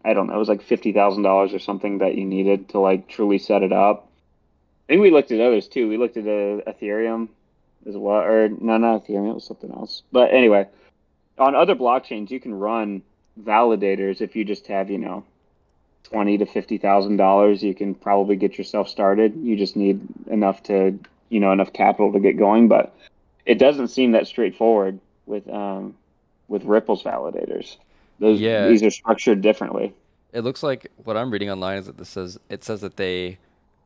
I 0.04 0.12
don't 0.12 0.26
know. 0.26 0.34
It 0.34 0.38
was 0.38 0.48
like 0.48 0.62
fifty 0.62 0.92
thousand 0.92 1.22
dollars 1.22 1.54
or 1.54 1.58
something 1.58 1.98
that 1.98 2.16
you 2.16 2.24
needed 2.24 2.70
to 2.70 2.80
like 2.80 3.08
truly 3.08 3.38
set 3.38 3.62
it 3.62 3.72
up. 3.72 4.08
I 4.88 4.94
think 4.94 5.02
we 5.02 5.10
looked 5.10 5.30
at 5.30 5.40
others 5.40 5.68
too. 5.68 5.88
We 5.88 5.96
looked 5.96 6.16
at 6.16 6.24
uh, 6.24 6.70
Ethereum 6.70 7.28
as 7.88 7.96
well, 7.96 8.20
or 8.20 8.48
no, 8.48 8.76
not 8.76 9.06
Ethereum. 9.06 9.30
It 9.30 9.34
was 9.34 9.46
something 9.46 9.70
else. 9.70 10.02
But 10.10 10.32
anyway, 10.32 10.68
on 11.38 11.54
other 11.54 11.76
blockchains, 11.76 12.30
you 12.30 12.40
can 12.40 12.54
run 12.54 13.02
validators 13.40 14.20
if 14.20 14.36
you 14.36 14.44
just 14.44 14.66
have 14.66 14.90
you 14.90 14.98
know 14.98 15.24
twenty 16.02 16.38
to 16.38 16.46
fifty 16.46 16.78
thousand 16.78 17.16
dollars 17.16 17.62
you 17.62 17.74
can 17.74 17.94
probably 17.94 18.36
get 18.36 18.58
yourself 18.58 18.88
started. 18.88 19.34
You 19.36 19.56
just 19.56 19.76
need 19.76 20.00
enough 20.26 20.62
to 20.64 20.98
you 21.28 21.40
know 21.40 21.52
enough 21.52 21.72
capital 21.72 22.12
to 22.12 22.20
get 22.20 22.36
going 22.36 22.68
but 22.68 22.94
it 23.46 23.58
doesn't 23.58 23.88
seem 23.88 24.12
that 24.12 24.26
straightforward 24.26 25.00
with 25.26 25.48
um 25.48 25.94
with 26.48 26.64
ripple's 26.64 27.02
validators. 27.02 27.76
Those 28.18 28.40
yeah. 28.40 28.68
these 28.68 28.82
are 28.82 28.90
structured 28.90 29.40
differently. 29.40 29.94
It 30.32 30.44
looks 30.44 30.62
like 30.62 30.90
what 30.96 31.16
i'm 31.16 31.30
reading 31.30 31.50
online 31.50 31.78
is 31.78 31.86
that 31.86 31.98
this 31.98 32.08
says 32.08 32.38
it 32.48 32.64
says 32.64 32.80
that 32.80 32.96
they 32.96 33.38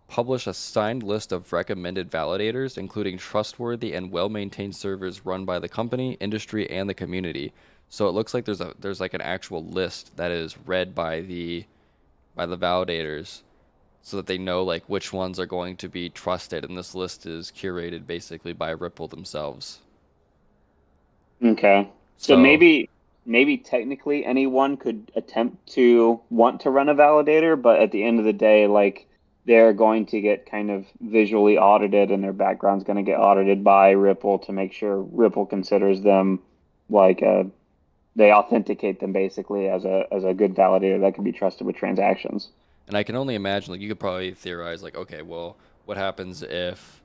publish 0.09 0.47
a 0.47 0.55
signed 0.55 1.03
list 1.03 1.33
of 1.33 1.53
recommended 1.53 2.09
validators 2.11 2.79
including 2.79 3.19
trustworthy 3.19 3.93
and 3.93 4.13
well-maintained 4.13 4.77
servers 4.77 5.27
run 5.27 5.45
by 5.45 5.59
the 5.59 5.69
company 5.69 6.17
industry 6.21 6.71
and 6.71 6.89
the 6.89 6.95
community 6.95 7.53
so 7.89 8.09
it 8.09 8.13
looks 8.13 8.35
like 8.35 8.45
there's 8.45 8.61
a 8.61 8.75
there's 8.79 9.01
like 9.01 9.15
an 9.15 9.21
actual 9.21 9.65
list 9.65 10.17
that 10.17 10.31
is 10.31 10.57
read 10.67 10.95
by 10.95 11.21
the 11.21 11.65
by 12.35 12.47
the 12.47 12.59
validators 12.59 13.43
so 14.03 14.17
that 14.17 14.27
they 14.27 14.39
know 14.39 14.63
like 14.63 14.85
which 14.87 15.13
ones 15.13 15.41
are 15.41 15.47
going 15.47 15.77
to 15.77 15.89
be 15.89 16.09
trusted 16.09 16.65
and 16.65 16.77
this 16.77 16.95
list 16.95 17.27
is 17.27 17.51
curated 17.51 18.07
basically 18.07 18.53
by 18.53 18.71
Ripple 18.71 19.09
themselves. 19.09 19.81
Okay. 21.45 21.89
So, 22.17 22.35
so 22.35 22.37
maybe 22.39 22.89
maybe 23.25 23.57
technically 23.57 24.25
anyone 24.25 24.77
could 24.77 25.11
attempt 25.17 25.67
to 25.67 26.21
want 26.31 26.61
to 26.61 26.71
run 26.71 26.89
a 26.89 26.95
validator, 26.95 27.61
but 27.61 27.81
at 27.81 27.91
the 27.91 28.05
end 28.05 28.19
of 28.19 28.25
the 28.25 28.33
day 28.33 28.67
like 28.67 29.09
they're 29.45 29.73
going 29.73 30.07
to 30.07 30.21
get 30.21 30.51
kind 30.51 30.71
of 30.71 30.87
visually 31.01 31.57
audited 31.57 32.11
and 32.11 32.23
their 32.23 32.33
background's 32.33 32.85
going 32.85 32.97
to 32.97 33.03
get 33.03 33.19
audited 33.19 33.63
by 33.63 33.91
Ripple 33.91 34.41
to 34.41 34.53
make 34.53 34.73
sure 34.73 35.03
Ripple 35.03 35.47
considers 35.47 36.03
them 36.03 36.41
like 36.89 37.23
a 37.23 37.47
they 38.17 38.33
authenticate 38.33 38.99
them 38.99 39.13
basically 39.13 39.69
as 39.69 39.85
a 39.85 40.07
as 40.11 40.25
a 40.25 40.35
good 40.35 40.55
validator 40.55 41.01
that 41.01 41.15
can 41.15 41.23
be 41.23 41.33
trusted 41.33 41.67
with 41.67 41.77
transactions. 41.77 42.49
And 42.89 42.97
I 42.97 43.03
can 43.03 43.15
only 43.15 43.35
imagine 43.35 43.73
like 43.73 43.81
you 43.81 43.89
could 43.89 44.01
probably 44.01 44.33
theorize 44.33 44.83
like 44.83 44.97
okay, 44.97 45.23
well, 45.23 45.57
what 45.85 45.97
happens 45.97 46.43
if 46.43 47.03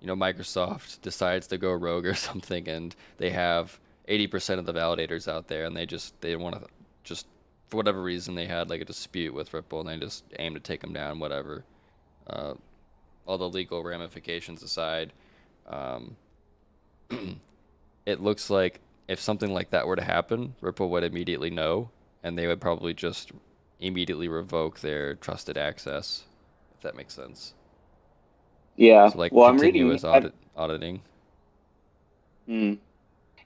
you 0.00 0.06
know 0.06 0.16
Microsoft 0.16 1.02
decides 1.02 1.48
to 1.48 1.58
go 1.58 1.72
rogue 1.72 2.06
or 2.06 2.14
something 2.28 2.68
and 2.68 2.94
they 3.18 3.30
have 3.30 3.78
80% 4.08 4.60
of 4.60 4.66
the 4.66 4.72
validators 4.72 5.26
out 5.26 5.48
there 5.48 5.64
and 5.64 5.76
they 5.76 5.84
just 5.84 6.18
they 6.20 6.36
want 6.36 6.54
to 6.54 6.68
just 7.02 7.26
for 7.66 7.76
whatever 7.78 8.00
reason 8.00 8.36
they 8.36 8.46
had 8.46 8.70
like 8.70 8.80
a 8.80 8.84
dispute 8.84 9.34
with 9.34 9.52
Ripple 9.52 9.80
and 9.80 9.88
they 9.88 9.96
just 9.96 10.24
aim 10.38 10.54
to 10.54 10.60
take 10.60 10.80
them 10.80 10.92
down 10.92 11.18
whatever. 11.18 11.64
Uh, 12.28 12.54
all 13.26 13.38
the 13.38 13.48
legal 13.48 13.82
ramifications 13.82 14.62
aside, 14.62 15.12
um, 15.68 16.16
it 18.06 18.20
looks 18.20 18.50
like 18.50 18.80
if 19.08 19.20
something 19.20 19.52
like 19.52 19.70
that 19.70 19.86
were 19.86 19.96
to 19.96 20.04
happen, 20.04 20.54
Ripple 20.60 20.90
would 20.90 21.04
immediately 21.04 21.50
know, 21.50 21.90
and 22.22 22.36
they 22.36 22.46
would 22.46 22.60
probably 22.60 22.94
just 22.94 23.32
immediately 23.80 24.28
revoke 24.28 24.80
their 24.80 25.14
trusted 25.16 25.56
access, 25.56 26.24
if 26.74 26.82
that 26.82 26.96
makes 26.96 27.14
sense. 27.14 27.54
Yeah. 28.76 29.08
So 29.08 29.18
like 29.18 29.32
well, 29.32 29.48
continuous 29.50 30.04
I'm 30.04 30.14
reading, 30.14 30.30
audit, 30.30 30.34
auditing. 30.56 31.02
Hmm. 32.46 32.74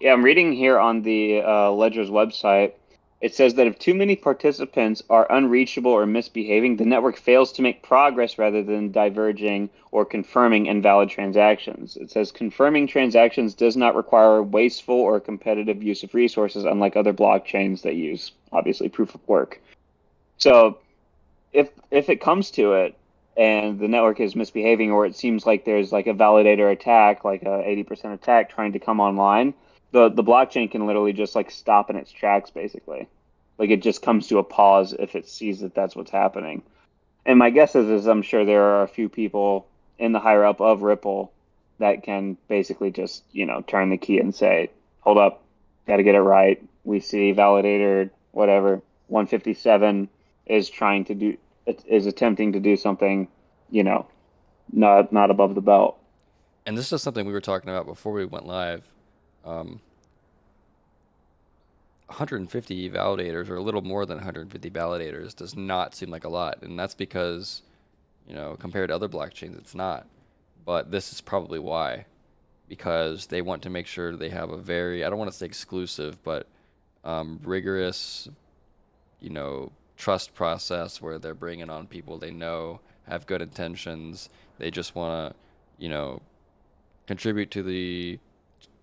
Yeah, 0.00 0.12
I'm 0.12 0.24
reading 0.24 0.52
here 0.52 0.78
on 0.78 1.02
the 1.02 1.42
uh, 1.42 1.70
Ledger's 1.72 2.10
website 2.10 2.72
it 3.20 3.34
says 3.34 3.54
that 3.54 3.66
if 3.66 3.78
too 3.78 3.94
many 3.94 4.16
participants 4.16 5.02
are 5.10 5.30
unreachable 5.30 5.90
or 5.90 6.06
misbehaving, 6.06 6.76
the 6.76 6.86
network 6.86 7.18
fails 7.18 7.52
to 7.52 7.62
make 7.62 7.82
progress 7.82 8.38
rather 8.38 8.62
than 8.62 8.92
diverging 8.92 9.68
or 9.90 10.06
confirming 10.06 10.66
invalid 10.66 11.10
transactions. 11.10 11.96
It 11.96 12.10
says 12.10 12.32
confirming 12.32 12.86
transactions 12.86 13.52
does 13.52 13.76
not 13.76 13.94
require 13.94 14.42
wasteful 14.42 14.94
or 14.94 15.20
competitive 15.20 15.82
use 15.82 16.02
of 16.02 16.14
resources, 16.14 16.64
unlike 16.64 16.96
other 16.96 17.12
blockchains 17.12 17.82
that 17.82 17.94
use 17.94 18.32
obviously 18.52 18.88
proof 18.88 19.14
of 19.14 19.28
work. 19.28 19.60
So, 20.38 20.78
if 21.52 21.68
if 21.90 22.08
it 22.08 22.22
comes 22.22 22.50
to 22.52 22.72
it, 22.72 22.96
and 23.36 23.78
the 23.78 23.88
network 23.88 24.20
is 24.20 24.34
misbehaving, 24.34 24.90
or 24.92 25.04
it 25.04 25.16
seems 25.16 25.44
like 25.44 25.64
there's 25.64 25.92
like 25.92 26.06
a 26.06 26.14
validator 26.14 26.72
attack, 26.72 27.24
like 27.24 27.42
a 27.42 27.46
80% 27.46 28.14
attack 28.14 28.50
trying 28.50 28.72
to 28.72 28.78
come 28.78 29.00
online, 29.00 29.54
the 29.92 30.08
the 30.08 30.24
blockchain 30.24 30.70
can 30.70 30.86
literally 30.86 31.12
just 31.12 31.34
like 31.34 31.50
stop 31.50 31.90
in 31.90 31.96
its 31.96 32.12
tracks 32.12 32.50
basically. 32.50 33.08
Like 33.58 33.70
it 33.70 33.82
just 33.82 34.02
comes 34.02 34.28
to 34.28 34.38
a 34.38 34.44
pause 34.44 34.94
if 34.98 35.14
it 35.14 35.28
sees 35.28 35.60
that 35.60 35.74
that's 35.74 35.94
what's 35.94 36.10
happening. 36.10 36.62
And 37.26 37.38
my 37.38 37.50
guess 37.50 37.74
is 37.74 37.88
is 37.88 38.06
i'm 38.06 38.22
sure 38.22 38.44
there 38.44 38.62
are 38.62 38.82
a 38.82 38.88
few 38.88 39.08
people 39.08 39.66
in 39.98 40.12
the 40.12 40.20
higher 40.20 40.44
up 40.44 40.60
of 40.60 40.82
ripple 40.82 41.32
that 41.78 42.02
can 42.02 42.36
basically 42.48 42.90
just 42.90 43.24
you 43.32 43.46
know 43.46 43.62
turn 43.66 43.90
the 43.90 43.98
key 43.98 44.18
and 44.18 44.34
say 44.34 44.70
hold 45.00 45.18
up 45.18 45.42
got 45.86 45.96
to 45.96 46.02
get 46.02 46.14
it 46.14 46.20
right. 46.20 46.62
We 46.84 47.00
see 47.00 47.32
validator 47.34 48.10
whatever. 48.32 48.80
157 49.08 50.08
is 50.46 50.70
trying 50.70 51.04
to 51.06 51.14
do 51.14 51.36
is 51.86 52.06
attempting 52.06 52.52
to 52.52 52.60
do 52.60 52.76
something 52.76 53.28
you 53.70 53.84
know 53.84 54.06
not 54.72 55.12
not 55.12 55.30
above 55.30 55.54
the 55.54 55.60
belt. 55.60 55.98
And 56.66 56.78
this 56.78 56.92
is 56.92 57.02
something 57.02 57.26
we 57.26 57.32
were 57.32 57.40
talking 57.40 57.68
about 57.68 57.86
before 57.86 58.12
we 58.12 58.24
went 58.24 58.46
live 58.46 58.84
um, 59.44 59.80
150 62.06 62.90
validators 62.90 63.48
or 63.48 63.56
a 63.56 63.62
little 63.62 63.82
more 63.82 64.04
than 64.04 64.16
150 64.16 64.70
validators 64.70 65.34
does 65.34 65.56
not 65.56 65.94
seem 65.94 66.10
like 66.10 66.24
a 66.24 66.28
lot 66.28 66.60
and 66.62 66.78
that's 66.78 66.94
because 66.94 67.62
you 68.26 68.34
know 68.34 68.56
compared 68.58 68.88
to 68.88 68.94
other 68.94 69.08
blockchains 69.08 69.56
it's 69.58 69.74
not. 69.74 70.06
But 70.64 70.90
this 70.90 71.12
is 71.12 71.20
probably 71.20 71.58
why 71.58 72.04
because 72.70 73.26
they 73.26 73.42
want 73.42 73.62
to 73.62 73.68
make 73.68 73.86
sure 73.86 74.16
they 74.16 74.30
have 74.30 74.50
a 74.50 74.56
very 74.56 75.04
i 75.04 75.10
don't 75.10 75.18
want 75.18 75.30
to 75.30 75.36
say 75.36 75.44
exclusive 75.44 76.22
but 76.22 76.46
um, 77.04 77.40
rigorous 77.42 78.28
you 79.20 79.28
know 79.28 79.72
trust 79.96 80.32
process 80.34 81.02
where 81.02 81.18
they're 81.18 81.34
bringing 81.34 81.68
on 81.68 81.86
people 81.86 82.16
they 82.16 82.30
know 82.30 82.80
have 83.08 83.26
good 83.26 83.42
intentions 83.42 84.30
they 84.58 84.70
just 84.70 84.94
want 84.94 85.34
to 85.34 85.36
you 85.82 85.88
know 85.88 86.22
contribute 87.08 87.50
to 87.50 87.62
the 87.62 88.18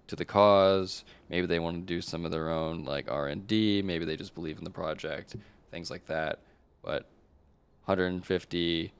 to 0.08 0.16
the 0.16 0.26
cause. 0.26 1.03
Maybe 1.30 1.47
they 1.47 1.60
want 1.60 1.78
to 1.78 1.93
do 1.93 2.01
some 2.01 2.26
of 2.26 2.32
their 2.32 2.49
own 2.49 2.84
like 2.86 3.10
R 3.10 3.28
and 3.28 3.45
D. 3.47 3.82
Maybe 3.82 4.05
they 4.05 4.18
just 4.18 4.36
believe 4.36 4.58
in 4.58 4.64
the 4.64 4.70
project, 4.70 5.36
things 5.72 5.91
like 5.91 6.05
that. 6.08 6.39
But 6.82 7.05
150 7.86 8.91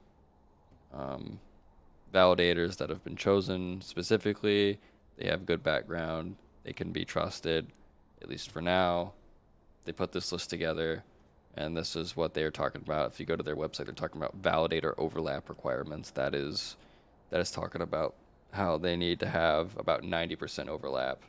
um, 0.94 1.38
validators 2.12 2.76
that 2.78 2.90
have 2.90 3.04
been 3.04 3.16
chosen 3.16 3.80
specifically. 3.82 4.78
They 5.16 5.28
have 5.28 5.46
good 5.46 5.62
background. 5.62 6.36
They 6.64 6.72
can 6.72 6.92
be 6.92 7.04
trusted, 7.04 7.66
at 8.22 8.28
least 8.28 8.50
for 8.50 8.62
now. 8.62 9.12
They 9.84 9.92
put 9.92 10.12
this 10.12 10.32
list 10.32 10.50
together, 10.50 11.02
and 11.56 11.76
this 11.76 11.96
is 11.96 12.16
what 12.16 12.34
they 12.34 12.42
are 12.42 12.50
talking 12.50 12.82
about. 12.82 13.12
If 13.12 13.20
you 13.20 13.26
go 13.26 13.36
to 13.36 13.42
their 13.42 13.56
website, 13.56 13.86
they're 13.86 13.94
talking 13.94 14.20
about 14.20 14.40
validator 14.42 14.94
overlap 14.98 15.48
requirements. 15.48 16.10
That 16.10 16.34
is, 16.34 16.76
that 17.30 17.40
is 17.40 17.50
talking 17.50 17.80
about 17.80 18.14
how 18.52 18.78
they 18.78 18.96
need 18.96 19.20
to 19.20 19.28
have 19.28 19.76
about 19.78 20.02
90% 20.02 20.68
overlap. 20.68 21.20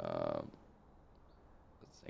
Um, 0.00 0.48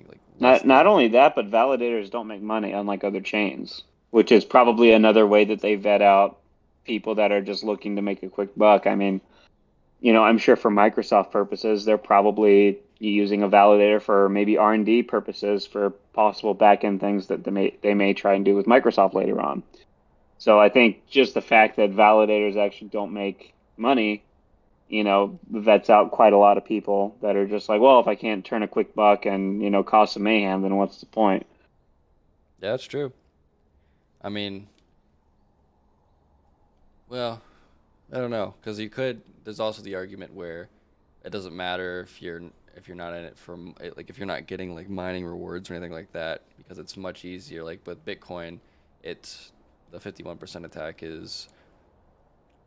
like 0.08 0.20
not 0.38 0.64
not 0.64 0.86
only 0.86 1.08
that, 1.08 1.34
but 1.34 1.50
validators 1.50 2.10
don't 2.10 2.28
make 2.28 2.42
money 2.42 2.72
unlike 2.72 3.02
other 3.02 3.20
chains, 3.20 3.82
which 4.10 4.30
is 4.30 4.44
probably 4.44 4.92
another 4.92 5.26
way 5.26 5.44
that 5.46 5.60
they 5.60 5.74
vet 5.74 6.02
out 6.02 6.38
people 6.84 7.16
that 7.16 7.32
are 7.32 7.42
just 7.42 7.64
looking 7.64 7.96
to 7.96 8.02
make 8.02 8.22
a 8.22 8.28
quick 8.28 8.50
buck. 8.56 8.86
I 8.86 8.94
mean, 8.94 9.20
you 10.00 10.12
know, 10.12 10.22
I'm 10.22 10.38
sure 10.38 10.56
for 10.56 10.70
Microsoft 10.70 11.32
purposes, 11.32 11.84
they're 11.84 11.98
probably 11.98 12.78
using 12.98 13.42
a 13.42 13.48
validator 13.48 14.00
for 14.00 14.28
maybe 14.28 14.56
R 14.56 14.72
and 14.72 14.86
D 14.86 15.02
purposes 15.02 15.66
for 15.66 15.90
possible 16.12 16.54
back 16.54 16.84
end 16.84 17.00
things 17.00 17.26
that 17.28 17.44
they 17.44 17.50
may 17.50 17.76
they 17.82 17.94
may 17.94 18.14
try 18.14 18.34
and 18.34 18.44
do 18.44 18.54
with 18.54 18.66
Microsoft 18.66 19.14
later 19.14 19.40
on. 19.40 19.62
So 20.38 20.60
I 20.60 20.68
think 20.68 21.08
just 21.08 21.34
the 21.34 21.42
fact 21.42 21.76
that 21.76 21.90
validators 21.90 22.56
actually 22.56 22.88
don't 22.88 23.12
make 23.12 23.54
money, 23.78 24.24
you 24.88 25.04
know, 25.04 25.38
vets 25.50 25.90
out 25.90 26.10
quite 26.10 26.32
a 26.32 26.38
lot 26.38 26.56
of 26.56 26.64
people 26.64 27.16
that 27.22 27.36
are 27.36 27.46
just 27.46 27.68
like, 27.68 27.80
well, 27.80 28.00
if 28.00 28.06
I 28.06 28.14
can't 28.14 28.44
turn 28.44 28.62
a 28.62 28.68
quick 28.68 28.94
buck 28.94 29.26
and 29.26 29.62
you 29.62 29.70
know 29.70 29.82
cause 29.82 30.12
some 30.12 30.22
mayhem, 30.22 30.62
then 30.62 30.76
what's 30.76 31.00
the 31.00 31.06
point? 31.06 31.46
Yeah, 32.60 32.72
that's 32.72 32.84
true. 32.84 33.12
I 34.22 34.30
mean, 34.30 34.66
well, 37.08 37.40
I 38.12 38.18
don't 38.18 38.30
know, 38.30 38.54
because 38.60 38.78
you 38.78 38.90
could. 38.90 39.22
There's 39.44 39.60
also 39.60 39.82
the 39.82 39.94
argument 39.94 40.34
where 40.34 40.68
it 41.24 41.30
doesn't 41.30 41.56
matter 41.56 42.00
if 42.00 42.20
you're 42.20 42.42
if 42.76 42.86
you're 42.86 42.96
not 42.96 43.12
in 43.12 43.24
it 43.24 43.36
for 43.36 43.58
like 43.96 44.08
if 44.08 44.18
you're 44.18 44.26
not 44.26 44.46
getting 44.46 44.74
like 44.74 44.88
mining 44.88 45.24
rewards 45.24 45.70
or 45.70 45.74
anything 45.74 45.92
like 45.92 46.12
that 46.12 46.42
because 46.56 46.78
it's 46.78 46.96
much 46.96 47.24
easier. 47.24 47.62
Like 47.62 47.80
with 47.86 48.04
Bitcoin, 48.04 48.60
it's 49.02 49.52
the 49.90 49.98
51% 49.98 50.64
attack 50.64 51.02
is 51.02 51.48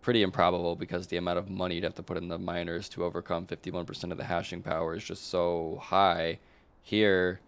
pretty 0.02 0.24
improbable 0.24 0.76
because 0.76 1.08
the 1.08 1.18
amount 1.18 1.38
of 1.38 1.50
money 1.50 1.76
you'd 1.76 1.84
have 1.84 1.96
to 1.96 2.04
put 2.04 2.18
in 2.18 2.28
the 2.28 2.38
miners 2.38 2.90
to 2.90 3.04
overcome 3.04 3.46
51% 3.46 4.12
of 4.12 4.18
the 4.18 4.24
hashing 4.24 4.62
power 4.62 4.96
is 4.96 5.04
just 5.04 5.30
so 5.30 5.80
high. 5.82 6.40
Here, 6.82 7.40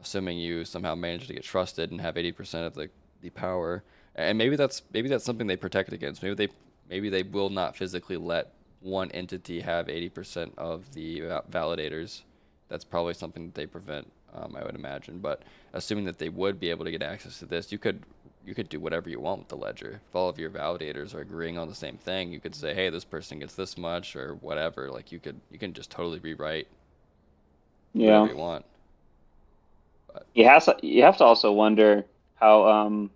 assuming 0.00 0.38
you 0.38 0.64
somehow 0.64 0.94
manage 0.94 1.26
to 1.26 1.34
get 1.34 1.42
trusted 1.42 1.90
and 1.90 2.00
have 2.00 2.14
80% 2.14 2.66
of 2.66 2.74
the, 2.74 2.88
the 3.20 3.30
power, 3.30 3.82
and 4.14 4.38
maybe 4.38 4.56
that's 4.56 4.82
maybe 4.92 5.08
that's 5.08 5.24
something 5.24 5.46
they 5.46 5.56
protect 5.56 5.92
against. 5.92 6.22
Maybe 6.22 6.34
they 6.34 6.52
maybe 6.88 7.08
they 7.08 7.22
will 7.22 7.50
not 7.50 7.76
physically 7.76 8.16
let 8.16 8.52
one 8.80 9.10
entity 9.10 9.60
have 9.60 9.86
80% 9.86 10.52
of 10.56 10.92
the 10.94 11.20
validators. 11.50 12.22
That's 12.68 12.84
probably 12.84 13.14
something 13.14 13.46
that 13.46 13.54
they 13.54 13.66
prevent, 13.66 14.10
um, 14.34 14.56
I 14.56 14.64
would 14.64 14.74
imagine. 14.74 15.18
But 15.18 15.42
assuming 15.72 16.04
that 16.06 16.18
they 16.18 16.28
would 16.28 16.58
be 16.58 16.70
able 16.70 16.84
to 16.84 16.90
get 16.90 17.02
access 17.02 17.38
to 17.40 17.46
this, 17.46 17.72
you 17.72 17.78
could 17.78 18.02
you 18.44 18.54
could 18.54 18.68
do 18.68 18.80
whatever 18.80 19.10
you 19.10 19.20
want 19.20 19.40
with 19.40 19.48
the 19.48 19.56
ledger. 19.56 20.00
If 20.08 20.16
all 20.16 20.28
of 20.28 20.38
your 20.38 20.50
validators 20.50 21.14
are 21.14 21.20
agreeing 21.20 21.58
on 21.58 21.68
the 21.68 21.74
same 21.74 21.96
thing, 21.96 22.32
you 22.32 22.40
could 22.40 22.54
say, 22.54 22.74
"Hey, 22.74 22.90
this 22.90 23.04
person 23.04 23.38
gets 23.38 23.54
this 23.54 23.76
much," 23.76 24.16
or 24.16 24.34
whatever. 24.36 24.90
Like 24.90 25.12
you 25.12 25.18
could 25.18 25.40
you 25.50 25.58
can 25.58 25.72
just 25.72 25.90
totally 25.90 26.18
rewrite 26.18 26.68
yeah. 27.92 28.20
whatever 28.20 28.32
you 28.32 28.38
want. 28.38 28.64
But. 30.12 30.26
You 30.34 30.44
have 30.44 30.64
to, 30.64 30.76
you 30.82 31.02
have 31.02 31.18
to 31.18 31.24
also 31.24 31.52
wonder 31.52 32.04
how 32.34 32.66
um, 32.68 33.10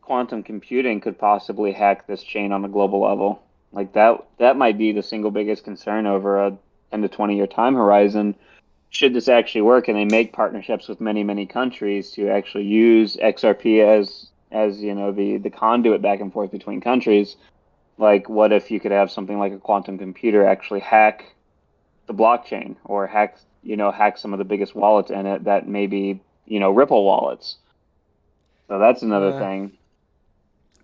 quantum 0.00 0.42
computing 0.42 1.00
could 1.00 1.18
possibly 1.18 1.72
hack 1.72 2.06
this 2.06 2.22
chain 2.22 2.52
on 2.52 2.64
a 2.64 2.68
global 2.68 3.00
level. 3.00 3.42
Like 3.72 3.92
that 3.92 4.24
that 4.38 4.56
might 4.56 4.78
be 4.78 4.92
the 4.92 5.02
single 5.02 5.30
biggest 5.30 5.64
concern 5.64 6.06
over 6.06 6.46
a 6.46 6.56
10 6.90 7.02
to 7.02 7.08
20 7.08 7.36
year 7.36 7.46
time 7.46 7.74
horizon. 7.74 8.34
Should 8.90 9.14
this 9.14 9.28
actually 9.28 9.62
work 9.62 9.88
and 9.88 9.98
they 9.98 10.04
make 10.04 10.32
partnerships 10.32 10.86
with 10.86 11.00
many 11.00 11.24
many 11.24 11.46
countries 11.46 12.12
to 12.12 12.28
actually 12.28 12.64
use 12.64 13.16
XRP 13.16 13.80
as 13.80 14.30
as 14.54 14.80
you 14.80 14.94
know 14.94 15.12
the 15.12 15.36
the 15.38 15.50
conduit 15.50 16.00
back 16.00 16.20
and 16.20 16.32
forth 16.32 16.50
between 16.50 16.80
countries, 16.80 17.36
like 17.98 18.28
what 18.28 18.52
if 18.52 18.70
you 18.70 18.80
could 18.80 18.92
have 18.92 19.10
something 19.10 19.38
like 19.38 19.52
a 19.52 19.58
quantum 19.58 19.98
computer 19.98 20.46
actually 20.46 20.80
hack 20.80 21.34
the 22.06 22.14
blockchain 22.14 22.76
or 22.84 23.06
hack 23.06 23.36
you 23.62 23.76
know 23.76 23.90
hack 23.90 24.16
some 24.16 24.32
of 24.32 24.38
the 24.38 24.44
biggest 24.44 24.74
wallets 24.74 25.10
in 25.10 25.26
it 25.26 25.44
that 25.44 25.68
maybe 25.68 26.20
you 26.46 26.60
know 26.60 26.70
Ripple 26.70 27.04
wallets. 27.04 27.56
So 28.68 28.78
that's 28.78 29.02
another 29.02 29.32
uh, 29.32 29.38
thing. 29.38 29.72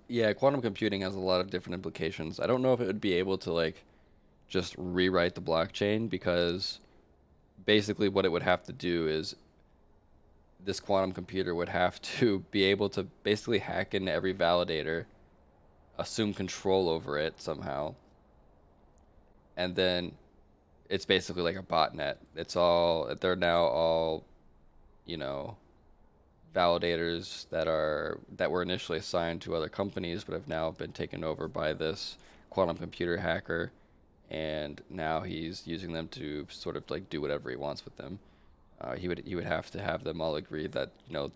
Yeah, 0.09 0.33
quantum 0.33 0.61
computing 0.61 1.01
has 1.03 1.15
a 1.15 1.21
lot 1.21 1.41
of 1.41 1.51
different 1.51 1.75
implications. 1.75 2.41
I 2.41 2.47
don't 2.47 2.63
know 2.63 2.73
if 2.73 2.81
it 2.81 2.87
would 2.87 3.01
be 3.01 3.15
able 3.15 3.39
to 3.39 3.53
like 3.53 3.85
just 4.49 4.75
rewrite 4.77 5.37
the 5.37 5.41
blockchain 5.41 6.11
because 6.11 6.81
basically 7.65 8.09
what 8.09 8.25
it 8.25 8.33
would 8.33 8.43
have 8.43 8.65
to 8.65 8.73
do 8.73 9.07
is 9.07 9.37
this 10.65 10.81
quantum 10.81 11.13
computer 11.13 11.55
would 11.55 11.69
have 11.69 12.01
to 12.19 12.41
be 12.51 12.65
able 12.65 12.89
to 12.91 13.05
basically 13.23 13.59
hack 13.59 13.95
into 13.95 14.13
every 14.13 14.35
validator, 14.35 15.05
assume 15.99 16.35
control 16.35 16.89
over 16.89 17.19
it 17.19 17.41
somehow, 17.41 17.95
and 19.57 19.75
then 19.77 20.13
it's 20.89 21.05
basically 21.05 21.43
like 21.43 21.57
a 21.57 21.63
botnet. 21.63 22.17
It's 22.35 22.57
all 22.57 23.15
they're 23.21 23.37
now 23.37 23.65
all, 23.65 24.25
you 25.07 25.17
know, 25.17 25.57
validators 26.55 27.49
that 27.51 27.69
are 27.69 28.19
that 28.37 28.51
were 28.51 28.63
initially 28.63 28.99
assigned 28.99 29.43
to 29.43 29.55
other 29.55 29.69
companies 29.69 30.25
but 30.25 30.35
have 30.35 30.49
now 30.49 30.71
been 30.71 30.93
taken 30.93 31.25
over 31.25 31.47
by 31.49 31.73
this 31.73 32.17
quantum 32.51 32.77
computer 32.77 33.19
hacker. 33.19 33.71
And 34.31 34.81
now 34.89 35.23
he's 35.23 35.67
using 35.67 35.93
them 35.93 36.07
to 36.09 36.47
sort 36.51 36.77
of 36.77 36.89
like 36.89 37.11
do 37.11 37.21
whatever 37.21 37.51
he 37.51 37.57
wants 37.57 37.85
with 37.85 37.97
them 37.97 38.21
uh, 38.81 38.97
he 38.97 39.09
would 39.09 39.23
he 39.27 39.35
would 39.35 39.45
have 39.45 39.71
to 39.71 39.81
have 39.81 40.05
them 40.05 40.21
all 40.21 40.37
agree 40.37 40.67
that 40.67 40.91
you 41.07 41.15
know 41.15 41.31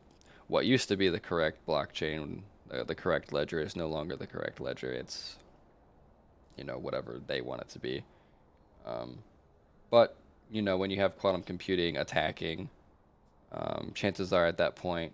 what 0.49 0.66
used 0.66 0.88
to 0.88 0.97
be 0.97 1.09
the 1.09 1.20
correct 1.20 1.66
blockchain 1.66 2.40
uh, 2.70 2.84
the 2.84 2.95
correct 2.95 3.32
ledger 3.32 3.61
is 3.61 3.76
no 3.76 3.88
longer 3.88 4.16
the 4.16 4.26
correct 4.26 4.61
ledger 4.61 4.90
it's 4.92 5.36
you 6.57 6.64
know 6.64 6.78
whatever 6.78 7.20
they 7.26 7.40
want 7.40 7.61
it 7.61 7.68
to 7.68 7.78
be 7.78 8.03
um, 8.86 9.18
but 9.90 10.16
you 10.51 10.62
know 10.62 10.76
when 10.76 10.90
you 10.90 11.01
have 11.01 11.16
quantum 11.18 11.42
computing 11.42 11.97
attacking 11.97 12.68
um, 13.53 13.92
chances 13.95 14.32
are 14.32 14.47
at 14.47 14.59
that 14.59 14.76
point 14.76 15.12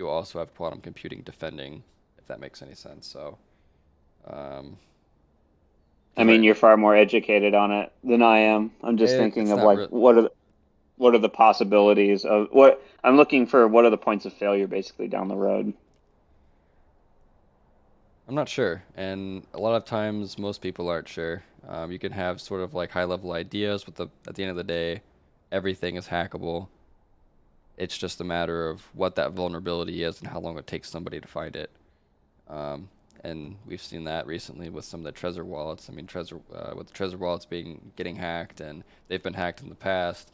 you'll 0.00 0.08
also 0.08 0.38
have 0.38 0.54
quantum 0.56 0.80
computing 0.80 1.20
defending, 1.22 1.82
if 2.18 2.26
that 2.26 2.40
makes 2.40 2.62
any 2.62 2.74
sense. 2.74 3.06
So, 3.06 3.36
um, 4.26 4.78
I 6.16 6.24
mean, 6.24 6.42
you're 6.42 6.54
far 6.54 6.76
more 6.76 6.96
educated 6.96 7.54
on 7.54 7.70
it 7.70 7.92
than 8.02 8.22
I 8.22 8.38
am. 8.38 8.72
I'm 8.82 8.96
just 8.96 9.14
it, 9.14 9.18
thinking 9.18 9.52
of 9.52 9.60
like 9.60 9.78
re- 9.78 9.86
what 9.90 10.16
are 10.16 10.22
the, 10.22 10.32
what 11.00 11.14
are 11.14 11.18
the 11.18 11.30
possibilities 11.30 12.26
of 12.26 12.48
what 12.50 12.84
I'm 13.02 13.16
looking 13.16 13.46
for. 13.46 13.66
What 13.66 13.86
are 13.86 13.90
the 13.90 13.96
points 13.96 14.26
of 14.26 14.34
failure 14.34 14.66
basically 14.66 15.08
down 15.08 15.28
the 15.28 15.34
road? 15.34 15.72
I'm 18.28 18.34
not 18.34 18.50
sure, 18.50 18.82
and 18.96 19.46
a 19.54 19.58
lot 19.58 19.74
of 19.74 19.86
times 19.86 20.38
most 20.38 20.60
people 20.60 20.90
aren't 20.90 21.08
sure. 21.08 21.42
Um, 21.66 21.90
you 21.90 21.98
can 21.98 22.12
have 22.12 22.38
sort 22.38 22.60
of 22.60 22.74
like 22.74 22.90
high 22.90 23.04
level 23.04 23.32
ideas, 23.32 23.82
but 23.82 23.96
the, 23.96 24.08
at 24.28 24.34
the 24.34 24.42
end 24.42 24.50
of 24.50 24.56
the 24.56 24.64
day, 24.64 25.00
everything 25.50 25.96
is 25.96 26.06
hackable. 26.06 26.68
It's 27.78 27.96
just 27.96 28.20
a 28.20 28.24
matter 28.24 28.68
of 28.68 28.82
what 28.94 29.16
that 29.16 29.32
vulnerability 29.32 30.02
is 30.02 30.20
and 30.20 30.28
how 30.28 30.38
long 30.38 30.58
it 30.58 30.66
takes 30.66 30.90
somebody 30.90 31.18
to 31.18 31.26
find 31.26 31.56
it. 31.56 31.70
Um, 32.46 32.90
and 33.24 33.56
we've 33.66 33.82
seen 33.82 34.04
that 34.04 34.26
recently 34.26 34.68
with 34.68 34.84
some 34.84 35.04
of 35.04 35.14
the 35.14 35.18
Trezor 35.18 35.44
wallets. 35.44 35.88
I 35.88 35.94
mean, 35.94 36.06
Trezor 36.06 36.40
uh, 36.54 36.74
with 36.76 36.88
the 36.88 36.92
Trezor 36.92 37.18
wallets 37.18 37.46
being 37.46 37.90
getting 37.96 38.16
hacked, 38.16 38.60
and 38.60 38.84
they've 39.08 39.22
been 39.22 39.34
hacked 39.34 39.62
in 39.62 39.70
the 39.70 39.74
past. 39.74 40.30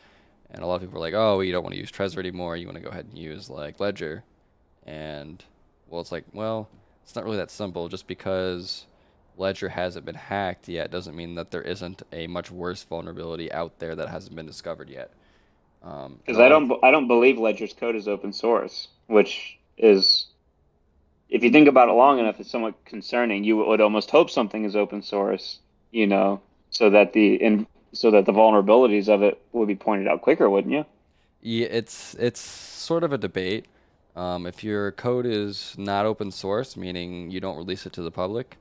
And 0.50 0.62
a 0.62 0.66
lot 0.66 0.76
of 0.76 0.80
people 0.82 0.98
are 0.98 1.00
like, 1.00 1.14
"Oh, 1.14 1.40
you 1.40 1.52
don't 1.52 1.62
want 1.62 1.74
to 1.74 1.80
use 1.80 1.90
Trezor 1.90 2.18
anymore. 2.18 2.56
You 2.56 2.66
want 2.66 2.78
to 2.78 2.82
go 2.82 2.90
ahead 2.90 3.06
and 3.06 3.18
use 3.18 3.50
like 3.50 3.80
Ledger." 3.80 4.24
And 4.86 5.44
well, 5.88 6.00
it's 6.00 6.12
like, 6.12 6.24
well, 6.32 6.68
it's 7.02 7.14
not 7.14 7.24
really 7.24 7.36
that 7.36 7.50
simple. 7.50 7.88
Just 7.88 8.06
because 8.06 8.86
Ledger 9.36 9.68
hasn't 9.68 10.04
been 10.04 10.14
hacked 10.14 10.68
yet 10.68 10.90
doesn't 10.90 11.14
mean 11.14 11.34
that 11.34 11.50
there 11.50 11.62
isn't 11.62 12.02
a 12.12 12.26
much 12.26 12.50
worse 12.50 12.82
vulnerability 12.84 13.52
out 13.52 13.78
there 13.78 13.94
that 13.96 14.08
hasn't 14.08 14.34
been 14.34 14.46
discovered 14.46 14.88
yet. 14.88 15.10
Because 15.80 16.36
um, 16.36 16.42
I 16.42 16.48
don't, 16.48 16.84
I 16.84 16.90
don't 16.90 17.06
believe 17.06 17.38
Ledger's 17.38 17.72
code 17.72 17.94
is 17.94 18.08
open 18.08 18.32
source, 18.32 18.88
which 19.06 19.58
is, 19.76 20.26
if 21.28 21.44
you 21.44 21.50
think 21.50 21.68
about 21.68 21.88
it 21.88 21.92
long 21.92 22.18
enough, 22.18 22.40
it's 22.40 22.50
somewhat 22.50 22.84
concerning. 22.84 23.44
You 23.44 23.58
would 23.58 23.80
almost 23.80 24.10
hope 24.10 24.30
something 24.30 24.64
is 24.64 24.74
open 24.74 25.02
source, 25.02 25.60
you 25.92 26.06
know, 26.06 26.40
so 26.70 26.90
that 26.90 27.12
the 27.12 27.34
in, 27.34 27.66
so 27.96 28.10
that 28.10 28.26
the 28.26 28.32
vulnerabilities 28.32 29.08
of 29.08 29.22
it 29.22 29.40
would 29.52 29.68
be 29.68 29.74
pointed 29.74 30.06
out 30.06 30.22
quicker, 30.22 30.48
wouldn't 30.48 30.72
you? 30.72 30.84
Yeah, 31.40 31.68
it's 31.70 32.14
it's 32.14 32.40
sort 32.40 33.04
of 33.04 33.12
a 33.12 33.18
debate. 33.18 33.66
Um, 34.14 34.46
if 34.46 34.64
your 34.64 34.92
code 34.92 35.26
is 35.26 35.74
not 35.76 36.06
open 36.06 36.30
source, 36.30 36.76
meaning 36.76 37.30
you 37.30 37.40
don't 37.40 37.56
release 37.56 37.84
it 37.86 37.92
to 37.94 38.02
the 38.02 38.10
public, 38.10 38.56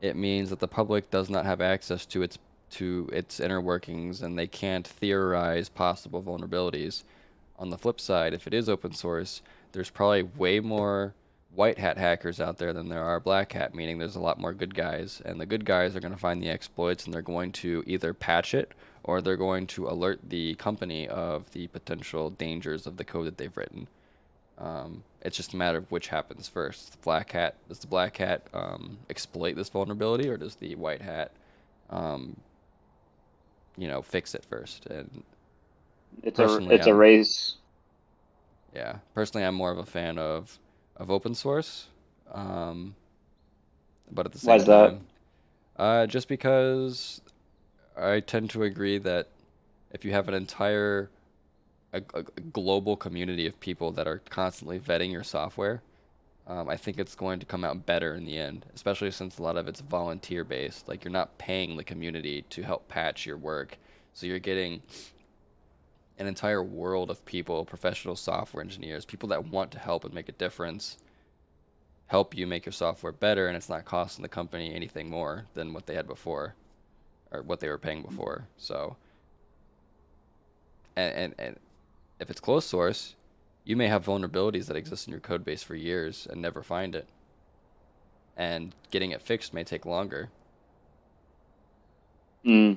it 0.00 0.16
means 0.16 0.50
that 0.50 0.58
the 0.58 0.68
public 0.68 1.10
does 1.10 1.30
not 1.30 1.46
have 1.46 1.60
access 1.60 2.04
to 2.06 2.22
its 2.22 2.38
to 2.70 3.08
its 3.12 3.40
inner 3.40 3.60
workings 3.60 4.20
and 4.20 4.38
they 4.38 4.46
can't 4.46 4.86
theorize 4.86 5.68
possible 5.68 6.22
vulnerabilities. 6.22 7.04
On 7.58 7.70
the 7.70 7.78
flip 7.78 8.00
side, 8.00 8.34
if 8.34 8.46
it 8.46 8.54
is 8.54 8.68
open 8.68 8.92
source, 8.92 9.42
there's 9.72 9.90
probably 9.90 10.22
way 10.22 10.60
more 10.60 11.14
white 11.58 11.78
hat 11.78 11.98
hackers 11.98 12.40
out 12.40 12.56
there 12.58 12.72
than 12.72 12.88
there 12.88 13.02
are 13.02 13.18
black 13.18 13.52
hat, 13.52 13.74
meaning 13.74 13.98
there's 13.98 14.14
a 14.14 14.20
lot 14.20 14.38
more 14.38 14.54
good 14.54 14.76
guys. 14.76 15.20
And 15.24 15.40
the 15.40 15.44
good 15.44 15.64
guys 15.64 15.96
are 15.96 16.00
going 16.00 16.12
to 16.12 16.18
find 16.18 16.40
the 16.40 16.48
exploits 16.48 17.04
and 17.04 17.12
they're 17.12 17.20
going 17.20 17.50
to 17.52 17.82
either 17.84 18.14
patch 18.14 18.54
it 18.54 18.70
or 19.02 19.20
they're 19.20 19.36
going 19.36 19.66
to 19.66 19.88
alert 19.88 20.20
the 20.22 20.54
company 20.54 21.08
of 21.08 21.50
the 21.50 21.66
potential 21.66 22.30
dangers 22.30 22.86
of 22.86 22.96
the 22.96 23.02
code 23.02 23.26
that 23.26 23.38
they've 23.38 23.56
written. 23.56 23.88
Um, 24.56 25.02
it's 25.20 25.36
just 25.36 25.52
a 25.52 25.56
matter 25.56 25.78
of 25.78 25.90
which 25.90 26.06
happens 26.08 26.46
first. 26.46 26.92
The 26.92 26.98
black 26.98 27.32
hat 27.32 27.56
does 27.68 27.80
the 27.80 27.88
black 27.88 28.16
hat 28.18 28.46
um, 28.54 28.98
exploit 29.10 29.56
this 29.56 29.68
vulnerability, 29.68 30.28
or 30.28 30.36
does 30.36 30.54
the 30.54 30.76
white 30.76 31.02
hat 31.02 31.32
um, 31.90 32.36
you 33.76 33.88
know 33.88 34.00
fix 34.00 34.34
it 34.34 34.44
first. 34.48 34.86
And 34.86 35.24
it's 36.22 36.38
a 36.38 36.58
it's 36.70 36.86
I'm, 36.86 36.92
a 36.92 36.96
race. 36.96 37.56
Yeah, 38.74 38.96
personally, 39.14 39.44
I'm 39.44 39.54
more 39.54 39.72
of 39.72 39.78
a 39.78 39.86
fan 39.86 40.18
of 40.18 40.58
of 40.98 41.10
open 41.10 41.34
source, 41.34 41.88
um, 42.32 42.94
but 44.10 44.26
at 44.26 44.32
the 44.32 44.38
same 44.38 44.64
time, 44.64 45.06
uh, 45.76 46.06
just 46.06 46.28
because 46.28 47.20
I 47.96 48.20
tend 48.20 48.50
to 48.50 48.64
agree 48.64 48.98
that 48.98 49.28
if 49.92 50.04
you 50.04 50.12
have 50.12 50.28
an 50.28 50.34
entire 50.34 51.10
a, 51.92 52.02
a 52.14 52.22
global 52.22 52.96
community 52.96 53.46
of 53.46 53.58
people 53.60 53.92
that 53.92 54.06
are 54.06 54.20
constantly 54.30 54.78
vetting 54.78 55.10
your 55.12 55.24
software, 55.24 55.82
um, 56.46 56.68
I 56.68 56.76
think 56.76 56.98
it's 56.98 57.14
going 57.14 57.40
to 57.40 57.46
come 57.46 57.64
out 57.64 57.86
better 57.86 58.14
in 58.14 58.24
the 58.24 58.38
end, 58.38 58.66
especially 58.74 59.10
since 59.10 59.38
a 59.38 59.42
lot 59.42 59.56
of 59.56 59.68
it's 59.68 59.80
volunteer 59.80 60.44
based. 60.44 60.88
Like 60.88 61.04
you're 61.04 61.12
not 61.12 61.38
paying 61.38 61.76
the 61.76 61.84
community 61.84 62.42
to 62.50 62.62
help 62.62 62.88
patch 62.88 63.26
your 63.26 63.36
work, 63.36 63.78
so 64.14 64.26
you're 64.26 64.38
getting 64.38 64.82
an 66.18 66.26
entire 66.26 66.62
world 66.62 67.10
of 67.10 67.24
people, 67.24 67.64
professional 67.64 68.16
software 68.16 68.62
engineers, 68.62 69.04
people 69.04 69.28
that 69.28 69.46
want 69.46 69.70
to 69.72 69.78
help 69.78 70.04
and 70.04 70.12
make 70.12 70.28
a 70.28 70.32
difference, 70.32 70.98
help 72.06 72.36
you 72.36 72.46
make 72.46 72.66
your 72.66 72.72
software 72.72 73.12
better, 73.12 73.46
and 73.46 73.56
it's 73.56 73.68
not 73.68 73.84
costing 73.84 74.22
the 74.22 74.28
company 74.28 74.74
anything 74.74 75.08
more 75.08 75.46
than 75.54 75.72
what 75.72 75.86
they 75.86 75.94
had 75.94 76.06
before, 76.06 76.54
or 77.30 77.42
what 77.42 77.60
they 77.60 77.68
were 77.68 77.78
paying 77.78 78.02
before. 78.02 78.46
So, 78.56 78.96
and 80.96 81.14
and, 81.14 81.34
and 81.38 81.56
if 82.18 82.30
it's 82.30 82.40
closed 82.40 82.68
source, 82.68 83.14
you 83.64 83.76
may 83.76 83.86
have 83.86 84.04
vulnerabilities 84.04 84.66
that 84.66 84.76
exist 84.76 85.06
in 85.06 85.12
your 85.12 85.20
code 85.20 85.44
base 85.44 85.62
for 85.62 85.74
years 85.74 86.26
and 86.30 86.40
never 86.40 86.62
find 86.62 86.96
it. 86.96 87.06
And 88.36 88.74
getting 88.90 89.10
it 89.10 89.20
fixed 89.20 89.52
may 89.52 89.64
take 89.64 89.84
longer. 89.84 90.30
Hmm. 92.44 92.74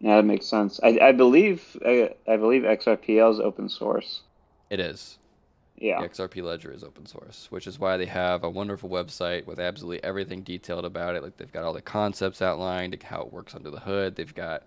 Yeah, 0.00 0.16
that 0.16 0.24
makes 0.24 0.46
sense. 0.46 0.80
I, 0.82 0.98
I 1.00 1.12
believe 1.12 1.76
I, 1.84 2.14
I 2.26 2.36
believe 2.36 2.62
XRPL 2.62 3.34
is 3.34 3.40
open 3.40 3.68
source. 3.68 4.22
It 4.70 4.80
is. 4.80 5.18
Yeah. 5.76 6.00
The 6.00 6.08
XRP 6.08 6.42
Ledger 6.42 6.72
is 6.72 6.84
open 6.84 7.06
source, 7.06 7.46
which 7.50 7.66
is 7.66 7.78
why 7.78 7.96
they 7.96 8.06
have 8.06 8.44
a 8.44 8.50
wonderful 8.50 8.90
website 8.90 9.46
with 9.46 9.58
absolutely 9.58 10.04
everything 10.04 10.42
detailed 10.42 10.84
about 10.84 11.16
it. 11.16 11.22
Like 11.22 11.36
they've 11.38 11.52
got 11.52 11.64
all 11.64 11.72
the 11.72 11.80
concepts 11.80 12.42
outlined, 12.42 13.02
how 13.02 13.22
it 13.22 13.32
works 13.32 13.54
under 13.54 13.70
the 13.70 13.80
hood. 13.80 14.16
They've 14.16 14.34
got 14.34 14.64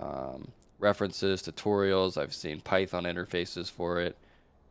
um, 0.00 0.48
references, 0.80 1.42
tutorials. 1.42 2.20
I've 2.20 2.34
seen 2.34 2.60
Python 2.60 3.04
interfaces 3.04 3.70
for 3.70 4.00
it. 4.00 4.16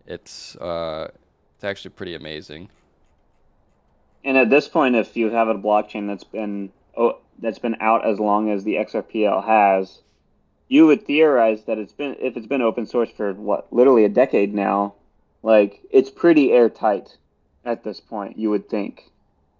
It's 0.05 0.55
uh, 0.57 1.07
it's 1.55 1.63
actually 1.63 1.91
pretty 1.91 2.15
amazing. 2.15 2.69
And 4.23 4.37
at 4.37 4.49
this 4.49 4.67
point, 4.67 4.95
if 4.95 5.15
you 5.15 5.29
have 5.31 5.47
a 5.47 5.55
blockchain 5.55 6.07
that's 6.07 6.23
been 6.23 6.71
oh, 6.97 7.17
that's 7.41 7.59
been 7.59 7.77
out 7.81 8.05
as 8.05 8.19
long 8.19 8.49
as 8.49 8.63
the 8.63 8.75
XRPL 8.75 9.43
has, 9.45 9.99
you 10.67 10.85
would 10.87 11.05
theorize 11.05 11.63
that 11.63 11.77
it's 11.77 11.91
been 11.93 12.15
if 12.19 12.37
it's 12.37 12.47
been 12.47 12.61
open 12.61 12.85
source 12.85 13.09
for 13.11 13.33
what 13.33 13.71
literally 13.73 14.05
a 14.05 14.09
decade 14.09 14.53
now, 14.53 14.93
like 15.43 15.81
it's 15.91 16.09
pretty 16.09 16.51
airtight 16.51 17.17
at 17.65 17.83
this 17.83 17.99
point. 17.99 18.37
You 18.37 18.49
would 18.51 18.69
think, 18.69 19.09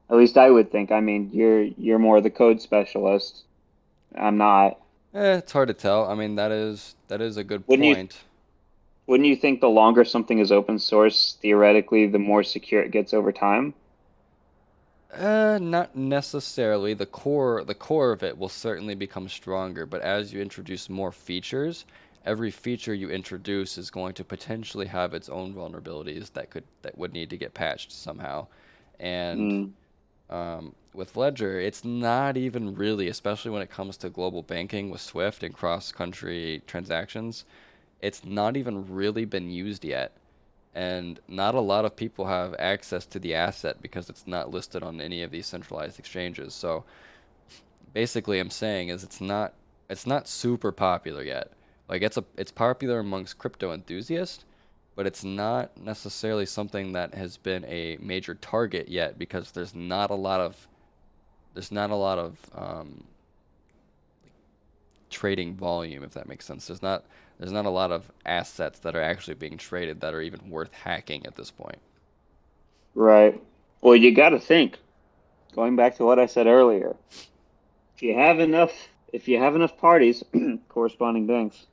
at 0.09 0.15
least 0.17 0.37
I 0.37 0.49
would 0.49 0.71
think. 0.71 0.91
I 0.91 0.99
mean, 1.01 1.29
you're 1.33 1.63
you're 1.63 1.99
more 1.99 2.21
the 2.21 2.29
code 2.29 2.61
specialist. 2.61 3.43
I'm 4.15 4.37
not. 4.37 4.77
Eh, 5.13 5.37
it's 5.37 5.51
hard 5.51 5.67
to 5.67 5.73
tell. 5.73 6.09
I 6.09 6.15
mean, 6.15 6.35
that 6.35 6.51
is 6.51 6.95
that 7.09 7.21
is 7.21 7.35
a 7.37 7.43
good 7.43 7.63
Wouldn't 7.67 7.87
you- 7.87 7.95
point. 7.95 8.19
Wouldn't 9.07 9.27
you 9.27 9.35
think 9.35 9.59
the 9.59 9.67
longer 9.69 10.05
something 10.05 10.39
is 10.39 10.51
open 10.53 10.79
source, 10.79 11.37
theoretically, 11.41 12.07
the 12.07 12.19
more 12.19 12.43
secure 12.43 12.81
it 12.81 12.91
gets 12.91 13.13
over 13.13 13.31
time? 13.33 13.73
Uh, 15.13 15.59
not 15.61 15.95
necessarily. 15.95 16.93
The 16.93 17.05
core, 17.05 17.63
the 17.63 17.75
core 17.75 18.11
of 18.11 18.23
it 18.23 18.37
will 18.37 18.49
certainly 18.49 18.95
become 18.95 19.27
stronger, 19.27 19.85
but 19.85 20.01
as 20.01 20.31
you 20.33 20.41
introduce 20.41 20.89
more 20.89 21.11
features, 21.11 21.85
every 22.25 22.51
feature 22.51 22.93
you 22.93 23.09
introduce 23.09 23.77
is 23.77 23.89
going 23.91 24.13
to 24.13 24.23
potentially 24.23 24.87
have 24.87 25.13
its 25.13 25.27
own 25.27 25.53
vulnerabilities 25.53 26.31
that 26.33 26.49
could 26.49 26.63
that 26.83 26.97
would 26.97 27.13
need 27.13 27.29
to 27.29 27.37
get 27.37 27.53
patched 27.53 27.91
somehow. 27.91 28.47
And 28.99 29.73
Mm. 30.29 30.35
um, 30.35 30.75
with 30.93 31.17
Ledger, 31.17 31.59
it's 31.59 31.83
not 31.83 32.37
even 32.37 32.75
really, 32.75 33.07
especially 33.09 33.51
when 33.51 33.61
it 33.61 33.69
comes 33.69 33.97
to 33.97 34.09
global 34.09 34.43
banking 34.43 34.89
with 34.89 35.01
Swift 35.01 35.43
and 35.43 35.53
cross-country 35.53 36.61
transactions, 36.67 37.43
it's 38.01 38.23
not 38.23 38.55
even 38.57 38.93
really 38.93 39.25
been 39.25 39.49
used 39.49 39.83
yet. 39.83 40.11
And 40.73 41.19
not 41.27 41.55
a 41.55 41.59
lot 41.59 41.83
of 41.83 41.95
people 41.95 42.27
have 42.27 42.55
access 42.57 43.05
to 43.07 43.19
the 43.19 43.35
asset 43.35 43.81
because 43.81 44.09
it's 44.09 44.25
not 44.25 44.51
listed 44.51 44.83
on 44.83 45.01
any 45.01 45.21
of 45.21 45.31
these 45.31 45.45
centralized 45.45 45.99
exchanges. 45.99 46.53
So 46.53 46.85
basically 47.93 48.39
I'm 48.39 48.49
saying 48.49 48.89
is 48.89 49.03
it's 49.03 49.21
not 49.21 49.53
it's 49.89 50.07
not 50.07 50.27
super 50.27 50.71
popular 50.71 51.23
yet. 51.23 51.51
Like 51.89 52.01
it's 52.01 52.17
a 52.17 52.23
it's 52.37 52.51
popular 52.51 52.99
amongst 52.99 53.37
crypto 53.37 53.73
enthusiasts, 53.73 54.45
but 54.95 55.05
it's 55.05 55.23
not 55.23 55.77
necessarily 55.77 56.45
something 56.45 56.93
that 56.93 57.13
has 57.13 57.37
been 57.37 57.65
a 57.65 57.97
major 58.01 58.35
target 58.35 58.87
yet 58.87 59.19
because 59.19 59.51
there's 59.51 59.75
not 59.75 60.09
a 60.09 60.15
lot 60.15 60.39
of 60.39 60.67
there's 61.53 61.71
not 61.71 61.89
a 61.89 61.95
lot 61.95 62.17
of 62.17 62.37
um, 62.55 63.03
trading 65.11 65.55
volume 65.55 66.03
if 66.03 66.11
that 66.11 66.27
makes 66.27 66.45
sense. 66.45 66.67
There's 66.67 66.81
not 66.81 67.05
there's 67.37 67.51
not 67.51 67.65
a 67.65 67.71
lot 67.71 67.91
of 67.91 68.11
assets 68.25 68.79
that 68.79 68.95
are 68.95 69.01
actually 69.01 69.33
being 69.33 69.57
traded 69.57 70.01
that 70.01 70.13
are 70.13 70.21
even 70.21 70.49
worth 70.49 70.73
hacking 70.73 71.25
at 71.25 71.35
this 71.35 71.51
point. 71.51 71.79
Right. 72.93 73.41
Well, 73.81 73.95
you 73.95 74.13
got 74.13 74.29
to 74.29 74.39
think. 74.39 74.77
Going 75.55 75.75
back 75.75 75.97
to 75.97 76.05
what 76.05 76.19
I 76.19 76.27
said 76.27 76.47
earlier, 76.47 76.95
if 77.95 78.03
you 78.03 78.13
have 78.13 78.39
enough, 78.39 78.71
if 79.11 79.27
you 79.27 79.37
have 79.39 79.55
enough 79.55 79.77
parties, 79.77 80.23
corresponding 80.69 81.27
banks, 81.27 81.65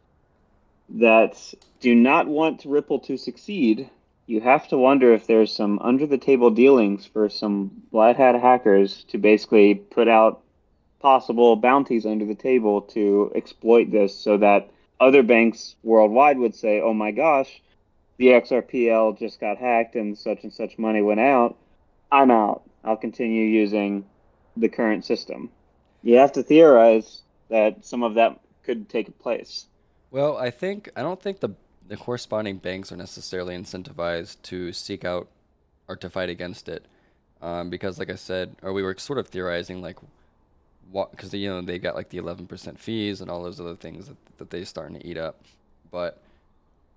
that 0.89 1.55
do 1.81 1.95
not 1.95 2.27
want 2.27 2.65
Ripple 2.65 2.99
to 3.01 3.17
succeed, 3.17 3.89
you 4.27 4.41
have 4.41 4.69
to 4.69 4.79
wonder 4.79 5.13
if 5.13 5.27
there's 5.27 5.55
some 5.55 5.79
under 5.81 6.07
the 6.07 6.19
table 6.19 6.51
dealings 6.51 7.07
for 7.07 7.29
some 7.29 7.71
black 7.93 8.17
hat 8.17 8.35
hackers 8.41 9.05
to 9.05 9.19
basically 9.19 9.75
put 9.75 10.09
out 10.09 10.43
possible 11.01 11.57
bounties 11.57 12.07
under 12.07 12.25
the 12.25 12.35
table 12.35 12.83
to 12.83 13.33
exploit 13.35 13.91
this 13.91 14.19
so 14.19 14.37
that 14.39 14.71
other 15.01 15.23
banks 15.23 15.77
worldwide 15.83 16.39
would 16.39 16.55
say, 16.55 16.81
oh 16.81 16.93
my 16.93 17.11
gosh, 17.11 17.61
the 18.17 18.27
XRPL 18.27 19.19
just 19.19 19.41
got 19.41 19.59
hacked 19.59 19.95
and 19.95 20.19
such 20.19 20.43
and 20.43 20.53
such 20.53 20.79
money 20.79 21.03
went 21.03 21.21
out. 21.21 21.57
I'm 22.11 22.31
out. 22.31 22.63
I'll 22.85 22.97
continue 22.97 23.45
using 23.45 24.05
the 24.57 24.69
current 24.69 25.05
system. 25.05 25.51
You 26.03 26.17
have 26.17 26.33
to 26.33 26.43
theorize 26.43 27.23
that 27.49 27.85
some 27.85 28.03
of 28.03 28.15
that 28.15 28.41
could 28.65 28.89
take 28.89 29.19
place. 29.19 29.67
Well, 30.11 30.37
I 30.37 30.51
think 30.51 30.91
I 30.97 31.03
don't 31.03 31.21
think 31.21 31.41
the 31.41 31.51
the 31.87 31.97
corresponding 31.97 32.59
banks 32.59 32.93
are 32.93 32.97
necessarily 32.97 33.57
incentivized 33.57 34.43
to 34.43 34.73
seek 34.73 35.05
out 35.05 35.29
or 35.87 35.97
to 35.97 36.11
fight 36.11 36.29
against 36.29 36.69
it, 36.69 36.85
um, 37.41 37.71
because 37.71 37.99
like 37.99 38.11
I 38.11 38.15
said, 38.15 38.57
or 38.63 38.73
we 38.73 38.83
were 38.83 38.95
sort 38.99 39.19
of 39.19 39.29
theorizing 39.29 39.81
like 39.81 39.97
because 40.93 41.33
you 41.35 41.49
know 41.49 41.61
they 41.61 41.79
got 41.79 41.95
like 41.95 42.09
the 42.09 42.19
eleven 42.19 42.47
percent 42.47 42.79
fees 42.79 43.21
and 43.21 43.31
all 43.31 43.43
those 43.43 43.61
other 43.61 43.77
things 43.77 44.09
that 44.09 44.17
that 44.39 44.51
they 44.51 44.65
starting 44.65 44.99
to 44.99 45.07
eat 45.07 45.19
up, 45.19 45.41
but 45.91 46.21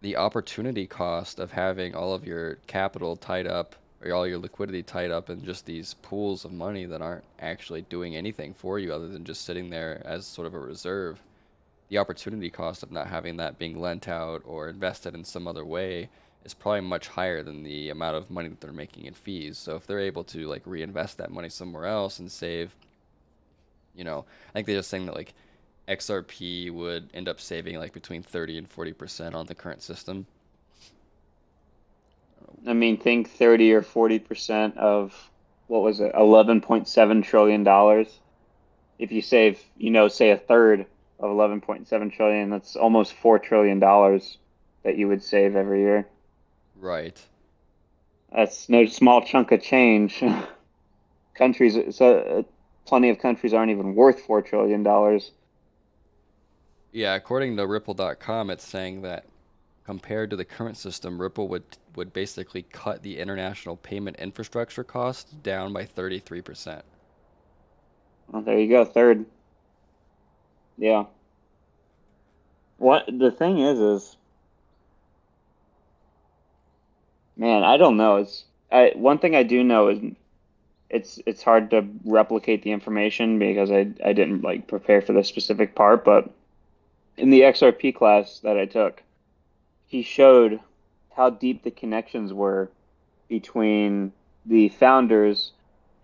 the 0.01 0.17
opportunity 0.17 0.87
cost 0.87 1.39
of 1.39 1.51
having 1.51 1.93
all 1.93 2.13
of 2.13 2.25
your 2.25 2.55
capital 2.67 3.15
tied 3.15 3.47
up 3.47 3.75
or 4.03 4.13
all 4.13 4.25
your 4.25 4.39
liquidity 4.39 4.81
tied 4.81 5.11
up 5.11 5.29
in 5.29 5.43
just 5.43 5.65
these 5.65 5.93
pools 6.01 6.43
of 6.43 6.51
money 6.51 6.85
that 6.85 7.01
aren't 7.01 7.23
actually 7.39 7.83
doing 7.83 8.15
anything 8.15 8.53
for 8.53 8.79
you 8.79 8.91
other 8.91 9.07
than 9.07 9.23
just 9.23 9.45
sitting 9.45 9.69
there 9.69 10.01
as 10.05 10.25
sort 10.25 10.47
of 10.47 10.55
a 10.55 10.59
reserve 10.59 11.21
the 11.91 11.97
opportunity 11.97 12.49
cost 12.49 12.83
of 12.83 12.91
not 12.91 13.07
having 13.07 13.35
that 13.35 13.59
being 13.59 13.79
lent 13.79 14.07
out 14.07 14.41
or 14.45 14.69
invested 14.69 15.13
in 15.13 15.25
some 15.25 15.45
other 15.45 15.65
way 15.65 16.07
is 16.45 16.53
probably 16.53 16.79
much 16.79 17.09
higher 17.09 17.43
than 17.43 17.63
the 17.63 17.89
amount 17.89 18.15
of 18.15 18.31
money 18.31 18.47
that 18.47 18.61
they're 18.61 18.71
making 18.71 19.05
in 19.05 19.13
fees. 19.13 19.57
So 19.57 19.75
if 19.75 19.85
they're 19.85 19.99
able 19.99 20.23
to 20.23 20.47
like 20.47 20.61
reinvest 20.65 21.17
that 21.17 21.31
money 21.31 21.49
somewhere 21.49 21.85
else 21.85 22.19
and 22.19 22.31
save, 22.31 22.73
you 23.95 24.03
know, 24.03 24.25
I 24.49 24.53
think 24.53 24.67
they're 24.67 24.77
just 24.77 24.89
saying 24.89 25.05
that 25.07 25.15
like 25.15 25.33
XRP 25.87 26.71
would 26.71 27.09
end 27.13 27.27
up 27.27 27.39
saving 27.39 27.77
like 27.77 27.93
between 27.93 28.23
30 28.23 28.57
and 28.59 28.69
40% 28.69 29.33
on 29.33 29.45
the 29.45 29.55
current 29.55 29.81
system. 29.81 30.25
I 32.67 32.73
mean, 32.73 32.97
think 32.97 33.29
30 33.29 33.73
or 33.73 33.81
40% 33.81 34.77
of 34.77 35.29
what 35.67 35.81
was 35.81 35.99
it, 35.99 36.13
11.7 36.13 37.23
trillion 37.23 37.63
dollars. 37.63 38.19
If 38.99 39.11
you 39.11 39.21
save, 39.21 39.59
you 39.77 39.89
know, 39.89 40.07
say 40.07 40.31
a 40.31 40.37
third 40.37 40.85
of 41.19 41.31
11.7 41.31 42.13
trillion, 42.13 42.49
that's 42.49 42.75
almost 42.75 43.13
4 43.13 43.39
trillion 43.39 43.79
dollars 43.79 44.37
that 44.83 44.97
you 44.97 45.07
would 45.07 45.23
save 45.23 45.55
every 45.55 45.81
year. 45.81 46.07
Right. 46.79 47.19
That's 48.31 48.69
no 48.69 48.85
small 48.85 49.23
chunk 49.23 49.51
of 49.51 49.61
change. 49.61 50.23
countries, 51.41 51.95
so 51.95 52.17
uh, 52.19 52.43
plenty 52.91 53.09
of 53.09 53.19
countries 53.19 53.53
aren't 53.53 53.71
even 53.71 53.95
worth 53.95 54.19
4 54.19 54.41
trillion 54.41 54.83
dollars. 54.83 55.31
Yeah, 56.91 57.15
according 57.15 57.55
to 57.55 57.65
Ripple.com, 57.65 58.49
it's 58.49 58.67
saying 58.67 59.03
that 59.03 59.23
compared 59.85 60.29
to 60.29 60.35
the 60.35 60.43
current 60.43 60.75
system, 60.75 61.17
Ripple 61.21 61.47
would 61.47 61.63
would 61.95 62.11
basically 62.11 62.63
cut 62.63 63.01
the 63.01 63.17
international 63.17 63.77
payment 63.77 64.17
infrastructure 64.17 64.83
costs 64.83 65.31
down 65.31 65.71
by 65.71 65.85
33%. 65.85 66.81
Well, 68.27 68.41
there 68.41 68.59
you 68.59 68.67
go, 68.67 68.83
third. 68.83 69.25
Yeah. 70.77 71.05
What 72.77 73.05
the 73.07 73.31
thing 73.31 73.59
is 73.59 73.79
is 73.79 74.17
man, 77.37 77.63
I 77.63 77.77
don't 77.77 77.95
know. 77.95 78.17
It's 78.17 78.43
I 78.69 78.91
one 78.95 79.17
thing 79.17 79.33
I 79.33 79.43
do 79.43 79.63
know 79.63 79.87
is 79.87 79.99
it's 80.91 81.19
it's 81.25 81.41
hard 81.41 81.71
to 81.71 81.87
replicate 82.03 82.63
the 82.63 82.71
information 82.71 83.39
because 83.39 83.71
I 83.71 83.87
I 84.03 84.13
didn't 84.13 84.43
like 84.43 84.67
prepare 84.67 85.01
for 85.01 85.13
this 85.13 85.27
specific 85.27 85.73
part, 85.73 86.03
but 86.03 86.29
in 87.17 87.29
the 87.29 87.41
XRP 87.41 87.95
class 87.95 88.39
that 88.39 88.57
I 88.57 88.65
took, 88.65 89.01
he 89.87 90.03
showed 90.03 90.59
how 91.15 91.29
deep 91.29 91.63
the 91.63 91.71
connections 91.71 92.33
were 92.33 92.69
between 93.29 94.11
the 94.45 94.69
founders 94.69 95.51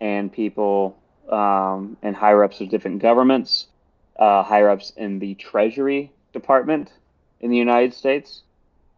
and 0.00 0.32
people 0.32 0.96
um, 1.28 1.96
and 2.02 2.16
higher 2.16 2.42
ups 2.42 2.60
of 2.60 2.70
different 2.70 3.02
governments, 3.02 3.66
uh, 4.18 4.42
higher 4.42 4.70
ups 4.70 4.92
in 4.96 5.18
the 5.18 5.34
Treasury 5.34 6.10
Department 6.32 6.92
in 7.40 7.50
the 7.50 7.56
United 7.56 7.92
States. 7.92 8.42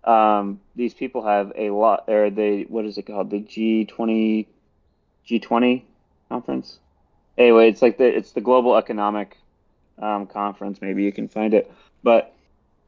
Um, 0.05 0.61
these 0.76 0.95
people 0.95 1.26
have 1.26 1.53
a 1.57 1.70
lot, 1.70 2.05
or 2.09 2.30
they, 2.30 2.62
what 2.68 2.84
is 2.84 2.97
it 2.97 3.07
called? 3.07 3.30
The 3.30 3.41
G20, 3.41 4.47
G20 5.29 5.83
conference. 6.29 6.79
Anyway, 7.39 7.68
it's 7.68 7.83
like 7.83 7.99
the 7.99 8.05
it's 8.07 8.33
the 8.33 8.41
global 8.41 8.77
economic 8.77 9.37
um, 9.99 10.27
conference. 10.27 10.81
Maybe 10.81 11.03
you 11.05 11.12
can 11.12 11.29
find 11.29 11.55
it, 11.55 11.71
but 12.03 12.35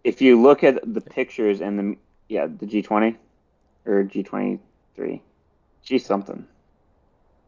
if 0.04 0.20
you 0.20 0.40
look 0.40 0.64
at 0.64 0.80
the 0.94 1.00
pictures 1.00 1.60
and 1.60 1.78
the 1.78 1.96
yeah 2.28 2.46
the 2.46 2.66
G20 2.66 3.16
or 3.86 4.04
G23, 4.04 5.20
G 5.82 5.98
something. 5.98 6.46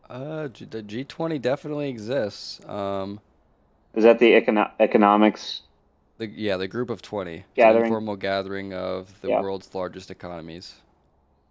Uh, 0.09 0.49
G- 0.49 0.67
the 0.67 0.83
G20 0.83 1.41
definitely 1.41 1.89
exists. 1.89 2.65
Um, 2.67 3.21
Is 3.95 4.05
that 4.05 4.19
the 4.19 4.33
econo- 4.33 4.71
economics? 4.81 5.63
the 6.19 6.27
yeah, 6.29 6.57
the 6.57 6.69
group 6.69 6.91
of 6.91 7.03
20. 7.03 7.33
It's 7.33 7.43
an 7.43 7.45
Gathering. 7.57 7.85
informal 7.87 8.17
gathering 8.17 8.73
of 8.75 9.21
the 9.21 9.31
world's 9.31 9.75
largest 9.75 10.11
economies. 10.11 10.75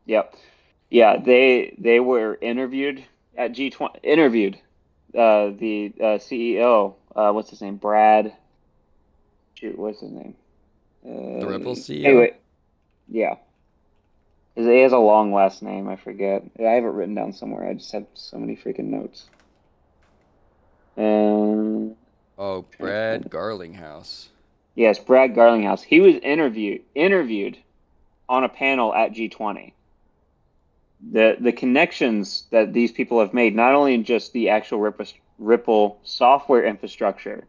Yep. 0.06 0.36
Yeah, 0.90 1.18
they 1.18 1.76
they 1.78 2.00
were 2.00 2.38
interviewed 2.42 3.04
at 3.38 3.54
G20. 3.54 3.98
Interviewed 4.04 4.56
uh, 5.16 5.52
the 5.58 5.94
uh, 6.00 6.04
CEO. 6.18 6.96
Uh, 7.16 7.32
what's 7.32 7.50
his 7.50 7.62
name? 7.62 7.78
Brad. 7.78 8.34
Shoot, 9.56 9.78
what's 9.78 10.02
his 10.02 10.12
name? 10.12 10.36
Uh, 11.06 11.40
The 11.40 11.48
Ripple 11.48 11.76
CEO? 11.76 12.06
Anyway, 12.06 12.34
yeah. 13.08 13.36
He 14.56 14.82
has 14.82 14.92
a 14.92 14.98
long 14.98 15.34
last 15.34 15.64
name. 15.64 15.90
I 15.90 15.96
forget. 15.96 16.44
I 16.60 16.64
have 16.64 16.84
it 16.84 16.88
written 16.88 17.16
down 17.16 17.34
somewhere. 17.34 17.68
I 17.68 17.74
just 17.74 17.92
have 17.92 18.06
so 18.14 18.38
many 18.38 18.56
freaking 18.56 18.86
notes. 18.86 19.26
Um. 20.96 21.96
Oh, 22.38 22.66
Brad 22.78 23.30
Garlinghouse. 23.30 24.28
Yes, 24.76 25.00
Brad 25.00 25.34
Garlinghouse. 25.36 25.82
He 25.82 26.00
was 26.00 26.16
interviewed 26.16 26.82
interviewed 26.94 27.58
on 28.30 28.44
a 28.44 28.50
panel 28.50 28.94
at 28.94 29.14
G20. 29.14 29.74
The 31.12 31.38
the 31.40 31.52
connections 31.52 32.46
that 32.52 32.74
these 32.74 32.92
people 32.92 33.20
have 33.20 33.34
made, 33.34 33.56
not 33.56 33.76
only 33.76 33.94
in 33.94 34.04
just 34.04 34.34
the 34.34 34.50
actual 34.50 34.80
Ripple, 34.80 35.06
Ripple 35.38 36.00
software 36.04 36.64
infrastructure 36.64 37.44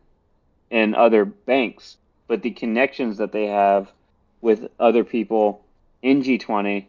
and 0.70 0.94
other 0.94 1.24
banks, 1.24 1.96
but 2.26 2.42
the 2.42 2.50
connections 2.50 3.18
that 3.18 3.32
they 3.32 3.46
have 3.46 3.90
with 4.40 4.68
other 4.80 5.04
people 5.04 5.64
in 6.02 6.22
G20, 6.22 6.84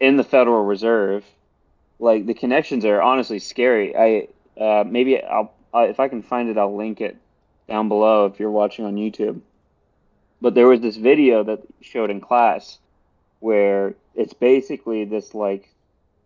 in 0.00 0.16
the 0.16 0.24
Federal 0.24 0.64
Reserve, 0.64 1.24
like 1.98 2.26
the 2.26 2.34
connections 2.34 2.84
are 2.84 3.00
honestly 3.00 3.38
scary. 3.38 3.94
I 3.96 4.28
uh, 4.60 4.84
maybe 4.84 5.22
I'll 5.22 5.52
uh, 5.74 5.86
if 5.88 6.00
I 6.00 6.08
can 6.08 6.22
find 6.22 6.48
it, 6.48 6.58
I'll 6.58 6.76
link 6.76 7.00
it 7.00 7.16
down 7.68 7.88
below 7.88 8.26
if 8.26 8.38
you're 8.40 8.50
watching 8.50 8.84
on 8.84 8.96
YouTube. 8.96 9.40
But 10.40 10.54
there 10.54 10.66
was 10.66 10.80
this 10.80 10.96
video 10.96 11.44
that 11.44 11.62
showed 11.80 12.10
in 12.10 12.20
class 12.20 12.78
where 13.40 13.94
it's 14.14 14.34
basically 14.34 15.04
this 15.04 15.34
like 15.34 15.71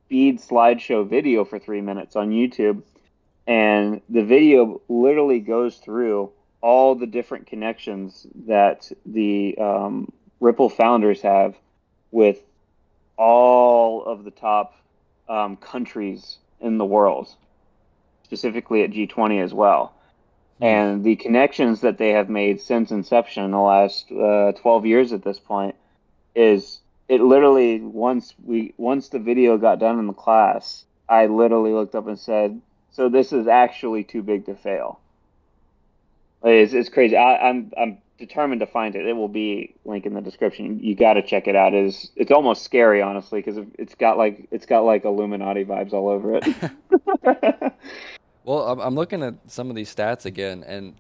speed 0.07 0.41
slideshow 0.41 1.09
video 1.09 1.45
for 1.45 1.59
three 1.59 1.81
minutes 1.81 2.17
on 2.17 2.31
YouTube. 2.31 2.83
And 3.47 4.01
the 4.09 4.25
video 4.25 4.81
literally 4.89 5.41
goes 5.41 5.77
through 5.77 6.31
all 6.61 6.95
the 6.95 7.07
different 7.07 7.47
connections 7.47 8.27
that 8.47 8.91
the 9.05 9.57
um, 9.59 10.13
Ripple 10.41 10.69
founders 10.69 11.21
have 11.23 11.57
with 12.11 12.41
all 13.17 14.05
of 14.05 14.25
the 14.25 14.31
top 14.31 14.75
um, 15.29 15.57
countries 15.57 16.39
in 16.61 16.79
the 16.79 16.85
world, 16.85 17.29
specifically 18.25 18.83
at 18.83 18.91
G20 18.91 19.43
as 19.43 19.55
well 19.55 19.97
and 20.61 21.05
the 21.05 21.17
connections 21.17 21.83
that 21.83 21.99
they 21.99 22.11
have 22.11 22.31
made 22.31 22.61
since 22.61 22.91
inception 22.91 23.45
in 23.45 23.51
the 23.51 23.59
last 23.59 24.11
uh, 24.11 24.53
12 24.53 24.87
years 24.87 25.13
at 25.13 25.23
this 25.23 25.39
point 25.39 25.75
is 26.35 26.81
it 27.09 27.21
literally 27.21 27.81
once 27.81 28.35
we 28.45 28.75
once 28.77 29.09
the 29.09 29.19
video 29.19 29.59
got 29.59 29.79
done 29.79 29.99
in 29.99 30.07
the 30.07 30.13
class 30.13 30.85
i 31.09 31.27
literally 31.27 31.73
looked 31.73 31.95
up 31.95 32.07
and 32.07 32.19
said 32.19 32.61
so 32.97 33.11
this 33.11 33.31
is 33.31 33.47
actually 33.47 34.05
too 34.05 34.23
big 34.23 34.47
to 34.47 34.55
fail. 34.55 34.99
It's, 36.43 36.73
it's 36.73 36.89
crazy. 36.89 37.15
I, 37.15 37.51
i'm 37.51 37.71
i'm 37.77 37.99
determined 38.19 38.61
to 38.61 38.67
find 38.67 38.97
it. 38.97 39.05
It 39.05 39.13
will 39.13 39.29
be 39.29 39.75
link 39.85 40.07
in 40.07 40.15
the 40.15 40.23
description. 40.23 40.81
You 40.81 40.95
got 40.95 41.15
to 41.15 41.23
check 41.23 41.47
it 41.47 41.55
out. 41.55 41.75
It's 41.75 42.11
it's 42.17 42.31
almost 42.31 42.63
scary 42.63 43.03
honestly 43.03 43.43
because 43.43 43.63
it's 43.79 43.95
got 43.95 44.17
like 44.17 44.49
it's 44.51 44.65
got 44.65 44.81
like 44.81 45.05
illuminati 45.05 45.67
vibes 45.67 45.93
all 45.93 46.09
over 46.09 46.41
it. 46.41 47.73
Well, 48.47 48.69
I'm, 48.69 48.79
I'm 48.79 48.95
looking 48.95 49.25
at 49.25 49.35
some 49.49 49.71
of 49.71 49.77
these 49.77 49.93
stats 49.93 50.25
again, 50.25 50.63
and 50.65 50.95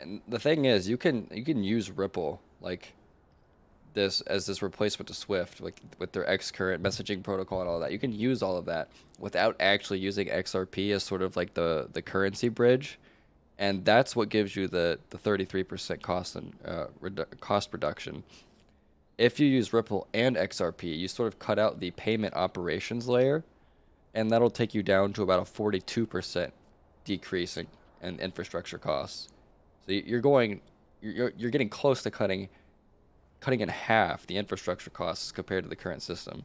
and 0.00 0.20
the 0.26 0.40
thing 0.40 0.64
is, 0.64 0.88
you 0.88 0.96
can 0.96 1.28
you 1.30 1.44
can 1.44 1.62
use 1.62 1.92
Ripple 1.92 2.40
like 2.60 2.92
this 3.94 4.20
as 4.22 4.46
this 4.46 4.62
replacement 4.62 5.08
to 5.08 5.14
Swift, 5.14 5.60
like 5.60 5.80
with 5.98 6.12
their 6.12 6.24
xCurrent 6.24 6.78
messaging 6.78 7.22
protocol 7.22 7.60
and 7.60 7.68
all 7.68 7.80
that. 7.80 7.92
You 7.92 7.98
can 7.98 8.12
use 8.12 8.42
all 8.42 8.56
of 8.56 8.64
that 8.66 8.88
without 9.18 9.56
actually 9.60 9.98
using 9.98 10.28
XRP 10.28 10.92
as 10.92 11.02
sort 11.02 11.22
of 11.22 11.36
like 11.36 11.54
the 11.54 11.88
the 11.92 12.02
currency 12.02 12.48
bridge, 12.48 12.98
and 13.58 13.84
that's 13.84 14.16
what 14.16 14.28
gives 14.28 14.56
you 14.56 14.68
the 14.68 14.98
the 15.10 15.18
33% 15.18 16.02
cost 16.02 16.36
and 16.36 16.52
uh, 16.64 16.86
redu- 17.02 17.40
cost 17.40 17.70
reduction. 17.72 18.22
If 19.18 19.38
you 19.38 19.46
use 19.46 19.72
Ripple 19.72 20.08
and 20.14 20.36
XRP, 20.36 20.98
you 20.98 21.06
sort 21.06 21.28
of 21.28 21.38
cut 21.38 21.58
out 21.58 21.80
the 21.80 21.90
payment 21.92 22.34
operations 22.34 23.08
layer, 23.08 23.44
and 24.14 24.30
that'll 24.30 24.50
take 24.50 24.74
you 24.74 24.82
down 24.82 25.12
to 25.12 25.22
about 25.22 25.38
a 25.38 25.42
42% 25.42 26.50
decrease 27.04 27.56
in, 27.56 27.66
in 28.02 28.18
infrastructure 28.20 28.78
costs. 28.78 29.28
So 29.86 29.92
you're 29.92 30.20
going, 30.20 30.60
you're, 31.00 31.32
you're 31.36 31.50
getting 31.50 31.68
close 31.68 32.02
to 32.02 32.10
cutting, 32.10 32.48
cutting 33.42 33.60
in 33.60 33.68
half 33.68 34.26
the 34.26 34.38
infrastructure 34.38 34.90
costs 34.90 35.32
compared 35.32 35.64
to 35.64 35.68
the 35.68 35.76
current 35.76 36.00
system. 36.00 36.44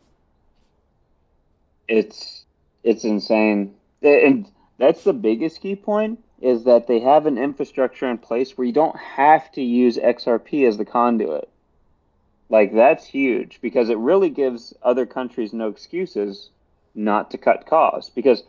it's 1.88 2.46
it's 2.84 3.04
insane. 3.04 3.76
And 4.02 4.50
that's 4.78 5.04
the 5.04 5.14
biggest 5.14 5.62
key 5.62 5.76
point 5.76 6.24
is 6.42 6.66
that 6.66 6.88
they 6.88 7.00
have 7.00 7.26
an 7.26 7.38
infrastructure 7.38 8.10
in 8.10 8.18
place 8.18 8.58
where 8.58 8.68
you 8.68 8.74
don't 8.74 8.98
have 8.98 9.52
to 9.54 9.62
use 9.62 9.98
xrp 9.98 10.68
as 10.68 10.78
the 10.78 10.86
conduit. 10.86 11.50
Like 12.50 12.74
that's 12.74 13.06
huge 13.06 13.60
because 13.62 13.90
it 13.90 13.98
really 13.98 14.30
gives 14.30 14.74
other 14.84 15.06
countries 15.06 15.54
no 15.54 15.68
excuses 15.70 16.50
not 16.96 17.32
to 17.32 17.38
cut 17.38 17.66
costs 17.66 18.10
because 18.10 18.44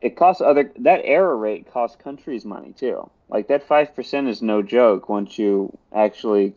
it 0.00 0.16
costs 0.16 0.42
other 0.42 0.72
that 0.78 1.00
error 1.04 1.36
rate 1.36 1.70
costs 1.72 1.96
countries 2.02 2.44
money 2.44 2.72
too. 2.72 3.10
Like 3.28 3.48
that 3.48 3.66
5% 3.66 4.28
is 4.28 4.42
no 4.42 4.62
joke 4.62 5.08
once 5.08 5.38
you 5.38 5.76
actually 5.92 6.54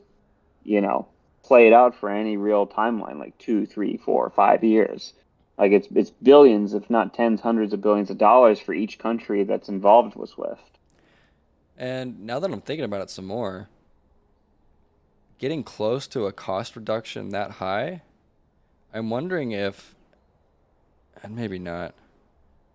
you 0.63 0.81
know 0.81 1.07
play 1.47 1.67
it 1.67 1.73
out 1.73 1.95
for 1.95 2.09
any 2.09 2.37
real 2.37 2.67
timeline 2.67 3.17
like 3.17 3.37
two 3.37 3.65
three 3.65 3.97
four 3.97 4.29
five 4.29 4.63
years 4.63 5.13
like 5.57 5.71
it's 5.71 5.87
it's 5.93 6.11
billions, 6.11 6.73
if 6.73 6.89
not 6.89 7.13
tens, 7.13 7.41
hundreds 7.41 7.73
of 7.73 7.81
billions 7.81 8.09
of 8.09 8.17
dollars 8.17 8.59
for 8.59 8.73
each 8.73 8.99
country 8.99 9.43
that's 9.43 9.69
involved 9.69 10.15
with 10.15 10.29
Swift. 10.29 10.77
And 11.77 12.21
now 12.25 12.39
that 12.39 12.51
I'm 12.51 12.61
thinking 12.61 12.85
about 12.85 13.01
it 13.01 13.09
some 13.09 13.25
more, 13.25 13.67
getting 15.39 15.63
close 15.63 16.07
to 16.07 16.25
a 16.25 16.31
cost 16.31 16.75
reduction 16.75 17.29
that 17.29 17.51
high, 17.51 18.01
I'm 18.93 19.09
wondering 19.09 19.51
if, 19.51 19.95
and 21.23 21.35
maybe 21.35 21.59
not, 21.59 21.93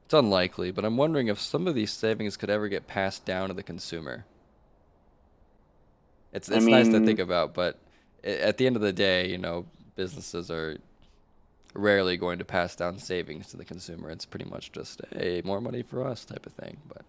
it's 0.04 0.14
unlikely, 0.14 0.70
but 0.70 0.84
I'm 0.84 0.96
wondering 0.96 1.28
if 1.28 1.40
some 1.40 1.66
of 1.66 1.74
these 1.74 1.92
savings 1.92 2.36
could 2.36 2.50
ever 2.50 2.68
get 2.68 2.86
passed 2.86 3.24
down 3.24 3.48
to 3.48 3.54
the 3.54 3.62
consumer. 3.62 4.24
It's 6.32 6.50
I 6.50 6.56
it's 6.56 6.66
nice 6.66 6.88
to 6.88 7.04
think 7.04 7.18
about, 7.18 7.54
but 7.54 7.78
at 8.24 8.58
the 8.58 8.66
end 8.66 8.76
of 8.76 8.82
the 8.82 8.92
day, 8.92 9.28
you 9.28 9.38
know, 9.38 9.66
businesses 9.96 10.50
are 10.50 10.78
rarely 11.74 12.16
going 12.16 12.38
to 12.38 12.44
pass 12.44 12.76
down 12.76 12.98
savings 12.98 13.48
to 13.48 13.56
the 13.56 13.64
consumer. 13.64 14.10
It's 14.10 14.26
pretty 14.26 14.48
much 14.48 14.72
just 14.72 15.00
hey, 15.12 15.42
more 15.44 15.60
money 15.60 15.82
for 15.82 16.06
us 16.06 16.24
type 16.24 16.46
of 16.46 16.52
thing. 16.52 16.76
But 16.88 17.02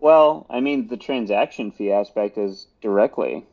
Well, 0.00 0.46
I 0.48 0.60
mean, 0.60 0.88
the 0.88 0.96
transaction 0.96 1.70
fee 1.72 1.92
aspect 1.92 2.38
is 2.38 2.66
directly 2.80 3.44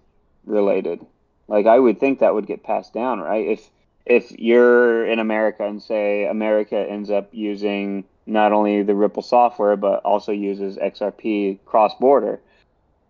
related. 0.46 1.06
Like 1.48 1.66
I 1.66 1.80
would 1.80 2.00
think 2.00 2.20
that 2.20 2.34
would 2.34 2.48
get 2.48 2.64
passed 2.64 2.94
down, 2.94 3.20
right? 3.20 3.48
If 3.48 3.70
if 4.06 4.32
you're 4.34 5.06
in 5.06 5.20
America 5.20 5.66
and 5.66 5.82
say 5.82 6.26
America 6.26 6.78
ends 6.78 7.10
up 7.10 7.30
using 7.32 8.04
not 8.26 8.52
only 8.52 8.84
the 8.84 8.96
Ripple 8.96 9.24
software 9.24 9.76
but 9.76 10.04
also 10.04 10.32
uses 10.32 10.78
XRP 10.78 11.60
cross 11.66 11.94
border, 12.00 12.40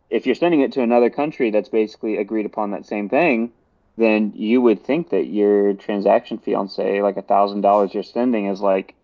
if 0.10 0.26
you're 0.26 0.36
sending 0.36 0.62
it 0.62 0.72
to 0.74 0.82
another 0.82 1.10
country 1.10 1.50
that's 1.52 1.70
basically 1.70 2.18
agreed 2.18 2.46
upon 2.46 2.72
that 2.72 2.86
same 2.86 3.10
thing, 3.10 3.52
then 3.98 4.32
you 4.36 4.62
would 4.62 4.84
think 4.84 5.10
that 5.10 5.26
your 5.28 5.74
transaction 5.74 6.38
fee 6.38 6.54
on 6.56 6.70
say 6.70 7.02
like 7.02 7.18
a 7.18 7.22
thousand 7.22 7.62
dollars 7.62 7.94
you're 7.94 8.04
sending 8.04 8.48
is 8.48 8.62
like 8.62 8.96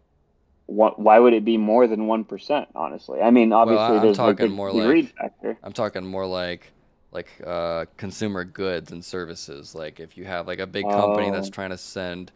what, 0.65 0.99
why 0.99 1.17
would 1.17 1.33
it 1.33 1.43
be 1.43 1.57
more 1.57 1.87
than 1.87 2.05
one 2.05 2.23
percent? 2.23 2.69
Honestly, 2.75 3.21
I 3.21 3.31
mean, 3.31 3.51
obviously 3.53 3.97
I'm 3.97 4.01
there's 4.03 4.17
talking 4.17 4.49
the, 4.49 4.55
more 4.55 4.71
the 4.71 4.77
like- 4.77 5.15
factor. 5.17 5.57
I'm 5.63 5.73
talking 5.73 6.05
more 6.05 6.27
like 6.27 6.71
like 7.11 7.27
uh, 7.45 7.85
consumer 7.97 8.43
goods 8.43 8.91
and 8.91 9.03
services. 9.03 9.73
Like 9.73 9.99
if 9.99 10.15
you 10.15 10.25
have 10.25 10.45
like 10.45 10.59
a 10.59 10.67
big 10.67 10.85
company 10.87 11.31
that's 11.31 11.47
Oh. 11.47 11.51
trying 11.51 11.71
to 11.71 11.77
send, 11.77 12.31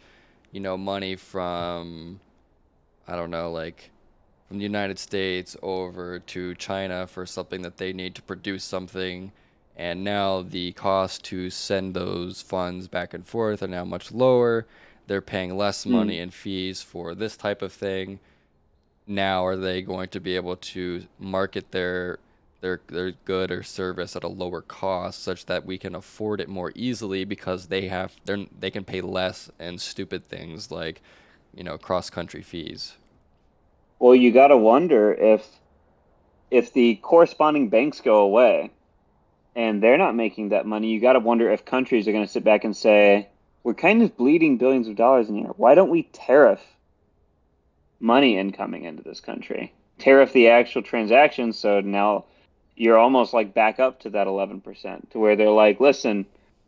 you 0.51 0.59
know, 0.59 0.77
money 0.77 1.15
from, 1.15 2.19
I 3.07 3.15
don't 3.15 3.29
know, 3.29 3.51
like 3.51 3.91
from 4.47 4.57
the 4.57 4.63
United 4.63 4.99
States 4.99 5.57
over 5.63 6.19
to 6.19 6.55
China 6.55 7.07
for 7.07 7.25
something 7.25 7.61
that 7.63 7.77
they 7.77 7.93
need 7.93 8.15
to 8.15 8.21
produce 8.21 8.63
something, 8.63 9.31
and 9.75 10.03
now 10.03 10.41
the 10.41 10.71
cost 10.73 11.23
to 11.25 11.49
send 11.49 11.93
those 11.95 12.41
funds 12.41 12.87
back 12.87 13.13
and 13.13 13.25
forth 13.27 13.63
are 13.63 13.67
now 13.67 13.85
much 13.85 14.11
lower. 14.11 14.67
They're 15.07 15.21
paying 15.21 15.57
less 15.57 15.85
Hmm. 15.87 15.91
money 15.93 16.19
in 16.19 16.31
fees 16.31 16.81
for 16.81 17.15
this 17.15 17.35
type 17.37 17.61
of 17.61 17.73
thing. 17.73 18.19
Now 19.07 19.45
are 19.45 19.57
they 19.57 19.81
going 19.81 20.09
to 20.09 20.19
be 20.19 20.35
able 20.35 20.55
to 20.57 21.07
market 21.19 21.71
their 21.71 22.19
their 22.61 22.81
their 22.87 23.11
good 23.25 23.51
or 23.51 23.63
service 23.63 24.15
at 24.15 24.23
a 24.23 24.27
lower 24.29 24.61
cost 24.61 25.21
such 25.23 25.45
that 25.47 25.65
we 25.65 25.77
can 25.77 25.95
afford 25.95 26.39
it 26.41 26.47
more 26.49 26.71
easily 26.75 27.25
because 27.25 27.67
they 27.67 27.87
have 27.89 28.15
they're 28.25 28.45
they 28.57 28.71
can 28.71 28.85
pay 28.85 29.01
less 29.01 29.49
and 29.59 29.81
stupid 29.81 30.25
things 30.25 30.71
like, 30.71 31.01
you 31.53 31.63
know, 31.63 31.77
cross 31.77 32.09
country 32.09 32.41
fees. 32.41 32.95
Well, 33.99 34.15
you 34.15 34.31
got 34.31 34.47
to 34.47 34.57
wonder 34.57 35.13
if 35.13 35.47
if 36.51 36.73
the 36.73 36.95
corresponding 36.95 37.69
banks 37.69 38.01
go 38.01 38.17
away 38.19 38.71
and 39.55 39.81
they're 39.81 39.97
not 39.97 40.15
making 40.15 40.49
that 40.49 40.65
money, 40.65 40.89
you 40.89 40.99
got 40.99 41.13
to 41.13 41.19
wonder 41.19 41.49
if 41.51 41.65
countries 41.65 42.07
are 42.07 42.11
going 42.11 42.25
to 42.25 42.31
sit 42.31 42.43
back 42.43 42.63
and 42.63 42.75
say, 42.75 43.29
"We're 43.63 43.73
kind 43.73 44.01
of 44.01 44.15
bleeding 44.17 44.57
billions 44.57 44.87
of 44.87 44.95
dollars 44.95 45.29
in 45.29 45.35
here. 45.35 45.51
Why 45.57 45.75
don't 45.75 45.89
we 45.89 46.03
tariff 46.03 46.61
money 47.99 48.37
incoming 48.37 48.83
into 48.83 49.03
this 49.03 49.19
country? 49.19 49.73
Tariff 49.99 50.33
the 50.33 50.49
actual 50.49 50.81
transactions 50.81 51.57
so 51.57 51.79
now 51.79 52.25
you're 52.75 52.97
almost 52.97 53.33
like 53.33 53.53
back 53.53 53.79
up 53.79 53.99
to 54.01 54.09
that 54.09 54.27
11% 54.27 55.09
to 55.11 55.19
where 55.19 55.35
they're 55.35 55.49
like, 55.49 55.79
"Listen, 55.79 56.25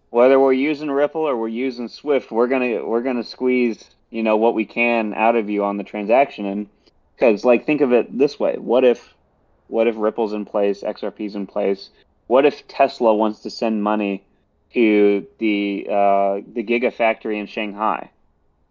whether 0.10 0.40
we're 0.40 0.54
using 0.54 0.90
Ripple 0.90 1.28
or 1.28 1.36
we're 1.36 1.48
using 1.48 1.90
Swift, 1.90 2.32
we're 2.32 2.48
going 2.48 2.62
to 2.62 2.84
we're 2.84 3.02
going 3.02 3.18
to 3.18 3.24
squeeze, 3.24 3.90
you 4.10 4.24
know, 4.24 4.38
what 4.38 4.54
we 4.54 4.66
can 4.66 5.14
out 5.14 5.36
of 5.36 5.50
you 5.50 5.64
on 5.64 5.78
the 5.78 5.84
transaction 5.84 6.46
and 6.46 6.70
because 7.16 7.46
like 7.46 7.66
think 7.66 7.82
of 7.82 7.94
it 7.94 8.18
this 8.18 8.40
way: 8.40 8.58
what 8.58 8.84
if 8.84 9.14
what 9.68 9.88
if 9.88 9.96
Ripple's 9.98 10.34
in 10.34 10.46
place, 10.46 10.82
XRP's 10.84 11.36
in 11.36 11.48
place? 11.48 11.90
What 12.28 12.46
if 12.46 12.68
Tesla 12.68 13.14
wants 13.14 13.42
to 13.42 13.50
send 13.50 13.84
money 13.84 14.24
to 14.74 15.26
the 15.40 15.88
uh, 15.90 16.42
the 16.54 16.64
Gigafactory 16.64 17.40
in 17.40 17.48
Shanghai, 17.48 18.10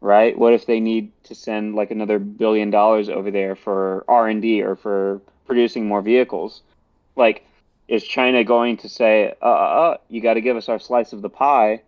right? 0.01 0.37
What 0.37 0.53
if 0.53 0.67
they 0.67 0.81
need 0.81 1.11
to 1.25 1.35
send 1.35 1.75
like 1.75 1.91
another 1.91 2.19
billion 2.19 2.71
dollars 2.71 3.09
over 3.09 3.31
there 3.31 3.57
for 3.57 4.05
R 4.09 4.29
and 4.29 4.43
D 4.43 4.63
or 4.63 4.77
for 4.77 5.21
producing 5.47 5.87
more 5.87 6.03
vehicles? 6.03 6.63
Like, 7.17 7.47
is 7.89 8.05
China 8.05 8.45
going 8.45 8.77
to 8.79 8.89
say, 8.89 9.35
uh, 9.41 9.45
uh, 9.45 9.49
uh 9.49 9.97
you 10.09 10.21
got 10.21 10.35
to 10.35 10.41
give 10.41 10.57
us 10.57 10.69
our 10.69 10.79
slice 10.79 11.13
of 11.13 11.23
the 11.23 11.31
pie? 11.31 11.83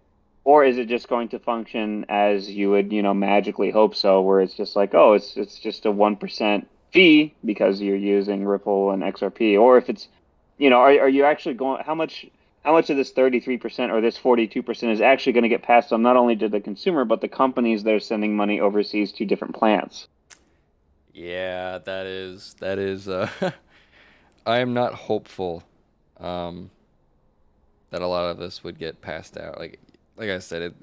Or 0.47 0.65
is 0.65 0.79
it 0.79 0.87
just 0.87 1.09
going 1.09 1.27
to 1.31 1.41
function 1.41 2.07
as 2.09 2.49
you 2.49 2.71
would, 2.71 2.93
you 2.93 3.03
know, 3.03 3.13
magically 3.13 3.73
hope 3.73 3.97
so, 3.97 4.23
where 4.23 4.41
it's 4.41 4.55
just 4.55 4.77
like, 4.77 4.95
oh, 4.95 5.15
it's 5.15 5.37
it's 5.37 5.59
just 5.59 5.87
a 5.87 5.91
one 5.91 6.15
percent 6.15 6.69
fee 6.93 7.35
because 7.45 7.81
you're 7.81 7.97
using 7.97 8.45
Ripple 8.45 8.93
and 8.93 9.03
XRP, 9.03 9.61
or 9.61 9.77
if 9.77 9.91
it's, 9.91 10.07
you 10.57 10.71
know, 10.71 10.77
are 10.77 11.01
are 11.01 11.09
you 11.09 11.25
actually 11.25 11.57
going? 11.57 11.83
How 11.83 11.97
much 11.97 12.27
how 12.65 12.73
much 12.73 12.91
of 12.91 12.97
this 12.97 13.11
thirty 13.11 13.41
three 13.41 13.57
percent 13.57 13.91
or 13.91 14.01
this 14.01 14.17
forty 14.17 14.47
two 14.47 14.63
percent 14.63 14.93
is 14.93 15.01
actually 15.01 15.33
going 15.33 15.43
to 15.43 15.49
get 15.49 15.65
passed 15.65 15.93
on 15.93 16.03
not 16.03 16.17
only 16.17 16.37
to 16.37 16.49
the 16.49 16.61
consumer 16.61 17.05
but 17.05 17.21
the 17.21 17.29
companies 17.29 17.83
that 17.83 17.95
are 17.95 17.99
sending 17.99 18.37
money 18.37 18.61
overseas 18.61 19.11
to 19.15 19.25
different 19.25 19.57
plants? 19.57 20.07
Yeah, 21.13 21.79
that 21.79 22.07
is 22.07 22.55
that 22.61 22.79
is 22.79 23.09
uh 23.09 23.29
I 24.47 24.61
am 24.61 24.75
not 24.75 24.95
hopeful 24.95 25.65
um 26.21 26.71
that 27.91 28.01
a 28.01 28.07
lot 28.07 28.31
of 28.31 28.39
this 28.39 28.63
would 28.63 28.79
get 28.79 29.01
passed 29.01 29.37
out. 29.37 29.59
Like 29.59 29.81
like 30.17 30.31
I 30.31 30.39
said, 30.39 30.63
it, 30.63 30.75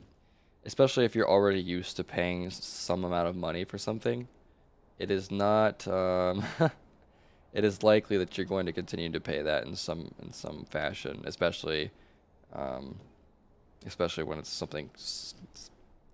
especially 0.65 1.05
if 1.05 1.15
you're 1.15 1.29
already 1.29 1.61
used 1.61 1.97
to 1.97 2.03
paying 2.03 2.49
some 2.49 3.03
amount 3.03 3.27
of 3.27 3.36
money 3.36 3.63
for 3.63 3.77
something, 3.77 4.27
it 4.99 5.11
is 5.11 5.31
not 5.31 5.88
um 5.88 6.43
it 7.53 7.63
is 7.63 7.84
likely 7.84 8.17
that 8.17 8.38
you're 8.38 8.45
going 8.47 8.65
to 8.65 8.73
continue 8.73 9.11
to 9.11 9.19
pay 9.19 9.41
that 9.41 9.65
in 9.65 9.75
some 9.75 10.11
in 10.21 10.31
some 10.34 10.65
fashion, 10.69 11.23
especially 11.25 11.91
um 12.53 12.99
especially 13.86 14.23
when 14.23 14.39
it's 14.39 14.49
something 14.49 14.89
s- 14.95 15.36
s- 15.55 15.71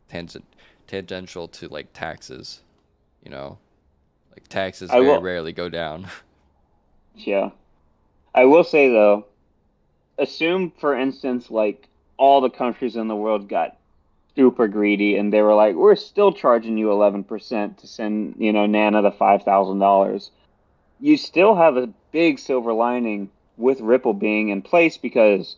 tangent 0.09 0.45
tangential 0.88 1.47
to 1.47 1.67
like 1.70 1.93
taxes, 1.93 2.61
you 3.24 3.32
know. 3.32 3.57
Like 4.32 4.47
taxes 4.49 4.93
I 4.93 4.95
very 4.95 5.01
will, 5.01 5.20
rarely 5.20 5.53
go 5.53 5.70
down. 5.70 6.07
yeah, 7.15 7.51
I 8.36 8.45
will 8.45 8.63
say 8.65 8.89
though, 8.89 9.28
assume 10.20 10.72
for 10.80 10.95
instance 10.95 11.51
like 11.51 11.89
all 12.20 12.41
the 12.41 12.49
countries 12.49 12.97
in 12.97 13.07
the 13.07 13.15
world 13.15 13.47
got 13.47 13.78
super 14.36 14.67
greedy 14.67 15.15
and 15.15 15.34
they 15.34 15.41
were 15.41 15.55
like, 15.55 15.76
we're 15.76 15.95
still 15.95 16.34
charging 16.34 16.78
you 16.78 16.88
11% 16.88 17.78
to 17.78 17.88
send, 17.88 18.36
you 18.38 18.53
know, 18.53 18.65
Nana 18.65 19.01
the 19.01 19.11
$5,000. 19.11 20.30
You 20.99 21.17
still 21.17 21.55
have 21.55 21.78
a 21.78 21.89
big 22.11 22.38
silver 22.38 22.74
lining 22.74 23.30
with 23.55 23.80
Ripple 23.80 24.13
being 24.13 24.49
in 24.49 24.61
place 24.61 24.97
because 24.97 25.55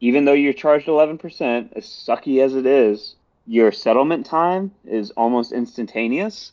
even 0.00 0.26
though 0.26 0.34
you're 0.34 0.52
charged 0.52 0.86
11%, 0.86 1.72
as 1.74 1.86
sucky 1.86 2.44
as 2.44 2.54
it 2.54 2.66
is, 2.66 3.14
your 3.46 3.72
settlement 3.72 4.26
time 4.26 4.70
is 4.84 5.12
almost 5.12 5.50
instantaneous. 5.50 6.52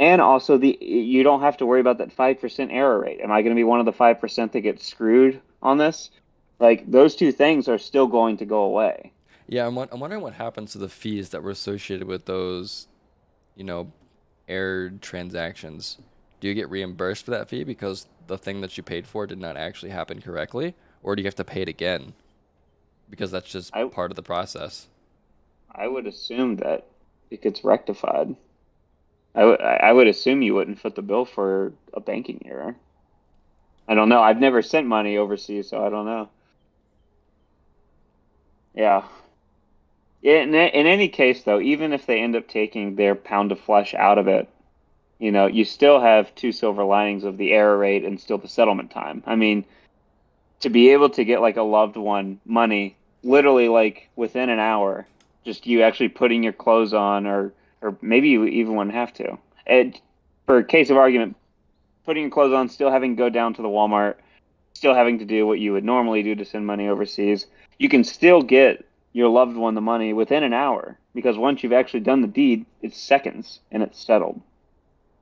And 0.00 0.20
also 0.20 0.58
the 0.58 0.78
you 0.80 1.22
don't 1.22 1.42
have 1.42 1.56
to 1.58 1.66
worry 1.66 1.80
about 1.80 1.98
that 1.98 2.16
5% 2.16 2.72
error 2.72 3.00
rate. 3.00 3.20
Am 3.20 3.32
I 3.32 3.42
going 3.42 3.54
to 3.54 3.58
be 3.58 3.64
one 3.64 3.80
of 3.80 3.86
the 3.86 3.92
5% 3.92 4.52
that 4.52 4.60
gets 4.60 4.86
screwed 4.86 5.40
on 5.62 5.78
this? 5.78 6.10
Like 6.60 6.90
those 6.90 7.14
two 7.14 7.32
things 7.32 7.68
are 7.68 7.78
still 7.78 8.06
going 8.06 8.36
to 8.38 8.44
go 8.44 8.62
away. 8.62 9.12
Yeah, 9.46 9.66
I'm, 9.66 9.76
I'm 9.78 10.00
wondering 10.00 10.22
what 10.22 10.34
happens 10.34 10.72
to 10.72 10.78
the 10.78 10.88
fees 10.88 11.30
that 11.30 11.42
were 11.42 11.50
associated 11.50 12.06
with 12.06 12.26
those, 12.26 12.88
you 13.56 13.64
know, 13.64 13.92
errored 14.48 15.00
transactions. 15.00 15.98
Do 16.40 16.48
you 16.48 16.54
get 16.54 16.70
reimbursed 16.70 17.24
for 17.24 17.30
that 17.32 17.48
fee 17.48 17.64
because 17.64 18.06
the 18.26 18.38
thing 18.38 18.60
that 18.60 18.76
you 18.76 18.82
paid 18.82 19.06
for 19.06 19.26
did 19.26 19.38
not 19.38 19.56
actually 19.56 19.90
happen 19.90 20.20
correctly, 20.20 20.74
or 21.02 21.16
do 21.16 21.22
you 21.22 21.26
have 21.26 21.34
to 21.36 21.44
pay 21.44 21.62
it 21.62 21.68
again 21.68 22.12
because 23.10 23.30
that's 23.30 23.50
just 23.50 23.74
I 23.74 23.84
part 23.84 24.10
of 24.10 24.16
the 24.16 24.22
process? 24.22 24.86
I 25.74 25.88
would 25.88 26.06
assume 26.06 26.56
that 26.56 26.86
it 27.30 27.42
gets 27.42 27.64
rectified. 27.64 28.36
I 29.34 29.44
would 29.44 29.60
I 29.60 29.92
would 29.92 30.08
assume 30.08 30.42
you 30.42 30.54
wouldn't 30.54 30.80
foot 30.80 30.94
the 30.94 31.02
bill 31.02 31.24
for 31.24 31.72
a 31.94 32.00
banking 32.00 32.42
error. 32.44 32.76
I 33.86 33.94
don't 33.94 34.08
know. 34.08 34.20
I've 34.20 34.40
never 34.40 34.62
sent 34.62 34.86
money 34.86 35.16
overseas, 35.16 35.68
so 35.70 35.84
I 35.84 35.88
don't 35.88 36.06
know. 36.06 36.28
Yeah. 38.78 39.02
In 40.22 40.54
in 40.54 40.86
any 40.86 41.08
case, 41.08 41.42
though, 41.42 41.60
even 41.60 41.92
if 41.92 42.06
they 42.06 42.20
end 42.20 42.36
up 42.36 42.46
taking 42.46 42.94
their 42.94 43.16
pound 43.16 43.50
of 43.50 43.58
flesh 43.58 43.92
out 43.92 44.18
of 44.18 44.28
it, 44.28 44.48
you 45.18 45.32
know, 45.32 45.46
you 45.46 45.64
still 45.64 46.00
have 46.00 46.32
two 46.36 46.52
silver 46.52 46.84
linings 46.84 47.24
of 47.24 47.38
the 47.38 47.52
error 47.52 47.76
rate 47.76 48.04
and 48.04 48.20
still 48.20 48.38
the 48.38 48.46
settlement 48.46 48.92
time. 48.92 49.24
I 49.26 49.34
mean, 49.34 49.64
to 50.60 50.70
be 50.70 50.90
able 50.90 51.10
to 51.10 51.24
get 51.24 51.40
like 51.40 51.56
a 51.56 51.62
loved 51.62 51.96
one 51.96 52.38
money 52.46 52.96
literally 53.24 53.68
like 53.68 54.08
within 54.14 54.48
an 54.48 54.60
hour, 54.60 55.08
just 55.44 55.66
you 55.66 55.82
actually 55.82 56.10
putting 56.10 56.44
your 56.44 56.52
clothes 56.52 56.94
on 56.94 57.26
or 57.26 57.52
or 57.82 57.96
maybe 58.00 58.28
you 58.28 58.44
even 58.44 58.76
wouldn't 58.76 58.94
have 58.94 59.12
to. 59.14 59.38
And 59.66 60.00
for 60.46 60.58
a 60.58 60.64
case 60.64 60.88
of 60.90 60.96
argument, 60.96 61.34
putting 62.04 62.22
your 62.22 62.30
clothes 62.30 62.54
on, 62.54 62.68
still 62.68 62.92
having 62.92 63.16
to 63.16 63.18
go 63.18 63.28
down 63.28 63.54
to 63.54 63.62
the 63.62 63.68
Walmart, 63.68 64.14
still 64.72 64.94
having 64.94 65.18
to 65.18 65.24
do 65.24 65.48
what 65.48 65.58
you 65.58 65.72
would 65.72 65.84
normally 65.84 66.22
do 66.22 66.36
to 66.36 66.44
send 66.44 66.64
money 66.64 66.86
overseas, 66.86 67.46
you 67.78 67.88
can 67.88 68.04
still 68.04 68.42
get 68.42 68.84
your 69.12 69.28
loved 69.28 69.56
one 69.56 69.74
the 69.74 69.80
money 69.80 70.12
within 70.12 70.42
an 70.42 70.52
hour 70.52 70.98
because 71.14 71.36
once 71.36 71.62
you've 71.62 71.72
actually 71.72 72.00
done 72.00 72.20
the 72.20 72.28
deed, 72.28 72.66
it's 72.82 72.98
seconds 72.98 73.60
and 73.70 73.82
it's 73.82 74.00
settled. 74.00 74.40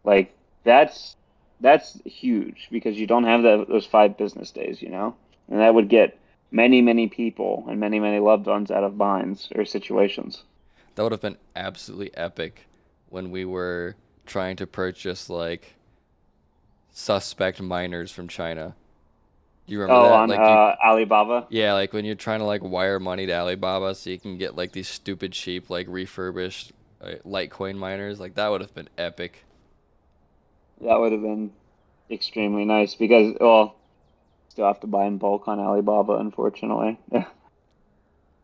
Like 0.04 0.34
that's 0.64 1.16
that's 1.60 2.00
huge 2.04 2.68
because 2.70 2.98
you 2.98 3.06
don't 3.06 3.24
have 3.24 3.42
those 3.42 3.86
five 3.86 4.18
business 4.18 4.50
days, 4.50 4.82
you 4.82 4.90
know, 4.90 5.14
and 5.48 5.60
that 5.60 5.74
would 5.74 5.88
get 5.88 6.18
many 6.50 6.80
many 6.80 7.08
people 7.08 7.64
and 7.68 7.80
many 7.80 8.00
many 8.00 8.18
loved 8.18 8.46
ones 8.46 8.70
out 8.70 8.84
of 8.84 8.98
binds 8.98 9.48
or 9.54 9.64
situations. 9.64 10.42
That 10.94 11.02
would 11.02 11.12
have 11.12 11.20
been 11.20 11.38
absolutely 11.54 12.14
epic 12.16 12.66
when 13.08 13.30
we 13.30 13.44
were 13.44 13.96
trying 14.24 14.56
to 14.56 14.66
purchase 14.66 15.30
like 15.30 15.76
suspect 16.90 17.60
miners 17.60 18.10
from 18.10 18.28
China. 18.28 18.74
Do 19.66 19.72
you 19.74 19.80
remember 19.80 19.98
Oh, 19.98 20.00
that? 20.00 20.24
on 20.24 20.28
Like 20.28 20.48
you, 20.48 20.58
uh, 20.58 20.76
Alibaba. 20.84 21.48
yeah, 21.48 21.74
like 21.74 21.92
when 21.92 22.04
you're 22.04 22.14
trying 22.14 22.40
to 22.40 22.46
like 22.46 22.62
wire 22.62 23.00
money 23.00 23.26
to 23.26 23.32
Alibaba 23.34 23.94
so 23.94 24.10
you 24.10 24.18
can 24.18 24.38
get 24.38 24.56
like 24.56 24.72
these 24.72 24.88
stupid 24.88 25.32
cheap 25.32 25.70
like 25.70 25.86
refurbished 25.88 26.72
uh, 27.00 27.14
Litecoin 27.24 27.76
miners. 27.76 28.20
Like 28.20 28.34
that 28.36 28.48
would 28.48 28.60
have 28.60 28.74
been 28.74 28.88
epic. 28.98 29.44
That 30.80 30.98
would 31.00 31.12
have 31.12 31.22
been 31.22 31.52
extremely 32.10 32.64
nice 32.64 32.94
because, 32.94 33.36
well, 33.40 33.76
still 34.50 34.66
have 34.66 34.80
to 34.80 34.86
buy 34.86 35.06
in 35.06 35.18
bulk 35.18 35.48
on 35.48 35.58
Alibaba, 35.60 36.14
unfortunately. 36.14 36.98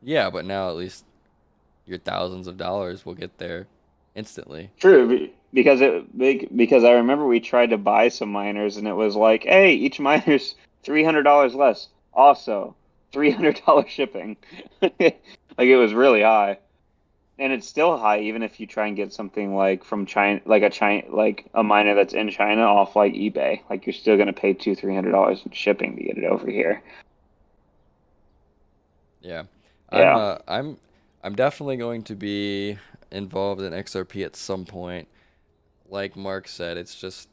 Yeah, 0.03 0.31
but 0.31 0.45
now 0.45 0.69
at 0.69 0.77
least 0.77 1.05
your 1.87 1.99
thousands 1.99 2.47
of 2.47 2.57
dollars 2.57 3.07
will 3.07 3.15
get 3.15 3.39
there 3.39 3.69
instantly. 4.15 4.71
True, 4.79 5.09
be- 5.09 5.33
because 5.53 5.81
it 5.81 6.57
because 6.57 6.85
I 6.85 6.93
remember 6.93 7.27
we 7.27 7.41
tried 7.41 7.71
to 7.71 7.79
buy 7.79 8.09
some 8.09 8.31
miners 8.31 8.77
and 8.77 8.87
it 8.89 8.95
was 8.95 9.17
like, 9.17 9.45
hey, 9.45 9.75
each 9.75 10.01
miner's 10.01 10.55
three 10.83 11.05
hundred 11.05 11.23
dollars 11.23 11.55
less. 11.55 11.89
Also, 12.15 12.75
three 13.13 13.31
hundred 13.31 13.61
dollars 13.67 13.89
shipping. 13.91 14.37
like 14.81 15.21
it 15.59 15.77
was 15.77 15.95
really 15.95 16.23
high, 16.23 16.59
and 17.39 17.53
it's 17.53 17.67
still 17.67 17.97
high 17.97 18.21
even 18.21 18.43
if 18.43 18.61
you 18.61 18.67
try 18.67 18.87
and 18.87 18.97
get 18.97 19.13
something 19.13 19.55
like 19.55 19.85
from 19.85 20.07
China, 20.07 20.41
like 20.45 20.63
a 20.63 20.71
China, 20.71 21.03
like 21.11 21.47
a 21.55 21.63
miner 21.63 21.95
that's 21.95 22.15
in 22.15 22.31
China 22.31 22.63
off 22.63 22.97
like 22.97 23.15
eBay. 23.15 23.61
Like 23.71 23.87
you're 23.87 23.93
still 23.93 24.17
gonna 24.17 24.33
pay 24.33 24.53
two 24.53 24.75
three 24.75 24.95
hundred 24.95 25.13
dollars 25.13 25.43
in 25.45 25.53
shipping 25.53 25.97
to 25.97 26.03
get 26.03 26.19
it 26.19 26.25
over 26.25 26.51
here. 26.51 26.83
Yeah. 29.21 29.45
Yeah. 29.93 30.15
I'm 30.15 30.21
uh, 30.21 30.39
I'm 30.49 30.79
I'm 31.25 31.35
definitely 31.35 31.77
going 31.77 32.03
to 32.05 32.15
be 32.15 32.79
involved 33.11 33.61
in 33.61 33.73
XRP 33.73 34.25
at 34.25 34.37
some 34.37 34.65
point. 34.65 35.09
Like 35.89 36.17
Mark 36.17 36.49
said, 36.49 36.77
it's 36.77 36.99
just 36.99 37.29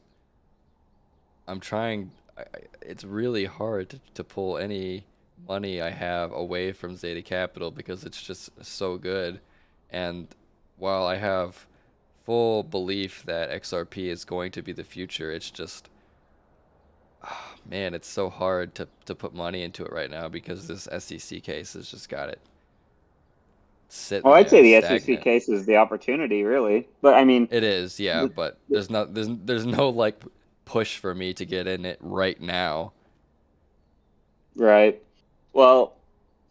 I'm 1.47 1.59
trying 1.59 2.11
I, 2.39 2.59
it's 2.81 3.03
really 3.03 3.45
hard 3.45 3.89
to, 3.89 3.99
to 4.15 4.23
pull 4.23 4.57
any 4.57 5.05
money 5.47 5.81
I 5.81 5.91
have 5.91 6.31
away 6.31 6.71
from 6.71 6.95
Zeta 6.95 7.21
Capital 7.21 7.71
because 7.71 8.03
it's 8.03 8.21
just 8.21 8.51
so 8.63 8.97
good. 8.97 9.39
And 9.89 10.27
while 10.77 11.05
I 11.05 11.15
have 11.17 11.65
full 12.25 12.63
belief 12.63 13.23
that 13.25 13.51
XRP 13.51 14.07
is 14.07 14.25
going 14.25 14.51
to 14.51 14.61
be 14.61 14.73
the 14.73 14.83
future, 14.83 15.31
it's 15.31 15.51
just 15.51 15.89
ah, 17.23 17.55
man, 17.69 17.93
it's 17.93 18.07
so 18.07 18.29
hard 18.29 18.75
to, 18.75 18.87
to 19.05 19.15
put 19.15 19.33
money 19.33 19.63
into 19.63 19.83
it 19.85 19.91
right 19.91 20.11
now 20.11 20.27
because 20.29 20.67
this 20.67 20.87
SEC 20.99 21.43
case 21.43 21.73
has 21.73 21.89
just 21.89 22.09
got 22.09 22.29
it 22.29 22.39
sitting 23.89 24.23
Well, 24.25 24.35
I'd 24.35 24.49
say 24.49 24.61
the 24.61 24.81
SEC 24.99 25.21
case 25.21 25.49
is 25.49 25.65
the 25.65 25.77
opportunity, 25.77 26.43
really. 26.43 26.87
But 27.01 27.15
I 27.15 27.25
mean, 27.25 27.47
It 27.51 27.63
is, 27.63 27.99
yeah, 27.99 28.27
but 28.27 28.59
there's 28.69 28.89
not 28.89 29.13
there's 29.13 29.29
there's 29.45 29.65
no 29.65 29.89
like 29.89 30.21
push 30.69 30.97
for 30.99 31.15
me 31.15 31.33
to 31.33 31.45
get 31.45 31.65
in 31.65 31.83
it 31.83 31.97
right 31.99 32.39
now. 32.39 32.93
Right. 34.55 35.01
Well, 35.51 35.95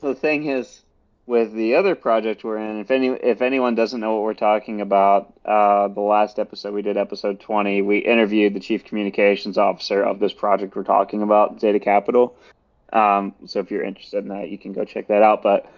the 0.01 0.15
thing 0.17 0.47
is, 0.47 0.83
with 1.27 1.53
the 1.53 1.77
other 1.77 1.95
project 1.95 2.43
we're 2.43 2.59
in, 2.59 2.81
if 2.81 2.91
any 2.91 3.09
if 3.09 3.41
anyone 3.43 3.77
doesn't 3.77 4.01
know 4.01 4.15
what 4.15 4.25
we're 4.25 4.35
talking 4.35 4.81
about, 4.81 5.33
uh, 5.45 5.87
the 5.87 6.01
last 6.01 6.41
episode 6.41 6.75
we 6.75 6.83
did, 6.83 6.97
episode 6.97 7.39
twenty, 7.39 7.81
we 7.81 7.99
interviewed 7.99 8.55
the 8.55 8.61
chief 8.61 8.85
communications 8.85 9.57
officer 9.57 10.03
of 10.03 10.19
this 10.19 10.33
project 10.33 10.75
we're 10.75 10.83
talking 10.83 11.23
about, 11.23 11.61
Zeta 11.61 11.79
Capital. 11.79 12.35
Um, 12.93 13.35
so 13.47 13.61
if 13.61 13.71
you're 13.71 13.85
interested 13.85 14.25
in 14.25 14.31
that, 14.31 14.49
you 14.49 14.59
can 14.59 14.73
go 14.73 14.85
check 14.85 15.07
that 15.09 15.23
out. 15.23 15.43
But 15.43 15.71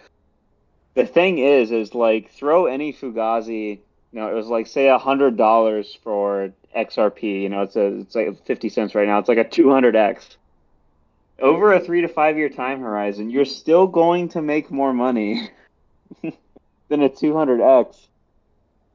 the 0.94 1.04
thing 1.04 1.38
is, 1.38 1.72
is 1.72 1.94
like 1.94 2.30
throw 2.30 2.64
any 2.64 2.92
Fugazi. 2.92 3.80
Know, 4.12 4.28
it 4.28 4.34
was 4.34 4.48
like 4.48 4.66
say 4.66 4.88
a 4.88 4.98
hundred 4.98 5.36
dollars 5.36 5.96
for 6.02 6.52
XRP. 6.76 7.42
You 7.42 7.48
know, 7.48 7.62
it's 7.62 7.76
a 7.76 8.00
it's 8.00 8.14
like 8.14 8.44
fifty 8.44 8.68
cents 8.68 8.94
right 8.94 9.06
now. 9.06 9.18
It's 9.18 9.28
like 9.28 9.38
a 9.38 9.48
two 9.48 9.70
hundred 9.70 9.94
X 9.94 10.36
over 11.40 11.72
a 11.72 11.80
three 11.80 12.02
to 12.02 12.08
five 12.08 12.36
year 12.36 12.48
time 12.48 12.80
horizon, 12.80 13.30
you're 13.30 13.44
still 13.44 13.86
going 13.86 14.28
to 14.30 14.42
make 14.42 14.70
more 14.70 14.92
money 14.92 15.50
than 16.22 17.02
a 17.02 17.08
200x, 17.08 17.96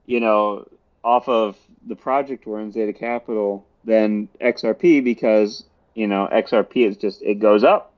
you 0.06 0.20
know, 0.20 0.68
off 1.04 1.28
of 1.28 1.58
the 1.88 1.96
project 1.96 2.46
we're 2.46 2.60
in 2.60 2.72
Zeta 2.72 2.94
Capital 2.94 3.66
than 3.84 4.28
XRP 4.42 5.04
because, 5.04 5.64
you 5.94 6.08
know, 6.08 6.28
XRP 6.32 6.88
is 6.88 6.98
just, 6.98 7.22
it 7.22 7.36
goes 7.36 7.64
up 7.64 7.94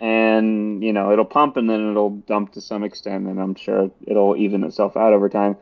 and, 0.00 0.82
you 0.82 0.92
know, 0.92 1.12
it'll 1.12 1.24
pump 1.24 1.56
and 1.56 1.68
then 1.68 1.90
it'll 1.90 2.10
dump 2.10 2.52
to 2.52 2.60
some 2.60 2.84
extent 2.84 3.26
and 3.26 3.40
I'm 3.40 3.54
sure 3.54 3.90
it'll 4.06 4.36
even 4.36 4.64
itself 4.64 4.96
out 4.96 5.12
over 5.12 5.28
time. 5.28 5.56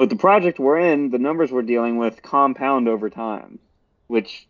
But 0.00 0.08
the 0.08 0.16
project 0.16 0.58
we're 0.58 0.78
in, 0.78 1.10
the 1.10 1.18
numbers 1.18 1.52
we're 1.52 1.60
dealing 1.60 1.98
with 1.98 2.22
compound 2.22 2.88
over 2.88 3.10
time, 3.10 3.58
which 4.06 4.48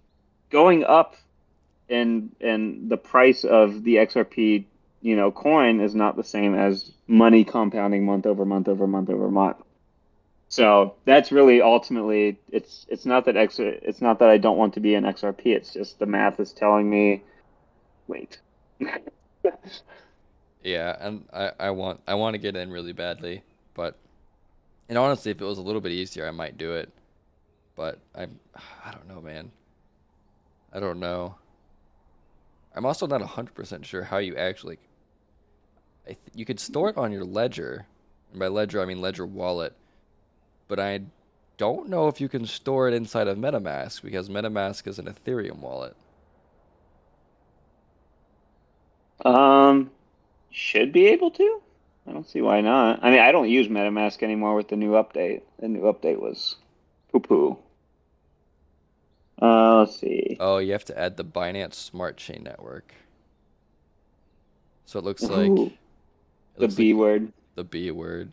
going 0.49 0.85
up 0.85 1.17
and 1.89 2.31
and 2.41 2.89
the 2.89 2.97
price 2.97 3.43
of 3.43 3.83
the 3.83 3.97
XRP, 3.97 4.65
you 5.03 5.17
know, 5.17 5.33
coin 5.33 5.81
is 5.81 5.93
not 5.93 6.15
the 6.15 6.23
same 6.23 6.55
as 6.55 6.93
money 7.09 7.43
compounding 7.43 8.07
month 8.07 8.27
over 8.27 8.45
month 8.45 8.69
over 8.69 8.87
month 8.87 9.11
over 9.11 9.29
month. 9.29 9.57
So 10.49 10.95
that's 11.05 11.33
really 11.33 11.61
ultimately 11.61 12.39
it's 12.53 12.87
it's 12.89 13.05
not 13.05 13.25
that 13.25 13.37
X 13.37 13.59
it's 13.59 14.01
not 14.01 14.21
that 14.21 14.31
I 14.31 14.39
don't 14.39 14.57
want 14.57 14.75
to 14.75 14.81
be 14.81 14.95
an 14.95 15.03
XRP. 15.03 15.47
It's 15.47 15.73
just 15.73 15.99
the 15.99 16.07
math 16.07 16.39
is 16.39 16.53
telling 16.53 16.89
me, 16.89 17.25
wait. 18.07 18.39
Yeah, 20.63 20.95
and 21.01 21.25
I, 21.33 21.53
I 21.59 21.71
want 21.71 22.03
I 22.07 22.15
want 22.15 22.35
to 22.35 22.39
get 22.39 22.55
in 22.55 22.71
really 22.71 22.93
badly, 22.93 23.43
but 23.75 23.97
and 24.91 24.99
honestly, 24.99 25.31
if 25.31 25.41
it 25.41 25.45
was 25.45 25.59
a 25.59 25.63
little 25.63 25.81
bit 25.81 25.93
easier, 25.93 26.27
I 26.27 26.33
might 26.33 26.59
do 26.59 26.75
it. 26.75 26.91
But 27.77 28.01
I'm 28.15 28.39
I 28.85 28.91
don't 28.91 29.09
know, 29.09 29.21
man. 29.23 29.53
I 30.73 30.81
don't 30.81 30.99
know. 30.99 31.37
I'm 32.75 32.85
also 32.85 33.07
not 33.07 33.21
100% 33.21 33.85
sure 33.85 34.05
how 34.05 34.19
you 34.19 34.37
actually 34.37 34.79
th 36.07 36.19
you 36.35 36.45
could 36.45 36.59
store 36.61 36.91
it 36.91 36.97
on 36.97 37.13
your 37.13 37.25
ledger. 37.25 37.87
And 38.33 38.41
by 38.41 38.49
ledger, 38.49 38.81
I 38.83 38.85
mean 38.85 39.01
ledger 39.01 39.25
wallet. 39.25 39.75
But 40.69 40.81
I 40.81 41.03
don't 41.57 41.89
know 41.89 42.09
if 42.09 42.21
you 42.21 42.29
can 42.29 42.47
store 42.47 42.89
it 42.89 42.95
inside 42.95 43.29
of 43.29 43.39
MetaMask 43.39 44.03
because 44.03 44.29
MetaMask 44.29 44.89
is 44.89 44.99
an 44.99 45.07
Ethereum 45.07 45.59
wallet. 45.59 45.95
Um, 49.25 49.91
should 50.51 50.93
be 50.93 51.07
able 51.07 51.31
to. 51.33 51.63
I 52.11 52.13
don't 52.13 52.29
see 52.29 52.43
why 52.43 52.61
not. 52.61 53.05
I 53.05 53.11
mean, 53.11 53.21
I 53.21 53.33
don't 53.33 53.49
use 53.49 53.69
MetaMask 53.69 54.23
anymore 54.23 54.57
with 54.57 54.69
the 54.69 54.77
new 54.77 54.93
update. 54.93 55.45
The 55.61 55.69
new 55.69 55.83
update 55.83 56.21
was 56.21 56.57
poo 57.13 57.21
poo. 57.21 57.59
Uh, 59.41 59.79
let's 59.81 59.99
see. 60.01 60.37
Oh, 60.41 60.59
you 60.59 60.73
have 60.73 60.85
to 60.87 60.99
add 60.99 61.17
the 61.17 61.25
Binance 61.25 61.75
Smart 61.75 62.17
Chain 62.17 62.43
network. 62.45 62.95
So 64.87 64.99
it 64.99 65.05
looks 65.05 65.29
like 65.31 65.59
Ooh, 65.59 65.67
it 66.57 66.61
the 66.61 66.63
looks 66.63 66.75
B 66.77 66.93
like 66.93 66.95
word. 66.95 67.33
the 67.55 67.65
B 67.65 67.91
word. 67.91 68.33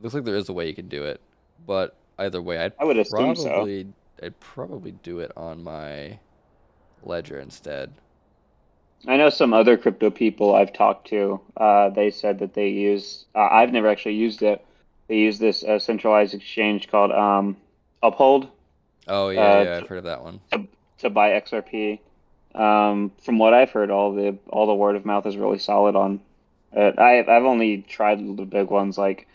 looks 0.00 0.14
like 0.14 0.24
there 0.24 0.36
is 0.36 0.48
a 0.48 0.52
way 0.52 0.68
you 0.68 0.74
can 0.74 0.88
do 0.88 1.04
it, 1.04 1.20
but 1.66 1.96
either 2.18 2.40
way, 2.42 2.58
I'd 2.58 2.72
I 2.78 2.84
would 2.84 2.98
assume 2.98 3.34
so. 3.36 3.68
I'd 4.22 4.40
probably 4.40 4.92
do 4.92 5.20
it 5.20 5.32
on 5.36 5.62
my 5.62 6.18
ledger 7.02 7.38
instead. 7.38 7.92
I 9.06 9.16
know 9.16 9.30
some 9.30 9.52
other 9.52 9.76
crypto 9.76 10.10
people 10.10 10.54
I've 10.54 10.72
talked 10.72 11.08
to. 11.08 11.40
Uh, 11.56 11.90
they 11.90 12.10
said 12.10 12.40
that 12.40 12.54
they 12.54 12.68
use. 12.68 13.24
Uh, 13.34 13.48
I've 13.50 13.72
never 13.72 13.88
actually 13.88 14.14
used 14.14 14.42
it. 14.42 14.64
They 15.08 15.16
use 15.18 15.38
this 15.38 15.62
uh, 15.62 15.78
centralized 15.78 16.34
exchange 16.34 16.88
called 16.88 17.12
um, 17.12 17.56
Uphold 18.02 18.48
Oh 19.08 19.28
yeah, 19.28 19.40
Uh, 19.40 19.62
yeah, 19.62 19.76
I've 19.76 19.88
heard 19.88 19.98
of 19.98 20.04
that 20.04 20.22
one. 20.22 20.40
to 20.98 21.10
buy 21.10 21.30
XRP. 21.40 22.00
Um, 22.54 23.12
from 23.22 23.38
what 23.38 23.54
I've 23.54 23.70
heard, 23.70 23.90
all 23.90 24.14
the 24.14 24.36
all 24.48 24.66
the 24.66 24.74
word 24.74 24.96
of 24.96 25.04
mouth 25.04 25.26
is 25.26 25.36
really 25.36 25.58
solid 25.58 25.94
on 25.94 26.20
it. 26.72 26.98
I 26.98 27.20
I've 27.20 27.44
only 27.44 27.82
tried 27.82 28.18
the 28.36 28.44
big 28.44 28.70
ones 28.70 28.96
like 28.96 29.28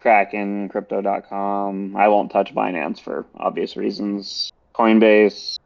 Kraken, 0.00 0.68
Crypto.com. 0.68 1.96
I 1.96 2.08
won't 2.08 2.30
touch 2.30 2.54
Binance 2.54 3.00
for 3.00 3.26
obvious 3.36 3.76
reasons. 3.76 4.52
Coinbase. 4.74 5.58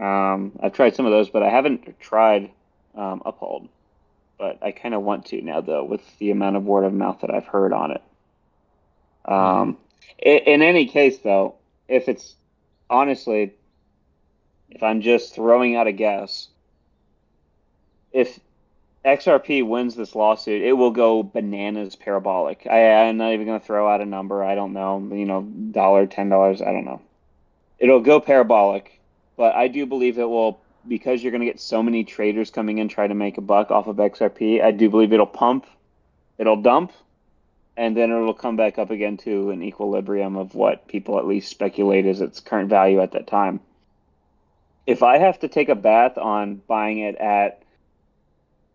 Um, 0.00 0.52
I've 0.62 0.72
tried 0.72 0.96
some 0.96 1.06
of 1.06 1.12
those, 1.12 1.28
but 1.30 1.42
I 1.42 1.50
haven't 1.50 2.00
tried 2.00 2.50
um, 2.94 3.22
Uphold. 3.24 3.68
But 4.38 4.58
I 4.62 4.72
kind 4.72 4.94
of 4.94 5.02
want 5.02 5.26
to 5.26 5.42
now, 5.42 5.60
though, 5.60 5.84
with 5.84 6.00
the 6.18 6.30
amount 6.30 6.56
of 6.56 6.64
word 6.64 6.84
of 6.84 6.94
mouth 6.94 7.20
that 7.20 7.30
I've 7.32 7.46
heard 7.46 7.72
on 7.74 7.90
it. 7.90 8.02
Um, 9.26 9.76
i- 10.24 10.42
in 10.46 10.62
any 10.62 10.86
case, 10.86 11.18
though, 11.18 11.56
if 11.88 12.08
it's 12.08 12.36
honestly, 12.88 13.52
if 14.70 14.82
I'm 14.82 15.02
just 15.02 15.34
throwing 15.34 15.76
out 15.76 15.86
a 15.86 15.92
guess, 15.92 16.48
if 18.12 18.40
XRP 19.04 19.62
wins 19.66 19.94
this 19.94 20.14
lawsuit, 20.14 20.62
it 20.62 20.72
will 20.72 20.90
go 20.90 21.22
bananas 21.22 21.96
parabolic. 21.96 22.66
I, 22.68 23.08
I'm 23.08 23.16
not 23.18 23.32
even 23.32 23.46
going 23.46 23.60
to 23.60 23.66
throw 23.66 23.88
out 23.88 24.00
a 24.00 24.06
number. 24.06 24.42
I 24.44 24.54
don't 24.54 24.72
know, 24.72 24.98
you 25.12 25.26
know, 25.26 25.42
dollar, 25.42 26.06
ten 26.06 26.28
dollars. 26.28 26.62
I 26.62 26.72
don't 26.72 26.84
know. 26.84 27.00
It'll 27.78 28.00
go 28.00 28.20
parabolic, 28.20 28.99
but 29.40 29.54
I 29.56 29.68
do 29.68 29.86
believe 29.86 30.18
it 30.18 30.28
will 30.28 30.60
because 30.86 31.22
you're 31.22 31.32
going 31.32 31.40
to 31.40 31.46
get 31.46 31.58
so 31.58 31.82
many 31.82 32.04
traders 32.04 32.50
coming 32.50 32.76
in 32.76 32.88
try 32.88 33.06
to 33.06 33.14
make 33.14 33.38
a 33.38 33.40
buck 33.40 33.70
off 33.70 33.86
of 33.86 33.96
XRP. 33.96 34.62
I 34.62 34.70
do 34.70 34.90
believe 34.90 35.14
it'll 35.14 35.24
pump, 35.24 35.64
it'll 36.36 36.60
dump, 36.60 36.92
and 37.74 37.96
then 37.96 38.10
it'll 38.10 38.34
come 38.34 38.56
back 38.56 38.78
up 38.78 38.90
again 38.90 39.16
to 39.16 39.48
an 39.48 39.62
equilibrium 39.62 40.36
of 40.36 40.54
what 40.54 40.86
people 40.88 41.18
at 41.18 41.26
least 41.26 41.50
speculate 41.50 42.04
is 42.04 42.20
its 42.20 42.38
current 42.38 42.68
value 42.68 43.00
at 43.00 43.12
that 43.12 43.26
time. 43.26 43.60
If 44.86 45.02
I 45.02 45.16
have 45.16 45.40
to 45.40 45.48
take 45.48 45.70
a 45.70 45.74
bath 45.74 46.18
on 46.18 46.60
buying 46.68 46.98
it 46.98 47.16
at 47.16 47.62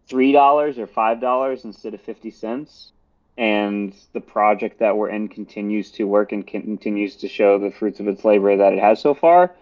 three 0.07 0.31
dollars 0.31 0.79
or 0.79 0.87
five 0.87 1.21
dollars 1.21 1.63
instead 1.63 1.93
of 1.93 2.01
fifty 2.01 2.31
cents, 2.31 2.91
and 3.37 3.93
the 4.13 4.21
project 4.21 4.79
that 4.79 4.97
we're 4.97 5.09
in 5.09 5.27
continues 5.27 5.91
to 5.91 6.05
work 6.05 6.31
and 6.31 6.47
continues 6.47 7.17
to 7.17 7.27
show 7.27 7.59
the 7.59 7.69
fruits 7.69 7.99
of 7.99 8.07
its 8.07 8.25
labor 8.25 8.57
that 8.57 8.73
it 8.73 8.79
has 8.79 8.99
so 8.99 9.13
far, 9.13 9.53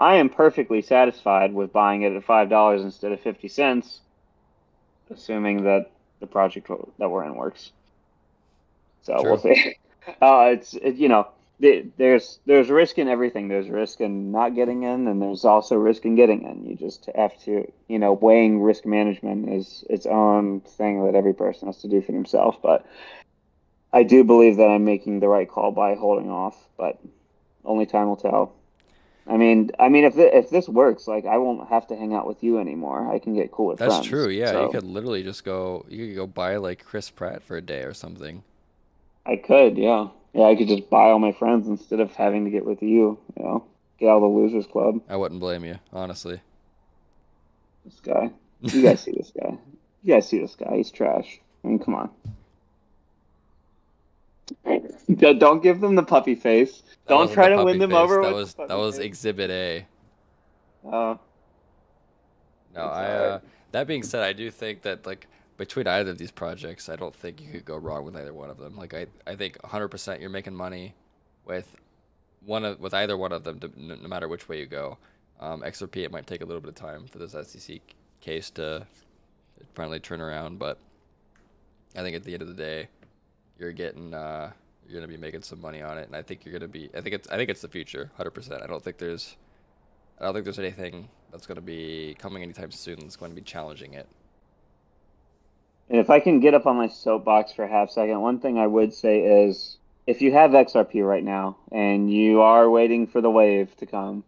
I 0.00 0.16
am 0.16 0.30
perfectly 0.30 0.80
satisfied 0.82 1.52
with 1.52 1.72
buying 1.72 2.02
it 2.02 2.14
at 2.14 2.24
five 2.24 2.48
dollars 2.48 2.82
instead 2.82 3.12
of 3.12 3.20
fifty 3.20 3.48
cents, 3.48 4.00
assuming 5.10 5.64
that 5.64 5.90
the 6.20 6.26
project 6.26 6.70
that 6.98 7.10
we're 7.10 7.24
in 7.24 7.34
works. 7.34 7.70
So 9.02 9.22
we'll 9.22 9.38
see. 9.38 9.76
Uh, 10.22 10.52
it's 10.54 10.72
it, 10.74 10.96
you 10.96 11.08
know 11.08 11.28
there's 11.60 12.38
there's 12.46 12.70
risk 12.70 12.98
in 12.98 13.06
everything. 13.06 13.48
There's 13.48 13.68
risk 13.68 14.00
in 14.00 14.32
not 14.32 14.54
getting 14.54 14.82
in, 14.82 15.06
and 15.06 15.20
there's 15.20 15.44
also 15.44 15.76
risk 15.76 16.04
in 16.04 16.16
getting 16.16 16.42
in. 16.42 16.64
You 16.64 16.74
just 16.74 17.08
have 17.14 17.38
to, 17.44 17.70
you 17.86 17.98
know, 17.98 18.14
weighing 18.14 18.62
risk 18.62 18.86
management 18.86 19.50
is 19.50 19.84
its 19.90 20.06
own 20.06 20.60
thing 20.62 21.04
that 21.04 21.14
every 21.14 21.34
person 21.34 21.68
has 21.68 21.76
to 21.82 21.88
do 21.88 22.00
for 22.00 22.12
themselves. 22.12 22.56
But 22.62 22.86
I 23.92 24.04
do 24.04 24.24
believe 24.24 24.56
that 24.56 24.68
I'm 24.68 24.84
making 24.84 25.20
the 25.20 25.28
right 25.28 25.48
call 25.48 25.70
by 25.70 25.96
holding 25.96 26.30
off, 26.30 26.56
but 26.78 26.98
only 27.64 27.84
time 27.84 28.08
will 28.08 28.16
tell. 28.16 28.54
I 29.30 29.36
mean, 29.36 29.70
I 29.78 29.88
mean, 29.88 30.04
if 30.04 30.14
if 30.18 30.50
this 30.50 30.68
works, 30.68 31.06
like 31.06 31.24
I 31.24 31.38
won't 31.38 31.68
have 31.68 31.86
to 31.88 31.96
hang 31.96 32.12
out 32.12 32.26
with 32.26 32.42
you 32.42 32.58
anymore. 32.58 33.08
I 33.10 33.20
can 33.20 33.32
get 33.34 33.52
cool 33.52 33.66
with 33.68 33.78
That's 33.78 33.94
friends. 33.94 34.08
true. 34.08 34.28
Yeah, 34.28 34.50
So, 34.50 34.64
you 34.64 34.70
could 34.70 34.82
literally 34.82 35.22
just 35.22 35.44
go. 35.44 35.86
You 35.88 36.08
could 36.08 36.16
go 36.16 36.26
buy 36.26 36.56
like 36.56 36.84
Chris 36.84 37.10
Pratt 37.10 37.42
for 37.42 37.56
a 37.56 37.62
day 37.62 37.82
or 37.82 37.94
something. 37.94 38.42
I 39.24 39.36
could, 39.36 39.78
yeah, 39.78 40.08
yeah. 40.32 40.44
I 40.46 40.56
could 40.56 40.66
just 40.66 40.90
buy 40.90 41.10
all 41.10 41.20
my 41.20 41.30
friends 41.30 41.68
instead 41.68 42.00
of 42.00 42.12
having 42.16 42.44
to 42.44 42.50
get 42.50 42.64
with 42.66 42.82
you. 42.82 43.18
You 43.36 43.44
know, 43.44 43.64
get 44.00 44.08
all 44.08 44.20
the 44.20 44.26
losers 44.26 44.66
club. 44.66 45.00
I 45.08 45.16
wouldn't 45.16 45.40
blame 45.40 45.64
you, 45.64 45.78
honestly. 45.92 46.40
This 47.84 48.00
guy. 48.00 48.30
You 48.62 48.82
guys 48.82 49.00
see 49.00 49.12
this 49.12 49.32
guy. 49.38 49.56
You 50.02 50.14
guys 50.14 50.28
see 50.28 50.40
this 50.40 50.56
guy. 50.56 50.76
He's 50.76 50.90
trash. 50.90 51.40
I 51.64 51.68
mean, 51.68 51.78
come 51.78 51.94
on. 51.94 52.10
Don't 55.16 55.38
don't 55.38 55.62
give 55.62 55.80
them 55.80 55.94
the 55.96 56.02
puppy 56.04 56.34
face. 56.34 56.82
That 57.06 57.18
Don't 57.18 57.32
try 57.32 57.48
to 57.48 57.58
win 57.58 57.78
them 57.78 57.90
face, 57.90 57.96
over 57.96 58.20
That 58.20 58.34
with 58.34 58.34
was 58.34 58.54
the 58.54 58.68
that 58.68 58.78
was 58.78 58.98
face. 58.98 59.06
Exhibit 59.06 59.50
A. 59.50 59.86
Uh, 60.90 61.16
No, 62.74 62.82
I. 62.82 63.14
Uh, 63.14 63.40
that 63.72 63.86
being 63.86 64.02
said, 64.02 64.22
I 64.22 64.32
do 64.32 64.50
think 64.50 64.82
that 64.82 65.06
like 65.06 65.28
between 65.56 65.86
either 65.86 66.10
of 66.10 66.18
these 66.18 66.30
projects, 66.32 66.88
I 66.88 66.96
don't 66.96 67.14
think 67.14 67.40
you 67.40 67.50
could 67.52 67.64
go 67.64 67.76
wrong 67.76 68.04
with 68.04 68.16
either 68.16 68.34
one 68.34 68.50
of 68.50 68.58
them. 68.58 68.76
Like 68.76 68.94
I, 68.94 69.06
I 69.26 69.36
think 69.36 69.58
100% 69.62 70.20
you're 70.20 70.30
making 70.30 70.54
money 70.54 70.94
with 71.44 71.76
one 72.44 72.64
of 72.64 72.80
with 72.80 72.94
either 72.94 73.16
one 73.16 73.32
of 73.32 73.44
them, 73.44 73.60
to, 73.60 73.70
no 73.76 74.08
matter 74.08 74.28
which 74.28 74.48
way 74.48 74.58
you 74.60 74.66
go. 74.66 74.98
Um, 75.40 75.62
XRP, 75.62 75.98
it 75.98 76.12
might 76.12 76.26
take 76.26 76.42
a 76.42 76.44
little 76.44 76.60
bit 76.60 76.68
of 76.70 76.74
time 76.74 77.06
for 77.06 77.18
this 77.18 77.32
SEC 77.48 77.80
case 78.20 78.50
to 78.50 78.86
finally 79.74 80.00
turn 80.00 80.20
around, 80.20 80.58
but 80.58 80.78
I 81.96 82.02
think 82.02 82.16
at 82.16 82.24
the 82.24 82.34
end 82.34 82.42
of 82.42 82.48
the 82.48 82.54
day, 82.54 82.88
you're 83.60 83.72
getting 83.72 84.14
uh, 84.14 84.50
you're 84.88 85.00
gonna 85.00 85.12
be 85.12 85.18
making 85.18 85.42
some 85.42 85.60
money 85.60 85.82
on 85.82 85.98
it, 85.98 86.06
and 86.06 86.16
I 86.16 86.22
think 86.22 86.44
you're 86.44 86.52
gonna 86.52 86.68
be. 86.68 86.90
I 86.94 87.00
think 87.00 87.14
it's 87.14 87.28
I 87.28 87.36
think 87.36 87.50
it's 87.50 87.60
the 87.60 87.68
future, 87.68 88.10
100%. 88.18 88.62
I 88.62 88.66
don't 88.66 88.82
think 88.82 88.98
there's 88.98 89.36
I 90.20 90.24
don't 90.24 90.34
think 90.34 90.44
there's 90.44 90.58
anything 90.58 91.08
that's 91.32 91.46
to 91.46 91.60
be 91.60 92.16
coming 92.18 92.42
anytime 92.42 92.70
soon 92.70 92.98
that's 93.00 93.16
going 93.16 93.30
to 93.30 93.34
be 93.36 93.42
challenging 93.42 93.94
it. 93.94 94.06
and 95.88 95.98
if 95.98 96.10
I 96.10 96.20
can 96.20 96.40
get 96.40 96.54
up 96.54 96.66
on 96.66 96.76
my 96.76 96.88
soapbox 96.88 97.52
for 97.52 97.64
a 97.64 97.68
half 97.68 97.90
second, 97.90 98.20
one 98.20 98.38
thing 98.38 98.58
I 98.58 98.66
would 98.66 98.92
say 98.92 99.44
is 99.44 99.78
if 100.06 100.20
you 100.20 100.32
have 100.32 100.50
XRP 100.50 101.06
right 101.06 101.24
now 101.24 101.56
and 101.72 102.12
you 102.12 102.42
are 102.42 102.68
waiting 102.68 103.06
for 103.06 103.20
the 103.20 103.30
wave 103.30 103.74
to 103.76 103.86
come, 103.86 104.24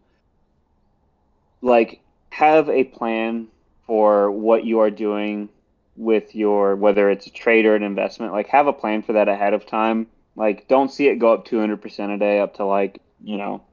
like 1.61 1.99
have 2.29 2.69
a 2.69 2.85
plan 2.85 3.47
for 3.85 4.31
what 4.31 4.65
you 4.65 4.79
are 4.79 4.89
doing 4.89 5.49
with 5.95 6.35
your 6.35 6.75
whether 6.75 7.09
it's 7.09 7.27
a 7.27 7.31
trade 7.31 7.65
or 7.65 7.75
an 7.75 7.83
investment. 7.83 8.33
Like 8.33 8.47
have 8.47 8.67
a 8.67 8.73
plan 8.73 9.01
for 9.01 9.13
that 9.13 9.29
ahead 9.29 9.53
of 9.53 9.65
time. 9.65 10.07
Like 10.35 10.67
don't 10.67 10.91
see 10.91 11.07
it 11.07 11.19
go 11.19 11.33
up 11.33 11.47
200% 11.47 12.13
a 12.13 12.17
day 12.17 12.39
up 12.39 12.55
to 12.55 12.65
like, 12.65 13.01
you 13.23 13.37
know, 13.37 13.63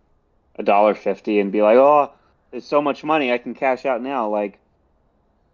a 0.56 0.62
dollar 0.62 0.94
50 0.94 1.40
and 1.40 1.52
be 1.52 1.62
like, 1.62 1.76
"Oh, 1.76 2.12
there's 2.50 2.66
so 2.66 2.82
much 2.82 3.04
money 3.04 3.32
I 3.32 3.38
can 3.38 3.54
cash 3.54 3.86
out 3.86 4.02
now." 4.02 4.28
Like 4.28 4.58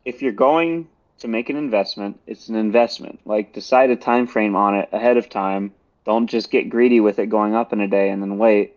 if 0.04 0.22
you're 0.22 0.32
going 0.32 0.88
to 1.18 1.28
make 1.28 1.48
an 1.48 1.56
investment, 1.56 2.20
it's 2.26 2.48
an 2.48 2.56
investment. 2.56 3.20
Like 3.24 3.52
decide 3.52 3.90
a 3.90 3.96
time 3.96 4.26
frame 4.26 4.56
on 4.56 4.74
it 4.74 4.88
ahead 4.92 5.16
of 5.16 5.28
time. 5.28 5.72
Don't 6.04 6.28
just 6.28 6.50
get 6.50 6.70
greedy 6.70 7.00
with 7.00 7.18
it 7.18 7.26
going 7.26 7.54
up 7.54 7.72
in 7.72 7.80
a 7.80 7.88
day 7.88 8.10
and 8.10 8.22
then 8.22 8.38
wait. 8.38 8.76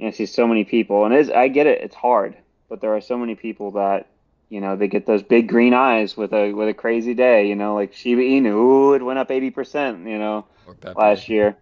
I 0.00 0.10
see 0.10 0.26
so 0.26 0.46
many 0.46 0.64
people, 0.64 1.04
and 1.04 1.14
is, 1.14 1.30
I 1.30 1.48
get 1.48 1.66
it, 1.66 1.80
it's 1.82 1.94
hard, 1.94 2.36
but 2.68 2.80
there 2.80 2.96
are 2.96 3.00
so 3.00 3.16
many 3.16 3.34
people 3.34 3.72
that 3.72 4.08
you 4.52 4.60
know 4.60 4.76
they 4.76 4.88
get 4.88 5.06
those 5.06 5.22
big 5.22 5.48
green 5.48 5.74
eyes 5.74 6.16
with 6.16 6.32
a 6.34 6.52
with 6.52 6.68
a 6.68 6.74
crazy 6.74 7.14
day. 7.14 7.48
You 7.48 7.56
know, 7.56 7.74
like 7.74 7.94
Shiba 7.94 8.22
Inu, 8.22 8.52
ooh, 8.52 8.94
it 8.94 9.02
went 9.02 9.18
up 9.18 9.30
eighty 9.30 9.50
percent. 9.50 10.06
You 10.06 10.18
know, 10.18 10.46
last 10.94 11.28
year, 11.28 11.56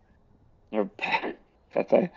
or 0.72 0.86
Pepe, 1.72 2.10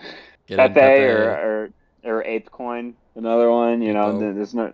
Get 0.48 0.60
in 0.62 0.74
Pepe, 0.76 1.06
or, 1.06 1.30
or 1.32 1.70
or 2.04 2.24
ApeCoin, 2.24 2.96
another 3.16 3.52
one. 3.52 3.82
You 3.82 3.94
know, 3.94 4.14
there's 4.18 4.56
no 4.56 4.74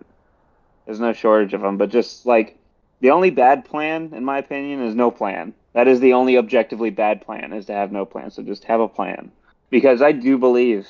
there's 0.86 1.00
no 1.00 1.12
shortage 1.12 1.54
of 1.54 1.62
them. 1.62 1.78
But 1.78 1.90
just 1.90 2.26
like 2.26 2.58
the 3.00 3.10
only 3.10 3.30
bad 3.30 3.64
plan, 3.64 4.12
in 4.14 4.24
my 4.24 4.38
opinion, 4.38 4.82
is 4.82 4.94
no 4.94 5.10
plan. 5.10 5.54
That 5.74 5.88
is 5.88 6.00
the 6.00 6.14
only 6.14 6.36
objectively 6.38 6.90
bad 6.90 7.22
plan 7.22 7.52
is 7.52 7.66
to 7.66 7.72
have 7.72 7.92
no 7.92 8.04
plan. 8.06 8.30
So 8.30 8.42
just 8.42 8.64
have 8.64 8.80
a 8.80 8.88
plan, 8.88 9.32
because 9.70 10.02
I 10.02 10.12
do 10.12 10.38
believe 10.38 10.88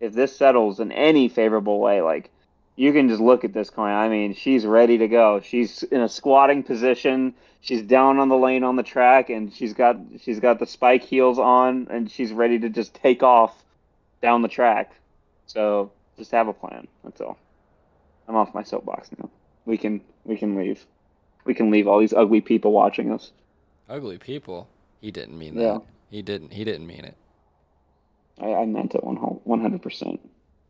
if 0.00 0.12
this 0.14 0.36
settles 0.36 0.80
in 0.80 0.92
any 0.92 1.28
favorable 1.28 1.80
way, 1.80 2.00
like 2.02 2.30
you 2.76 2.92
can 2.92 3.08
just 3.08 3.20
look 3.20 3.44
at 3.44 3.52
this 3.52 3.70
coin. 3.70 3.90
I 3.92 4.08
mean, 4.08 4.34
she's 4.34 4.64
ready 4.64 4.98
to 4.98 5.08
go. 5.08 5.40
She's 5.40 5.82
in 5.84 6.00
a 6.00 6.08
squatting 6.08 6.62
position. 6.62 7.34
She's 7.60 7.82
down 7.82 8.18
on 8.18 8.28
the 8.28 8.36
lane 8.36 8.64
on 8.64 8.76
the 8.76 8.82
track, 8.82 9.30
and 9.30 9.52
she's 9.54 9.72
got 9.74 9.96
she's 10.20 10.40
got 10.40 10.58
the 10.58 10.66
spike 10.66 11.04
heels 11.04 11.38
on, 11.38 11.86
and 11.90 12.10
she's 12.10 12.32
ready 12.32 12.58
to 12.60 12.68
just 12.68 12.94
take 12.94 13.22
off 13.22 13.62
down 14.20 14.42
the 14.42 14.48
track. 14.48 14.92
So 15.46 15.92
just 16.16 16.30
have 16.32 16.48
a 16.48 16.52
plan. 16.52 16.88
That's 17.04 17.20
all. 17.20 17.38
I'm 18.28 18.36
off 18.36 18.54
my 18.54 18.62
soapbox 18.62 19.10
now. 19.18 19.28
We 19.66 19.76
can 19.78 20.00
we 20.24 20.36
can 20.36 20.56
leave. 20.56 20.84
We 21.44 21.54
can 21.54 21.70
leave 21.70 21.86
all 21.88 21.98
these 22.00 22.12
ugly 22.12 22.40
people 22.40 22.72
watching 22.72 23.12
us. 23.12 23.32
Ugly 23.88 24.18
people. 24.18 24.68
He 25.00 25.10
didn't 25.10 25.38
mean 25.38 25.54
Yeah. 25.58 25.74
that. 25.74 25.82
He 26.10 26.22
didn't. 26.22 26.52
He 26.52 26.64
didn't 26.64 26.86
mean 26.86 27.04
it. 27.04 27.16
I, 28.40 28.54
I 28.54 28.66
meant 28.66 28.94
it 28.94 29.04
one 29.04 29.60
hundred 29.60 29.82
percent. 29.82 30.20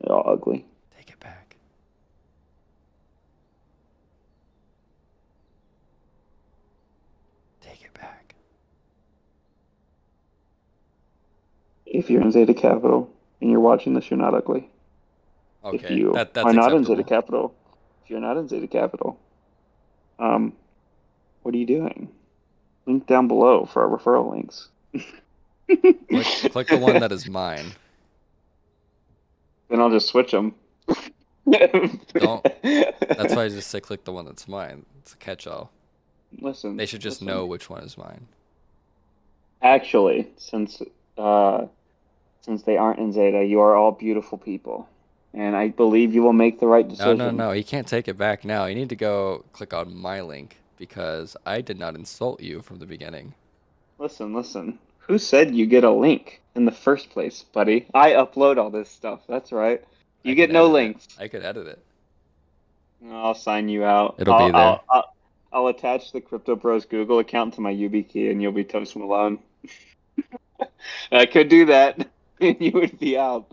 They're 0.01 0.15
all 0.15 0.25
ugly. 0.31 0.67
Take 0.97 1.11
it 1.11 1.21
back. 1.21 1.57
Take 7.61 7.83
it 7.85 7.95
back. 7.95 8.35
If 11.93 12.09
you're 12.09 12.23
in 12.23 12.33
Zeta 12.33 12.55
Capital 12.55 13.13
and 13.41 13.51
you're 13.51 13.61
watching 13.61 13.93
this, 13.93 14.11
you're 14.11 14.19
not 14.19 14.33
ugly. 14.33 14.69
Okay. 15.63 15.77
if 15.77 15.91
you 15.91 16.13
that, 16.15 16.33
that's 16.33 16.47
are 16.47 16.53
not 16.55 16.73
in 16.73 16.85
Zeta. 16.85 17.05
Capital, 17.05 17.55
if 18.03 18.11
you're 18.11 18.19
not 18.19 18.39
in 18.39 18.49
Zeta 18.49 18.67
Capital, 18.67 19.21
um, 20.19 20.55
what 21.43 21.55
are 21.55 21.59
you 21.59 21.67
doing? 21.67 22.09
Link 22.87 23.07
down 23.07 23.29
below 23.29 23.67
for 23.67 23.83
our 23.83 23.99
referral 23.99 24.31
links. 24.31 24.69
Click, 25.69 26.53
click 26.53 26.69
the 26.69 26.79
one 26.79 26.99
that 26.99 27.13
is 27.13 27.29
mine. 27.29 27.67
Then 29.69 29.81
I'll 29.81 29.91
just 29.91 30.09
switch 30.09 30.33
them. 30.33 30.55
Don't. 31.51 32.43
That's 32.63 33.35
why 33.35 33.45
I 33.45 33.49
just 33.49 33.71
say 33.71 33.81
click 33.81 34.05
the 34.05 34.13
one 34.13 34.27
that's 34.27 34.47
mine. 34.47 34.85
It's 34.99 35.15
a 35.15 35.17
catch-all. 35.17 35.71
Listen. 36.43 36.77
They 36.77 36.85
should 36.85 37.01
just 37.01 37.23
listen. 37.23 37.29
know 37.29 37.47
which 37.47 37.71
one 37.71 37.83
is 37.83 37.97
mine. 37.97 38.27
Actually, 39.63 40.29
since 40.37 40.83
uh, 41.17 41.69
since 42.43 42.63
they 42.65 42.77
aren't 42.77 42.99
in 42.99 43.13
Zeta, 43.13 43.45
you 43.45 43.61
are 43.61 43.75
all 43.75 43.93
beautiful 43.93 44.37
people, 44.37 44.89
and 45.33 45.57
I 45.57 45.69
believe 45.69 46.15
you 46.15 46.23
will 46.23 46.33
make 46.33 46.61
the 46.61 46.67
right 46.67 46.87
decision. 46.87 47.19
no, 47.19 47.31
no. 47.31 47.49
No. 47.49 47.53
You 47.53 47.65
can't 47.65 47.87
take 47.87 48.09
it 48.09 48.19
back 48.19 48.45
now. 48.45 48.67
You 48.67 48.75
need 48.75 48.91
to 48.91 48.97
go 48.97 49.45
click 49.53 49.73
on 49.73 49.97
my 49.97 50.21
link 50.21 50.59
because 50.77 51.37
I 51.47 51.61
did 51.61 51.79
not 51.79 51.95
insult 51.95 52.43
you 52.43 52.61
from 52.61 52.79
the 52.79 52.87
beginning. 52.87 53.35
Listen, 53.99 54.35
listen. 54.35 54.79
Who 54.99 55.19
said 55.19 55.55
you 55.55 55.67
get 55.67 55.85
a 55.85 55.91
link 55.91 56.41
in 56.55 56.65
the 56.65 56.73
first 56.73 57.11
place, 57.11 57.45
buddy? 57.53 57.87
I 57.95 58.11
upload 58.11 58.59
all 58.59 58.71
this 58.71 58.91
stuff. 58.91 59.21
That's 59.29 59.53
right. 59.53 59.83
You 60.23 60.33
I 60.33 60.35
get 60.35 60.51
no 60.51 60.65
edit 60.65 60.71
it. 60.71 60.73
links. 60.73 61.09
I 61.19 61.29
could 61.29 61.45
edit 61.45 61.67
it. 61.67 61.79
I'll 63.11 63.35
sign 63.35 63.69
you 63.69 63.85
out. 63.85 64.17
It'll 64.19 64.35
I'll, 64.35 64.47
be 64.47 64.53
there. 64.53 64.61
I'll, 64.61 64.85
I'll, 64.91 65.15
I'll 65.53 65.67
attach 65.69 66.13
the 66.13 66.21
Crypto 66.21 66.57
Bros 66.57 66.85
Google 66.85 67.19
account 67.19 67.55
to 67.55 67.61
my 67.61 67.73
YubiKey, 67.73 68.31
and 68.31 68.41
you'll 68.41 68.53
be 68.53 68.65
Toast 68.65 68.97
Malone. 68.97 69.39
I 71.13 71.27
could 71.27 71.49
do 71.49 71.67
that, 71.67 72.09
and 72.43 72.57
you 72.61 72.73
would 72.73 72.99
be 72.99 73.17
out. 73.17 73.51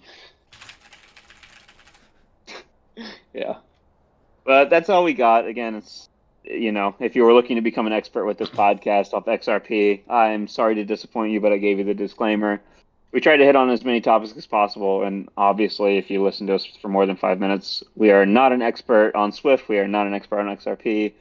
yeah, 3.33 3.57
but 4.43 4.69
that's 4.69 4.89
all 4.89 5.03
we 5.03 5.13
got. 5.13 5.45
Again, 5.47 5.75
it's 5.75 6.09
you 6.43 6.71
know, 6.71 6.95
if 6.99 7.15
you 7.15 7.23
were 7.23 7.33
looking 7.33 7.55
to 7.55 7.61
become 7.61 7.87
an 7.87 7.93
expert 7.93 8.25
with 8.25 8.37
this 8.37 8.49
podcast 8.49 9.13
off 9.13 9.25
XRP, 9.25 10.01
I'm 10.09 10.47
sorry 10.47 10.75
to 10.75 10.83
disappoint 10.83 11.31
you, 11.31 11.39
but 11.39 11.51
I 11.51 11.57
gave 11.57 11.77
you 11.77 11.83
the 11.83 11.93
disclaimer. 11.93 12.61
We 13.11 13.21
tried 13.21 13.37
to 13.37 13.45
hit 13.45 13.55
on 13.55 13.69
as 13.69 13.83
many 13.83 14.01
topics 14.01 14.35
as 14.37 14.45
possible, 14.45 15.03
and 15.03 15.29
obviously, 15.35 15.97
if 15.97 16.09
you 16.11 16.23
listen 16.23 16.47
to 16.47 16.55
us 16.55 16.65
for 16.65 16.89
more 16.89 17.05
than 17.05 17.15
five 17.15 17.39
minutes, 17.39 17.83
we 17.95 18.11
are 18.11 18.25
not 18.25 18.51
an 18.51 18.61
expert 18.61 19.15
on 19.15 19.31
Swift. 19.31 19.67
We 19.67 19.79
are 19.79 19.87
not 19.87 20.07
an 20.07 20.13
expert 20.13 20.39
on 20.39 20.55
XRP, 20.57 21.13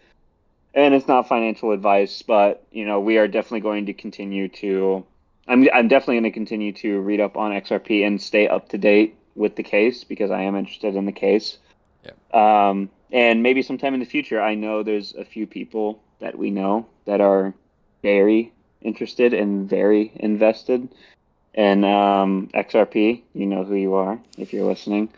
and 0.75 0.95
it's 0.95 1.09
not 1.09 1.29
financial 1.29 1.73
advice. 1.73 2.23
But 2.23 2.63
you 2.71 2.85
know, 2.85 3.01
we 3.01 3.17
are 3.17 3.27
definitely 3.27 3.61
going 3.61 3.87
to 3.87 3.95
continue 3.95 4.49
to. 4.49 5.05
I'm 5.49 5.67
I'm 5.73 5.89
definitely 5.89 6.17
going 6.17 6.25
to 6.25 6.31
continue 6.31 6.73
to 6.75 7.01
read 7.01 7.21
up 7.21 7.37
on 7.37 7.53
XRP 7.53 8.07
and 8.07 8.21
stay 8.21 8.47
up 8.47 8.69
to 8.71 8.79
date 8.79 9.17
with 9.35 9.57
the 9.57 9.63
case 9.63 10.05
because 10.05 10.31
I 10.31 10.43
am 10.43 10.55
interested 10.57 10.95
in 10.95 11.07
the 11.07 11.13
case. 11.13 11.59
Um, 12.33 12.91
and 13.11 13.43
maybe 13.43 13.63
sometime 13.63 13.95
in 13.95 14.01
the 14.01 14.07
future, 14.07 14.41
I 14.41 14.55
know 14.55 14.83
there's 14.83 15.15
a 15.15 15.25
few 15.25 15.47
people 15.47 16.03
that 16.21 16.37
we 16.37 16.51
know 16.51 16.87
that 17.07 17.21
are 17.21 17.55
very 18.03 18.53
interested 18.83 19.33
and 19.33 19.69
very 19.69 20.13
invested 20.17 20.89
and 21.55 21.85
um, 21.85 22.51
XRP. 22.55 23.23
You 23.33 23.47
know 23.47 23.65
who 23.65 23.75
you 23.75 23.95
are 23.95 24.21
if 24.37 24.53
you're 24.53 24.67
listening. 24.67 25.09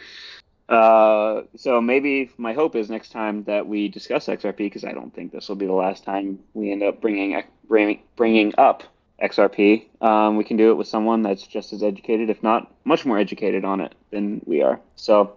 Uh, 0.68 1.42
so 1.56 1.80
maybe 1.80 2.30
my 2.38 2.52
hope 2.52 2.76
is 2.76 2.88
next 2.88 3.10
time 3.10 3.42
that 3.44 3.66
we 3.66 3.88
discuss 3.88 4.26
XRP, 4.26 4.56
because 4.58 4.84
I 4.84 4.92
don't 4.92 5.12
think 5.12 5.32
this 5.32 5.48
will 5.48 5.56
be 5.56 5.66
the 5.66 5.72
last 5.72 6.04
time 6.04 6.38
we 6.54 6.70
end 6.70 6.84
up 6.84 7.00
bringing 7.00 7.42
bringing, 7.68 8.02
bringing 8.14 8.54
up 8.56 8.84
XRP. 9.22 9.86
Um, 10.00 10.36
we 10.36 10.44
can 10.44 10.56
do 10.56 10.70
it 10.70 10.74
with 10.74 10.86
someone 10.86 11.22
that's 11.22 11.46
just 11.46 11.72
as 11.72 11.82
educated, 11.82 12.30
if 12.30 12.42
not 12.42 12.72
much 12.84 13.04
more 13.04 13.18
educated 13.18 13.64
on 13.64 13.80
it 13.80 13.94
than 14.10 14.40
we 14.46 14.62
are. 14.62 14.80
So 14.96 15.34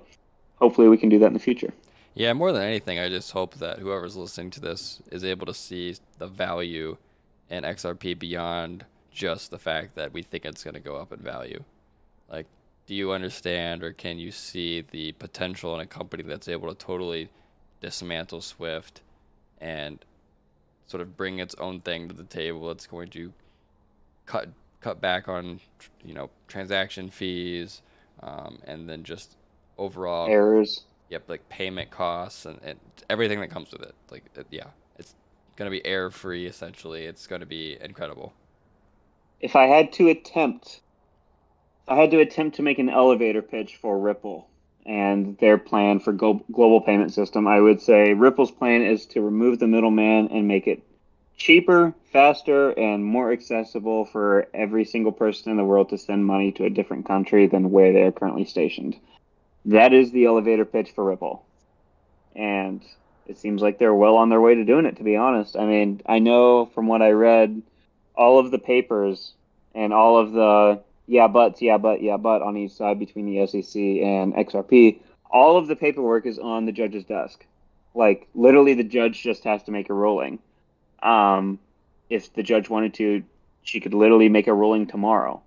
hopefully 0.55 0.87
we 0.87 0.97
can 0.97 1.09
do 1.09 1.19
that 1.19 1.27
in 1.27 1.33
the 1.33 1.39
future. 1.39 1.73
Yeah, 2.15 2.33
more 2.33 2.51
than 2.51 2.61
anything, 2.61 2.99
I 2.99 3.09
just 3.09 3.31
hope 3.31 3.55
that 3.55 3.79
whoever's 3.79 4.15
listening 4.15 4.51
to 4.51 4.61
this 4.61 5.01
is 5.11 5.23
able 5.23 5.47
to 5.47 5.53
see 5.53 5.95
the 6.19 6.27
value 6.27 6.97
in 7.49 7.63
XRP 7.63 8.17
beyond 8.17 8.85
just 9.11 9.51
the 9.51 9.59
fact 9.59 9.95
that 9.95 10.13
we 10.13 10.21
think 10.21 10.45
it's 10.45 10.63
going 10.63 10.75
to 10.75 10.79
go 10.79 10.95
up 10.95 11.11
in 11.11 11.19
value. 11.19 11.63
Like, 12.31 12.45
do 12.85 12.95
you 12.95 13.11
understand 13.11 13.83
or 13.83 13.93
can 13.93 14.19
you 14.19 14.31
see 14.31 14.81
the 14.81 15.13
potential 15.13 15.73
in 15.75 15.81
a 15.81 15.85
company 15.85 16.23
that's 16.23 16.47
able 16.47 16.69
to 16.69 16.75
totally 16.75 17.29
dismantle 17.81 18.41
Swift 18.41 19.01
and 19.59 20.03
sort 20.87 21.01
of 21.01 21.17
bring 21.17 21.39
its 21.39 21.55
own 21.55 21.79
thing 21.79 22.07
to 22.07 22.13
the 22.13 22.23
table? 22.23 22.69
It's 22.71 22.87
going 22.87 23.09
to 23.09 23.33
cut 24.25 24.49
cut 24.81 24.99
back 24.99 25.27
on 25.27 25.59
you 26.03 26.13
know 26.13 26.29
transaction 26.47 27.09
fees 27.09 27.81
um, 28.21 28.59
and 28.65 28.89
then 28.89 29.03
just 29.03 29.35
overall 29.77 30.29
errors. 30.29 30.83
Yep, 31.09 31.29
like 31.29 31.47
payment 31.49 31.91
costs 31.91 32.45
and, 32.45 32.59
and 32.63 32.79
everything 33.09 33.39
that 33.41 33.49
comes 33.49 33.71
with 33.71 33.83
it. 33.83 33.93
Like, 34.09 34.23
it, 34.35 34.47
yeah, 34.49 34.67
it's 34.97 35.13
going 35.55 35.67
to 35.67 35.71
be 35.71 35.85
error 35.85 36.09
free 36.09 36.45
essentially. 36.45 37.05
It's 37.05 37.27
going 37.27 37.41
to 37.41 37.45
be 37.45 37.77
incredible. 37.81 38.33
If 39.39 39.55
I 39.55 39.65
had 39.65 39.91
to 39.93 40.07
attempt 40.07 40.81
I 41.87 41.95
had 41.95 42.11
to 42.11 42.19
attempt 42.19 42.55
to 42.57 42.61
make 42.63 42.79
an 42.79 42.89
elevator 42.89 43.41
pitch 43.41 43.75
for 43.75 43.99
Ripple 43.99 44.47
and 44.85 45.37
their 45.39 45.57
plan 45.57 45.99
for 45.99 46.13
global 46.13 46.81
payment 46.81 47.13
system. 47.13 47.47
I 47.47 47.59
would 47.59 47.81
say 47.81 48.13
Ripple's 48.13 48.51
plan 48.51 48.81
is 48.81 49.05
to 49.07 49.21
remove 49.21 49.59
the 49.59 49.67
middleman 49.67 50.29
and 50.29 50.47
make 50.47 50.67
it 50.67 50.81
cheaper, 51.37 51.93
faster, 52.11 52.71
and 52.71 53.03
more 53.03 53.31
accessible 53.31 54.05
for 54.05 54.47
every 54.53 54.85
single 54.85 55.11
person 55.11 55.51
in 55.51 55.57
the 55.57 55.63
world 55.63 55.89
to 55.89 55.97
send 55.97 56.25
money 56.25 56.51
to 56.53 56.65
a 56.65 56.69
different 56.69 57.05
country 57.05 57.47
than 57.47 57.71
where 57.71 57.91
they 57.91 58.03
are 58.03 58.11
currently 58.11 58.45
stationed. 58.45 58.95
That 59.65 59.93
is 59.93 60.11
the 60.11 60.25
elevator 60.25 60.65
pitch 60.65 60.91
for 60.91 61.03
Ripple. 61.03 61.45
And 62.35 62.83
it 63.27 63.37
seems 63.37 63.61
like 63.61 63.79
they're 63.79 63.93
well 63.93 64.17
on 64.17 64.29
their 64.29 64.41
way 64.41 64.55
to 64.55 64.65
doing 64.65 64.85
it, 64.85 64.97
to 64.97 65.03
be 65.03 65.15
honest. 65.15 65.55
I 65.55 65.65
mean, 65.65 66.01
I 66.05 66.19
know 66.19 66.65
from 66.67 66.87
what 66.87 67.01
I 67.01 67.11
read, 67.11 67.61
all 68.15 68.39
of 68.39 68.51
the 68.51 68.59
papers 68.59 69.33
and 69.73 69.93
all 69.93 70.17
of 70.17 70.33
the 70.33 70.81
yeah 71.07 71.27
buts, 71.27 71.61
yeah 71.61 71.77
but, 71.77 72.01
yeah 72.01 72.17
but 72.17 72.41
on 72.41 72.57
each 72.57 72.73
side 72.73 72.99
between 72.99 73.25
the 73.25 73.45
SEC 73.47 73.81
and 73.81 74.33
XRP, 74.33 74.99
all 75.29 75.57
of 75.57 75.67
the 75.67 75.75
paperwork 75.75 76.25
is 76.25 76.37
on 76.37 76.65
the 76.65 76.71
judge's 76.71 77.05
desk. 77.05 77.45
Like 77.95 78.27
literally, 78.35 78.73
the 78.73 78.83
judge 78.83 79.21
just 79.21 79.43
has 79.43 79.63
to 79.63 79.71
make 79.71 79.89
a 79.89 79.93
ruling. 79.93 80.39
Um, 81.03 81.59
if 82.09 82.33
the 82.33 82.41
judge 82.41 82.69
wanted 82.69 82.93
to, 82.95 83.23
she 83.63 83.79
could 83.79 83.93
literally 83.93 84.29
make 84.29 84.47
a 84.47 84.53
ruling 84.53 84.87
tomorrow. 84.87 85.41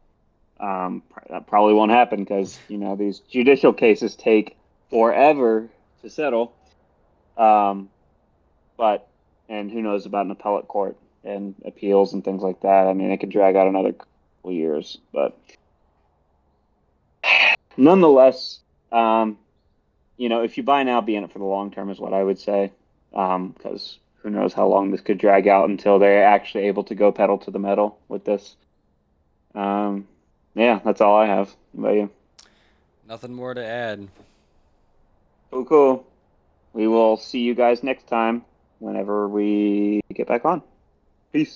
Um, 0.61 1.03
that 1.28 1.47
probably 1.47 1.74
won't 1.74 1.91
happen 1.91 2.20
because 2.20 2.59
you 2.69 2.78
know 2.78 2.97
these 2.97 3.19
judicial 3.19 3.73
cases 3.73 4.16
take 4.16 4.57
forever 4.91 5.69
to 6.03 6.11
settle. 6.11 6.55
Um, 7.37 7.91
but 8.77 9.09
and 9.49 9.70
who 9.70 9.83
knows 9.83 10.07
about 10.07 10.27
an 10.27 10.31
appellate 10.31 10.69
court 10.69 10.97
and 11.24 11.55
appeals 11.65 12.12
and 12.12 12.24
things 12.24 12.43
like 12.43 12.61
that. 12.62 12.87
I 12.87 12.95
mean, 12.95 13.11
it 13.11 13.19
could 13.19 13.31
drag 13.31 13.57
out 13.57 13.66
another 13.66 13.93
couple 13.93 14.53
years, 14.53 14.99
but 15.12 15.39
nonetheless, 17.77 18.61
um, 18.93 19.39
you 20.16 20.28
know, 20.28 20.43
if 20.43 20.57
you 20.57 20.62
buy 20.62 20.83
now, 20.83 21.01
be 21.01 21.16
in 21.16 21.24
it 21.24 21.33
for 21.33 21.39
the 21.39 21.45
long 21.45 21.70
term 21.70 21.91
is 21.91 21.99
what 21.99 22.15
I 22.15 22.23
would 22.23 22.39
say, 22.39 22.73
because 23.11 23.35
um, 23.35 23.55
who 24.27 24.32
knows 24.32 24.53
how 24.53 24.66
long 24.66 24.90
this 24.90 25.03
could 25.03 25.19
drag 25.19 25.47
out 25.47 25.69
until 25.69 26.01
they're 26.01 26.24
actually 26.24 26.65
able 26.65 26.82
to 26.82 26.97
go 26.97 27.12
pedal 27.12 27.39
to 27.39 27.53
the 27.53 27.61
metal 27.61 27.97
with 28.09 28.24
this. 28.24 28.57
Um, 29.55 30.09
yeah, 30.57 30.81
that's 30.85 31.01
all 31.01 31.16
I 31.16 31.27
have. 31.27 31.55
What 31.70 31.90
about 31.90 31.94
you? 31.94 32.11
Nothing 33.07 33.32
more 33.32 33.55
to 33.55 33.65
add. 33.65 34.09
Cool, 35.53 35.65
cool. 35.65 36.07
We 36.73 36.89
will 36.89 37.16
see 37.16 37.39
you 37.39 37.55
guys 37.55 37.85
next 37.85 38.09
time 38.09 38.44
whenever 38.81 39.28
we 39.28 40.01
get 40.12 40.27
back 40.27 40.44
on. 40.44 40.61
Peace. 41.32 41.55